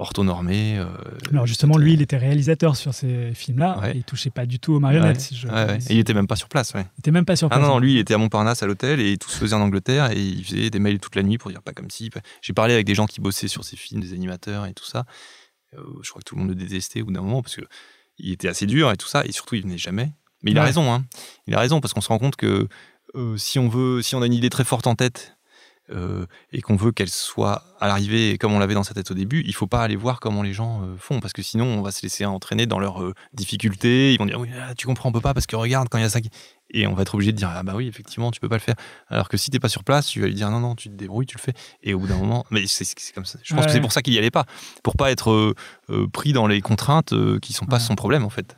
[0.00, 0.78] orthonormé.
[0.78, 0.86] euh,
[1.30, 3.78] Alors justement, lui, il était réalisateur sur ces films-là.
[3.80, 3.92] Ouais.
[3.92, 5.16] et il touchait pas du tout aux marionnettes.
[5.16, 5.22] Ouais.
[5.22, 5.48] Si je...
[5.48, 5.78] Ouais.
[5.88, 6.72] Et il était même pas sur place.
[6.74, 7.62] Il était même pas sur Ah place.
[7.62, 10.10] non, non, lui, il était à Montparnasse à l'hôtel et tout se faisait en Angleterre
[10.10, 12.10] et il faisait des mails toute la nuit pour dire pas comme si.
[12.42, 15.04] J'ai parlé avec des gens qui bossaient sur ces films, des animateurs et tout ça.
[15.74, 17.62] Euh, je crois que tout le monde le détestait au bout d'un moment parce que
[18.18, 20.12] il était assez dur et tout ça et surtout il venait jamais.
[20.42, 21.04] Mais il a raison, hein.
[21.46, 22.66] Il a raison parce qu'on se rend compte que
[23.14, 25.36] euh, si on veut, si on a une idée très forte en tête
[25.92, 29.14] euh, et qu'on veut qu'elle soit à l'arrivée comme on l'avait dans sa tête au
[29.14, 31.82] début, il faut pas aller voir comment les gens euh, font parce que sinon on
[31.82, 34.12] va se laisser entraîner dans leurs euh, difficultés.
[34.14, 36.02] Ils vont dire oui, là, tu comprends, on peut pas parce que regarde quand il
[36.02, 36.20] y a ça.
[36.20, 36.30] qui-
[36.72, 38.60] Et on va être obligé de dire ah bah oui effectivement tu peux pas le
[38.60, 38.76] faire.
[39.08, 40.94] Alors que si t'es pas sur place, tu vas lui dire non non tu te
[40.94, 41.54] débrouilles, tu le fais.
[41.82, 43.38] Et au bout d'un moment, mais c'est c'est comme ça.
[43.42, 43.66] Je pense Ouais.
[43.66, 44.44] que c'est pour ça qu'il y allait pas,
[44.84, 45.54] pour pas être
[46.12, 47.82] pris dans les contraintes qui sont pas Ouais.
[47.82, 48.56] son problème en fait.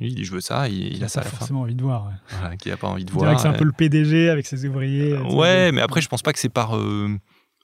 [0.00, 1.36] Lui il dit je veux ça, il, il a ça à la fin.
[1.38, 2.06] forcément envie de voir.
[2.06, 2.12] ouais.
[2.40, 3.38] Voilà, qu'il a pas envie de voir.
[3.38, 5.12] c'est un euh, peu le PDG avec ses ouvriers.
[5.12, 6.76] euh, Ouais, mais après, je pense pas que c'est par.
[6.76, 7.08] euh,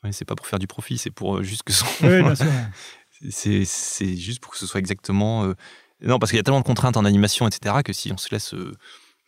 [0.04, 1.86] ouais, c'est pas pour faire du profit, c'est pour euh, juste que son.
[2.02, 2.46] Oui, bien sûr.
[2.46, 3.30] ouais.
[3.30, 5.44] c'est, juste pour que ce soit exactement.
[5.44, 5.54] euh,
[6.02, 8.28] Non, parce qu'il y a tellement de contraintes en animation, etc., que si on se
[8.30, 8.74] laisse euh,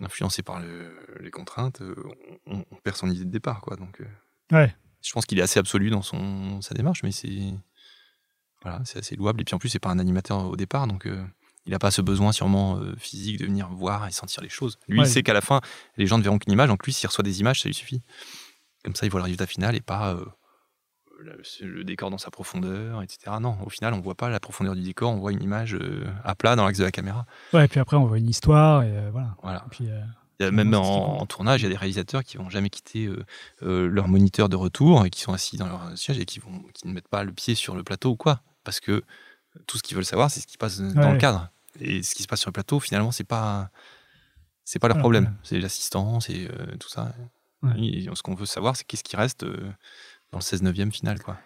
[0.03, 1.95] influencer par le- les contraintes, euh,
[2.47, 3.77] on, on perd son idée de départ, quoi.
[3.77, 4.07] Donc, euh,
[4.57, 4.75] Ouais.
[5.03, 7.55] je pense qu'il est assez absolu dans son, sa démarche, mais c'est.
[8.63, 9.41] Voilà, c'est assez louable.
[9.41, 11.07] Et puis en plus, c'est pas un animateur au départ, donc.
[11.71, 14.77] Il n'a pas ce besoin sûrement euh, physique de venir voir et sentir les choses.
[14.89, 15.07] Lui, Ouais.
[15.07, 15.61] il sait qu'à la fin,
[15.97, 18.03] les gens ne verront qu'une image, donc lui, s'il reçoit des images, ça lui suffit.
[18.85, 20.25] Comme ça, il voit le résultat final et pas euh,
[21.21, 23.37] le, le décor dans sa profondeur, etc.
[23.41, 26.05] Non, au final, on voit pas la profondeur du décor, on voit une image euh,
[26.25, 27.25] à plat dans l'axe de la caméra.
[27.53, 28.83] Ouais, et puis après, on voit une histoire.
[28.83, 29.37] Et euh, voilà.
[29.43, 29.63] Voilà.
[29.67, 32.49] Et puis, Il y a même en, tournage, il y a des réalisateurs qui vont
[32.51, 33.25] jamais quitter euh,
[33.63, 36.63] euh, leur moniteur de retour et qui sont assis dans leur siège et qui, vont,
[36.75, 38.41] qui ne mettent pas le pied sur le plateau ou quoi.
[38.65, 39.05] Parce que
[39.67, 41.13] tout ce qu'ils veulent savoir, c'est ce qui passe dans Ouais.
[41.13, 41.51] le cadre.
[41.79, 43.71] Et ce qui se passe sur le plateau, finalement, c'est pas.
[44.65, 45.31] C'est pas leur Alors, problème, ouais.
[45.43, 47.13] c'est l'assistance et euh, tout ça.
[47.63, 47.73] Ouais.
[47.79, 49.71] Et ce qu'on veut savoir, c'est qu'est-ce qui reste euh,
[50.33, 51.21] dans le 16 9e final.
[51.23, 51.39] Quoi.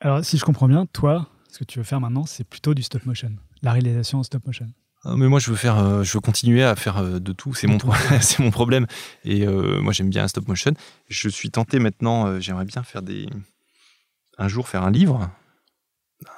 [0.00, 2.82] Alors, si je comprends bien, toi, ce que tu veux faire maintenant, c'est plutôt du
[2.82, 3.32] stop motion.
[3.62, 4.66] La réalisation en stop motion.
[5.04, 7.54] Ah, mais moi, je veux faire, euh, je veux continuer à faire de tout.
[7.54, 8.86] C'est mon, pro- c'est mon problème.
[9.24, 10.72] Et moi, j'aime bien un stop motion.
[11.08, 12.38] Je suis tenté maintenant.
[12.40, 13.28] J'aimerais bien faire des,
[14.36, 15.30] un jour faire un livre.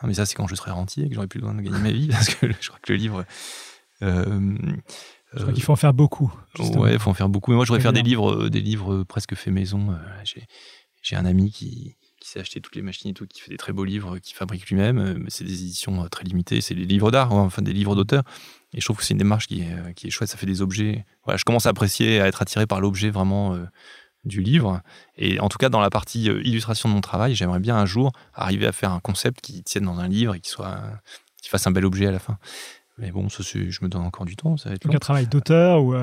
[0.03, 1.91] Mais ça, c'est quand je serai rentier et que j'aurai plus besoin de gagner ma
[1.93, 3.25] vie, parce que je crois que le livre.
[4.03, 4.57] euh,
[5.33, 6.33] Je crois euh, qu'il faut en faire beaucoup.
[6.57, 6.83] justement.
[6.83, 7.51] Ouais, il faut en faire beaucoup.
[7.51, 8.31] Mais moi, je voudrais faire des Régulièrement.
[8.33, 9.93] livres, euh, des livres euh, presque faits maison.
[9.93, 9.97] Euh,
[11.03, 13.57] J'ai, un ami qui, qui s'est acheté toutes les machines et tout, qui fait des
[13.57, 14.99] très beaux livres, euh, qui fabrique lui-même.
[14.99, 16.61] euh, Mais c'est des éditions euh, très limitées.
[16.61, 18.25] C'est des livres d'art, ouais, enfin des livres d'auteur.
[18.75, 20.29] Et je trouve que c'est une démarche qui est, euh, qui est chouette.
[20.29, 21.07] Ça fait des objets.
[21.25, 23.65] Voilà, je commence à apprécier, à être attiré par l'objet vraiment euh,
[24.25, 24.83] du livre.
[25.17, 27.87] Et en tout cas, dans la partie euh, illustration de mon travail, j'aimerais bien un
[27.87, 30.81] jour arriver à faire un concept qui tienne dans un livre et qui soit,
[31.43, 32.39] qui fasse un bel objet à la fin.
[32.99, 34.57] Mais bon, ça, je me donne encore du temps.
[34.57, 34.97] Ça va être Donc long.
[34.97, 35.95] un travail d'auteur où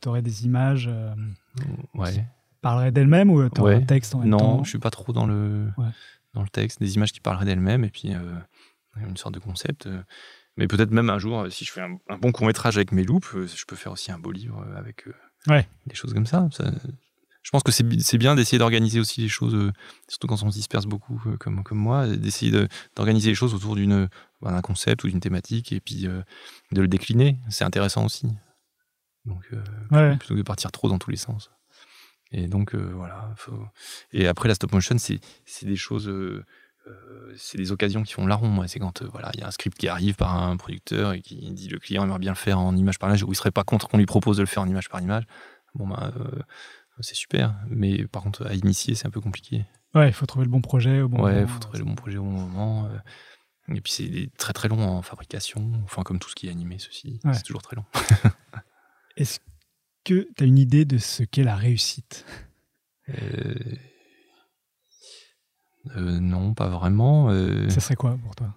[0.00, 1.12] tu aurais des images euh,
[1.94, 2.24] Ouais.
[2.60, 3.82] parleraient d'elles-mêmes ou tu aurais Ouais.
[3.82, 5.88] un texte en même Non, temps je suis pas trop dans le, Ouais.
[6.34, 8.20] dans le texte, des images qui parleraient d'elles-mêmes et puis euh,
[8.96, 9.86] une sorte de concept.
[9.88, 10.00] euh.
[10.56, 12.92] Mais peut-être même un jour, euh, si je fais un, un bon court métrage avec
[12.92, 16.14] mes loupes, euh, je peux faire aussi un beau livre euh, avec euh, des choses
[16.14, 16.48] comme ça.
[16.52, 16.70] Ça-
[17.48, 19.72] je pense que c'est bi- c'est bien d'essayer d'organiser aussi les choses, euh,
[20.06, 23.34] surtout quand on se disperse beaucoup euh, comme, comme moi, euh, d'essayer de- d'organiser les
[23.34, 24.06] choses autour d'une
[24.42, 26.20] bah, d'un concept ou d'une thématique et puis euh,
[26.72, 27.38] de le décliner.
[27.48, 28.28] C'est intéressant aussi.
[29.24, 30.16] Donc, euh, Ouais.
[30.18, 31.50] plutôt que de partir trop dans tous les sens.
[32.32, 33.32] Et donc, euh, voilà.
[33.38, 33.66] faut-
[34.12, 35.18] Et après, la stop motion, c'est
[35.62, 36.06] des choses.
[36.06, 36.44] euh,
[36.86, 38.48] euh, c'est des occasions qui font larron.
[38.48, 38.68] moi.
[38.68, 41.22] C'est quand euh, voilà, il y a un script qui arrive par un producteur et
[41.22, 43.50] qui dit le client aimerait bien le faire en image par image, ou il serait
[43.50, 45.24] pas contre qu'on lui propose de le faire en image par image.
[45.74, 46.10] Bon, euh,
[47.00, 47.54] c'est super.
[47.68, 49.64] Mais par contre, à initier, c'est un peu compliqué.
[49.94, 51.46] Ouais, il faut trouver le bon projet au bon ouais, moment.
[51.46, 52.86] il faut trouver le bon projet au bon moment.
[52.86, 52.98] euh.
[53.74, 55.72] Et puis, c'est très très long en fabrication.
[55.84, 57.20] Enfin, comme tout ce qui est animé, ceci.
[57.24, 57.34] Ouais.
[57.34, 57.84] C'est toujours très long.
[59.16, 59.40] Est-ce
[60.04, 62.24] que tu as une idée de ce qu'est la réussite?
[63.10, 63.54] Euh,
[65.96, 67.30] euh, non, pas vraiment.
[67.30, 68.54] Euh, Ça serait quoi pour toi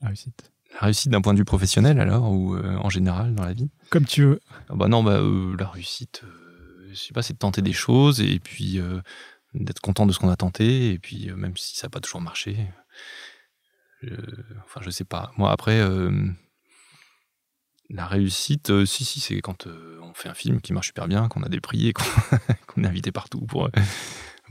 [0.00, 0.52] La réussite?
[0.74, 3.70] La réussite d'un point de vue professionnel, alors, ou en général dans la vie?
[3.90, 4.40] Comme tu veux.
[4.68, 5.20] Ah Bah non, bah,
[5.58, 6.22] la réussite,
[6.98, 9.00] sais pas, c'est de tenter des choses et puis euh,
[9.54, 12.00] d'être content de ce qu'on a tenté et puis euh, même si ça n'a pas
[12.00, 12.56] toujours marché.
[14.64, 15.32] enfin, je sais pas.
[15.36, 16.10] Moi, après, euh,
[17.90, 21.42] la réussite, si, si, c'est quand on fait un film qui marche super bien, qu'on
[21.42, 22.04] a des prix et qu'on
[22.82, 23.70] est invité partout pour,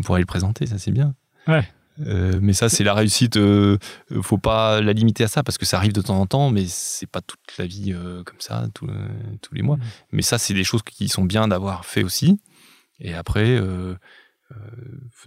[0.04, 1.16] pour aller le présenter, ça c'est bien.
[1.48, 1.68] Ouais.
[2.00, 3.38] Euh, mais ça, c'est la réussite.
[3.38, 3.78] euh,
[4.12, 6.50] euh, faut pas la limiter à ça parce que ça arrive de temps en temps,
[6.52, 9.08] mais c'est pas toute la vie euh, comme ça, tout- euh,
[9.42, 9.78] tous les mois.
[9.78, 9.84] Mhm.
[10.12, 12.40] Mais ça, c'est des choses qui sont bien d'avoir fait aussi.
[13.00, 13.60] Et après,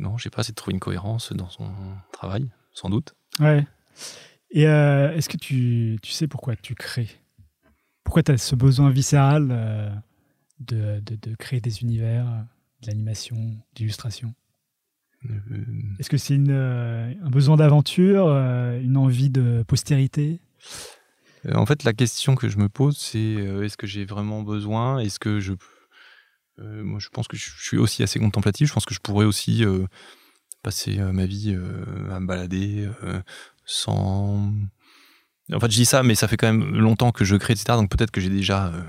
[0.01, 1.71] non, je sais pas, c'est de trouver une cohérence dans son
[2.13, 3.15] travail, sans doute.
[3.41, 3.67] Ouais.
[4.51, 7.09] Et est-ce que tu, tu sais pourquoi tu crées?
[8.05, 9.49] Pourquoi tu as ce besoin viscéral
[10.61, 12.25] de, de, de créer des univers,
[12.83, 13.37] de l'animation,
[13.75, 14.35] d'illustration
[15.99, 20.41] Est-ce que c'est euh, un besoin d'aventure, euh, une envie de postérité?
[21.47, 24.43] Euh, En fait, la question que je me pose, c'est euh, est-ce que j'ai vraiment
[24.43, 24.99] besoin?
[24.99, 25.55] Est-ce que je.
[26.61, 28.69] euh, moi, je pense que je suis aussi assez contemplatif.
[28.69, 29.87] Je pense que je pourrais aussi euh,
[30.63, 33.21] passer euh, ma vie euh, à me balader euh,
[33.65, 34.53] sans.
[35.53, 37.77] En fait, je dis ça, mais ça fait quand même longtemps que je crée, etc.
[37.79, 38.83] Donc peut-être que j'ai déjà euh, euh,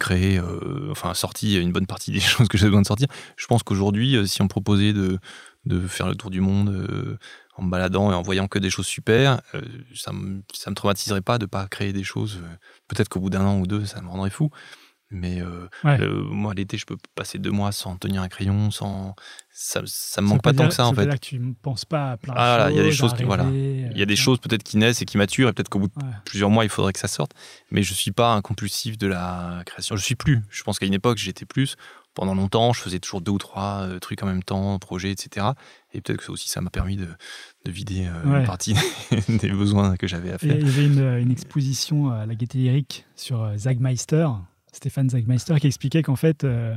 [0.00, 3.08] créé, euh, enfin sorti une bonne partie des choses que j'ai besoin de sortir.
[3.36, 5.18] Je pense qu'aujourd'hui, euh, si on me proposait de,
[5.64, 7.18] de faire le tour du monde euh,
[7.56, 9.60] en me baladant et en voyant que des choses super, euh,
[9.94, 10.12] ça
[10.54, 12.38] ça me traumatiserait pas de pas créer des choses.
[12.42, 12.56] euh,
[12.88, 14.50] Peut-être qu'au bout d'un an ou deux, ça me rendrait fou.
[15.10, 15.98] Mais euh, Ouais.
[15.98, 19.14] le- moi, l'été, je peux passer deux mois sans tenir un crayon, sans.
[19.52, 21.04] Ça, ça me Ça manque pas tant dire- que ça, en veut fait.
[21.08, 22.64] dire que tu ne penses pas à plein de Ah, choses.
[22.66, 23.44] là, il y a des choses qui- voilà.
[23.44, 25.78] Il y a des euh, choses peut-être qui naissent et qui maturent, et peut-être qu'au
[25.78, 26.10] bout de Ouais.
[26.24, 27.32] plusieurs mois, il faudrait que ça sorte.
[27.70, 29.96] Mais je suis pas un compulsif de la création.
[29.96, 30.42] Je suis plus.
[30.50, 31.76] Je pense qu'à une époque, j'étais plus.
[32.14, 35.46] Pendant longtemps, je faisais toujours deux ou trois euh, trucs en même temps, projets, etc.
[35.92, 37.06] Et peut-être que ça aussi, ça m'a permis de,
[37.64, 38.74] de vider euh, une partie
[39.28, 40.56] des besoins que j'avais à Et faire.
[40.58, 44.26] Il y avait une, une exposition à la Gaîté Lyrique sur Zagmeister,
[44.76, 46.74] Stéphane Zagmeister, qui expliquait qu'en fait, euh,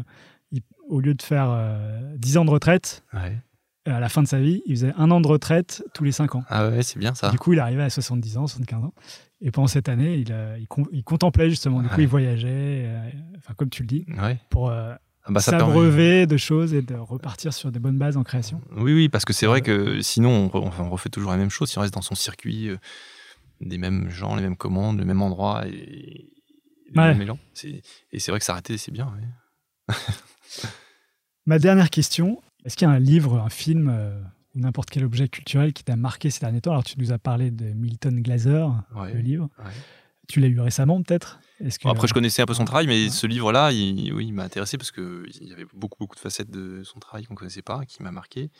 [0.52, 3.38] il- au lieu de faire euh, 10 ans de retraite, Ouais.
[3.86, 6.36] à la fin de sa vie, il faisait un an de retraite tous les 5
[6.36, 6.44] ans.
[6.50, 7.30] Ah ouais, c'est bien ça.
[7.30, 8.94] Du coup, il arrivait à 70 ans, 75 ans.
[9.42, 11.82] Et pendant cette année, il, euh, il, con- il contemplait justement.
[11.82, 12.48] Du coup, il voyageait,
[12.86, 14.38] euh, enfin, comme tu le dis, Ouais.
[14.50, 14.94] pour euh,
[15.24, 18.62] Ah bah, s'abreuver de choses et de repartir sur des bonnes bases en création.
[18.76, 21.70] Oui, oui, parce que c'est vrai que sinon, on, refait toujours la même chose.
[21.70, 22.78] Si on reste dans son circuit, euh,
[23.62, 26.30] des mêmes gens, les mêmes commandes, le même endroit et
[26.96, 27.82] Ouais.
[28.12, 29.08] Et c'est vrai que s'arrêter, c'est bien.
[29.88, 29.96] ouais.
[31.46, 34.22] Ma dernière question, est-ce qu'il y a un livre, un film euh,
[34.56, 36.72] ou n'importe quel objet culturel qui t'a marqué ces derniers temps?
[36.72, 38.66] Alors, tu nous as parlé de Milton Glaser,
[38.96, 39.50] Ouais, le livre.
[39.60, 39.72] ouais.
[40.28, 41.40] Tu l'as eu récemment, peut-être?
[41.60, 43.10] Est-ce que Bon, après, je connaissais un peu son travail, mais Ouais.
[43.10, 46.52] ce livre-là, il, oui, il m'a intéressé parce qu'il y avait beaucoup, beaucoup de facettes
[46.52, 48.52] de son travail qu'on ne connaissait pas, qui m'a marqué.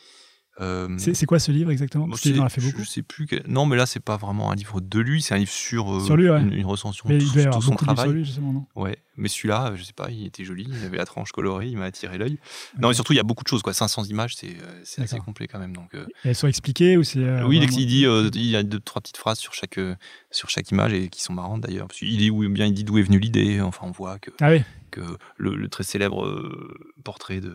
[0.60, 2.04] Euh, c'est quoi ce livre exactement?
[2.04, 2.82] bon, Parce qu'il c'est- en a fait beaucoup.
[2.82, 3.26] Je sais plus.
[3.48, 6.00] Non, mais là, c'est pas vraiment un livre de lui, c'est un livre sur, euh,
[6.04, 6.40] Sur lui, ouais.
[6.40, 8.06] une, une recension Mais de il tout, son travail.
[8.08, 8.66] sur lui, justement, non?
[8.76, 11.76] Ouais, mais celui-là, je sais pas, il était joli, il avait la tranche colorée, il
[11.78, 12.38] m'a attiré l'œil.
[12.78, 13.72] Non, et surtout, il y a beaucoup de choses, quoi.
[13.72, 15.74] 500 images, c'est euh, assez complet quand même.
[15.74, 17.20] Donc, euh, elles sont expliquées ou c'est.
[17.20, 19.54] euh, oui, il, vraiment- il dit, euh, il y a deux, trois petites phrases sur
[19.54, 19.80] chaque,
[20.30, 21.88] sur chaque image et qui sont marrantes d'ailleurs.
[21.88, 23.60] Qu'il dit où, bien il dit d'où est venue l'idée.
[23.60, 25.00] Enfin, on voit que, Ah oui, que
[25.36, 27.54] le, le très célèbre euh, portrait de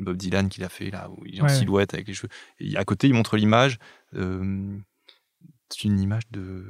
[0.00, 1.54] Bob Dylan qu'il a fait là, où il est en Ouais.
[1.54, 2.30] silhouette avec les cheveux.
[2.60, 3.78] Et à côté, il montre l'image.
[4.14, 4.78] euh,
[5.68, 6.64] c'est une image de.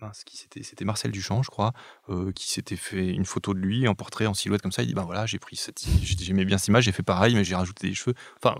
[0.00, 1.72] mince, qui c'était, c'était Marcel Duchamp, je crois,
[2.08, 4.82] euh, qui s'était fait une photo de lui en portrait, en silhouette comme ça.
[4.82, 7.44] Il dit ben voilà, j'ai pris cette, j'aimais bien cette image, j'ai fait pareil, mais
[7.44, 8.14] j'ai rajouté des cheveux.
[8.42, 8.56] Enfin,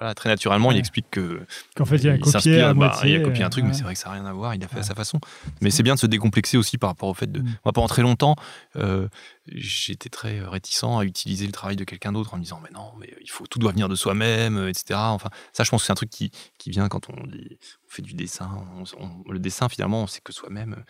[0.00, 3.10] voilà, très naturellement, il explique que qu'en fait, il a copié s'inspire, à bah, moitié.
[3.14, 4.54] il a copié un truc, euh, mais c'est vrai que ça n'a rien à voir.
[4.54, 4.80] Il a fait Ouais.
[4.80, 5.20] à sa façon.
[5.60, 7.40] Mais c'est bien de se décomplexer aussi par rapport au fait de.
[7.40, 7.44] Mm.
[7.64, 8.34] Moi, pendant très longtemps,
[8.76, 9.08] euh,
[9.46, 12.92] j'étais très réticent à utiliser le travail de quelqu'un d'autre en me disant, mais non,
[12.98, 14.98] mais il faut tout doit venir de soi-même, euh, etc.
[14.98, 17.14] Enfin, ça, je pense que c'est un truc qui, qui vient quand on,
[17.88, 18.50] fait du dessin.
[18.98, 20.84] On- on- le dessin, finalement, on sait que soi-même.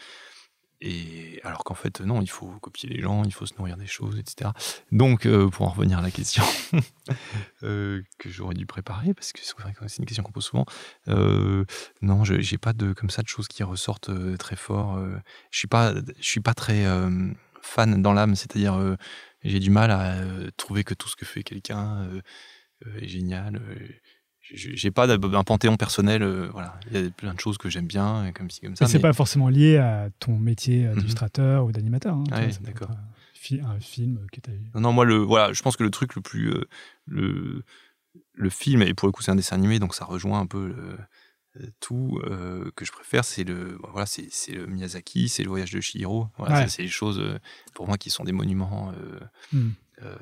[1.44, 4.18] Alors qu'en fait, non, il faut copier les gens, il faut se nourrir des choses,
[4.18, 4.50] etc.
[4.92, 6.42] Donc, euh, pour en revenir à la question
[7.62, 10.66] euh, que j'aurais dû préparer, parce que c'est une question qu'on pose souvent.
[11.08, 11.64] euh,
[12.02, 14.98] non, je j'ai pas comme ça de choses qui ressortent très fort.
[15.50, 16.84] je suis pas, je suis pas très
[17.62, 18.96] fan dans l'âme, c'est-à-dire
[19.42, 20.16] j'ai du mal à
[20.56, 22.08] trouver que tout ce que fait quelqu'un
[23.00, 23.60] est génial.
[24.52, 24.56] Euh.
[24.56, 26.22] J'ai pas un panthéon personnel.
[26.22, 28.84] euh, voilà, il y a plein de choses que j'aime bien, comme ci comme ça.
[28.84, 30.96] Mais c'est mais- pas forcément lié à ton métier Mhm.
[30.98, 32.14] d'illustrateur ou d'animateur.
[32.16, 32.90] hein, Ouais, d'accord.
[32.90, 32.96] Un,
[33.34, 34.70] fi- un film que tu as eu.
[34.74, 36.50] Non, non, moi, le, voilà, je pense que le truc le plus.
[36.52, 36.64] euh,
[37.06, 37.62] le,
[38.34, 40.68] le film, et pour le coup, c'est un dessin animé, donc ça rejoint un peu
[40.68, 40.98] le-
[41.60, 43.24] euh, tout euh, que je préfère.
[43.24, 46.28] C'est le, voilà, c'est, c'est le Miyazaki, c'est le voyage de Chihiro.
[46.36, 46.68] Voilà, Ouais.
[46.68, 47.38] c'est les choses, euh,
[47.74, 48.92] pour moi, qui sont des monuments.
[48.92, 49.20] euh,
[49.52, 49.70] Hmm.
[50.02, 50.16] euh,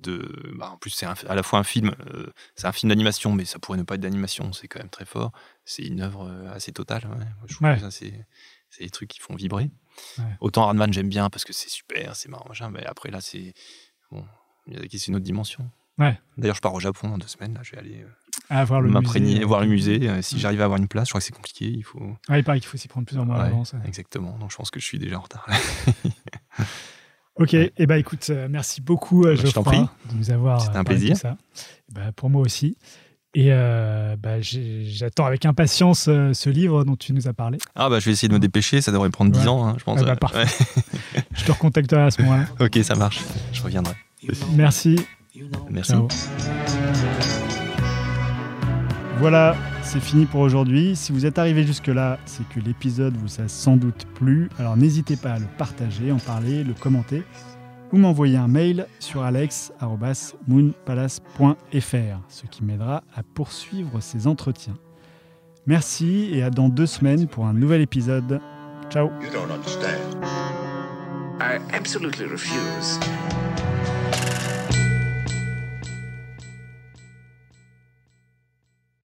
[0.00, 2.26] de, bah, en plus, c'est à la fois un film, euh,
[2.56, 5.04] c'est un film d'animation, mais ça pourrait ne pas être d'animation, c'est quand même très
[5.06, 5.32] fort.
[5.64, 7.04] C'est une œuvre euh, assez totale.
[7.04, 7.16] ouais.
[7.16, 7.74] Moi, je trouve Ouais.
[7.76, 8.26] que ça, c'est,
[8.80, 9.70] des trucs qui font vibrer.
[10.18, 10.24] Ouais.
[10.40, 13.54] Autant Hardman, j'aime bien parce que c'est super, c'est marrant, machin, mais après, là, c'est.
[14.10, 14.24] Bon,
[14.90, 15.70] c'est une autre dimension.
[15.96, 16.18] Ouais.
[16.36, 18.04] D'ailleurs, je pars au Japon dans deux semaines, là, je vais aller
[18.50, 20.08] euh, le m'imprégner, musée, voir le euh, musée.
[20.08, 20.40] Euh, si Ouais.
[20.40, 22.00] j'arrive à avoir une place, je crois que c'est compliqué, il faut.
[22.28, 23.64] Ouais, il paraît qu'il faut s'y prendre plusieurs mois Ouais, ouais.
[23.86, 25.46] Exactement, donc je pense que je suis déjà en retard.
[27.36, 29.80] Ok, et eh ben écoute, euh, merci beaucoup euh, Bah, je Geoffroy prie.
[30.12, 31.16] de nous avoir C'était euh, un de plaisir.
[31.16, 31.36] ça.
[31.90, 32.76] Eh ben, pour moi aussi.
[33.36, 37.58] Et euh, bah, j'attends avec impatience euh, ce livre dont tu nous as parlé.
[37.74, 39.48] Ah, bah, je vais essayer de me dépêcher, ça devrait prendre 10 Ouais.
[39.48, 39.98] ans, hein, je pense.
[40.00, 40.46] Ah bah, euh, parfait.
[41.34, 42.44] Je te recontacterai à ce moment-là.
[42.60, 43.20] Ok, ça marche,
[43.52, 43.94] je reviendrai.
[44.54, 44.94] Merci.
[45.68, 45.90] Merci.
[45.92, 46.06] Ciao.
[49.18, 49.56] Voilà,
[49.94, 50.96] c'est fini pour aujourd'hui.
[50.96, 54.48] Si vous êtes arrivé jusque-là, c'est que l'épisode vous a sans doute plu.
[54.58, 57.22] Alors n'hésitez pas à le partager, en parler, le commenter
[57.92, 64.76] ou m'envoyer un mail sur alex.moonpalace.fr, ce qui m'aidera à poursuivre ces entretiens.
[65.64, 68.40] Merci et à dans deux semaines pour un nouvel épisode.
[68.90, 70.24] Ciao You don't understand.
[71.40, 72.98] I absolutely refuse.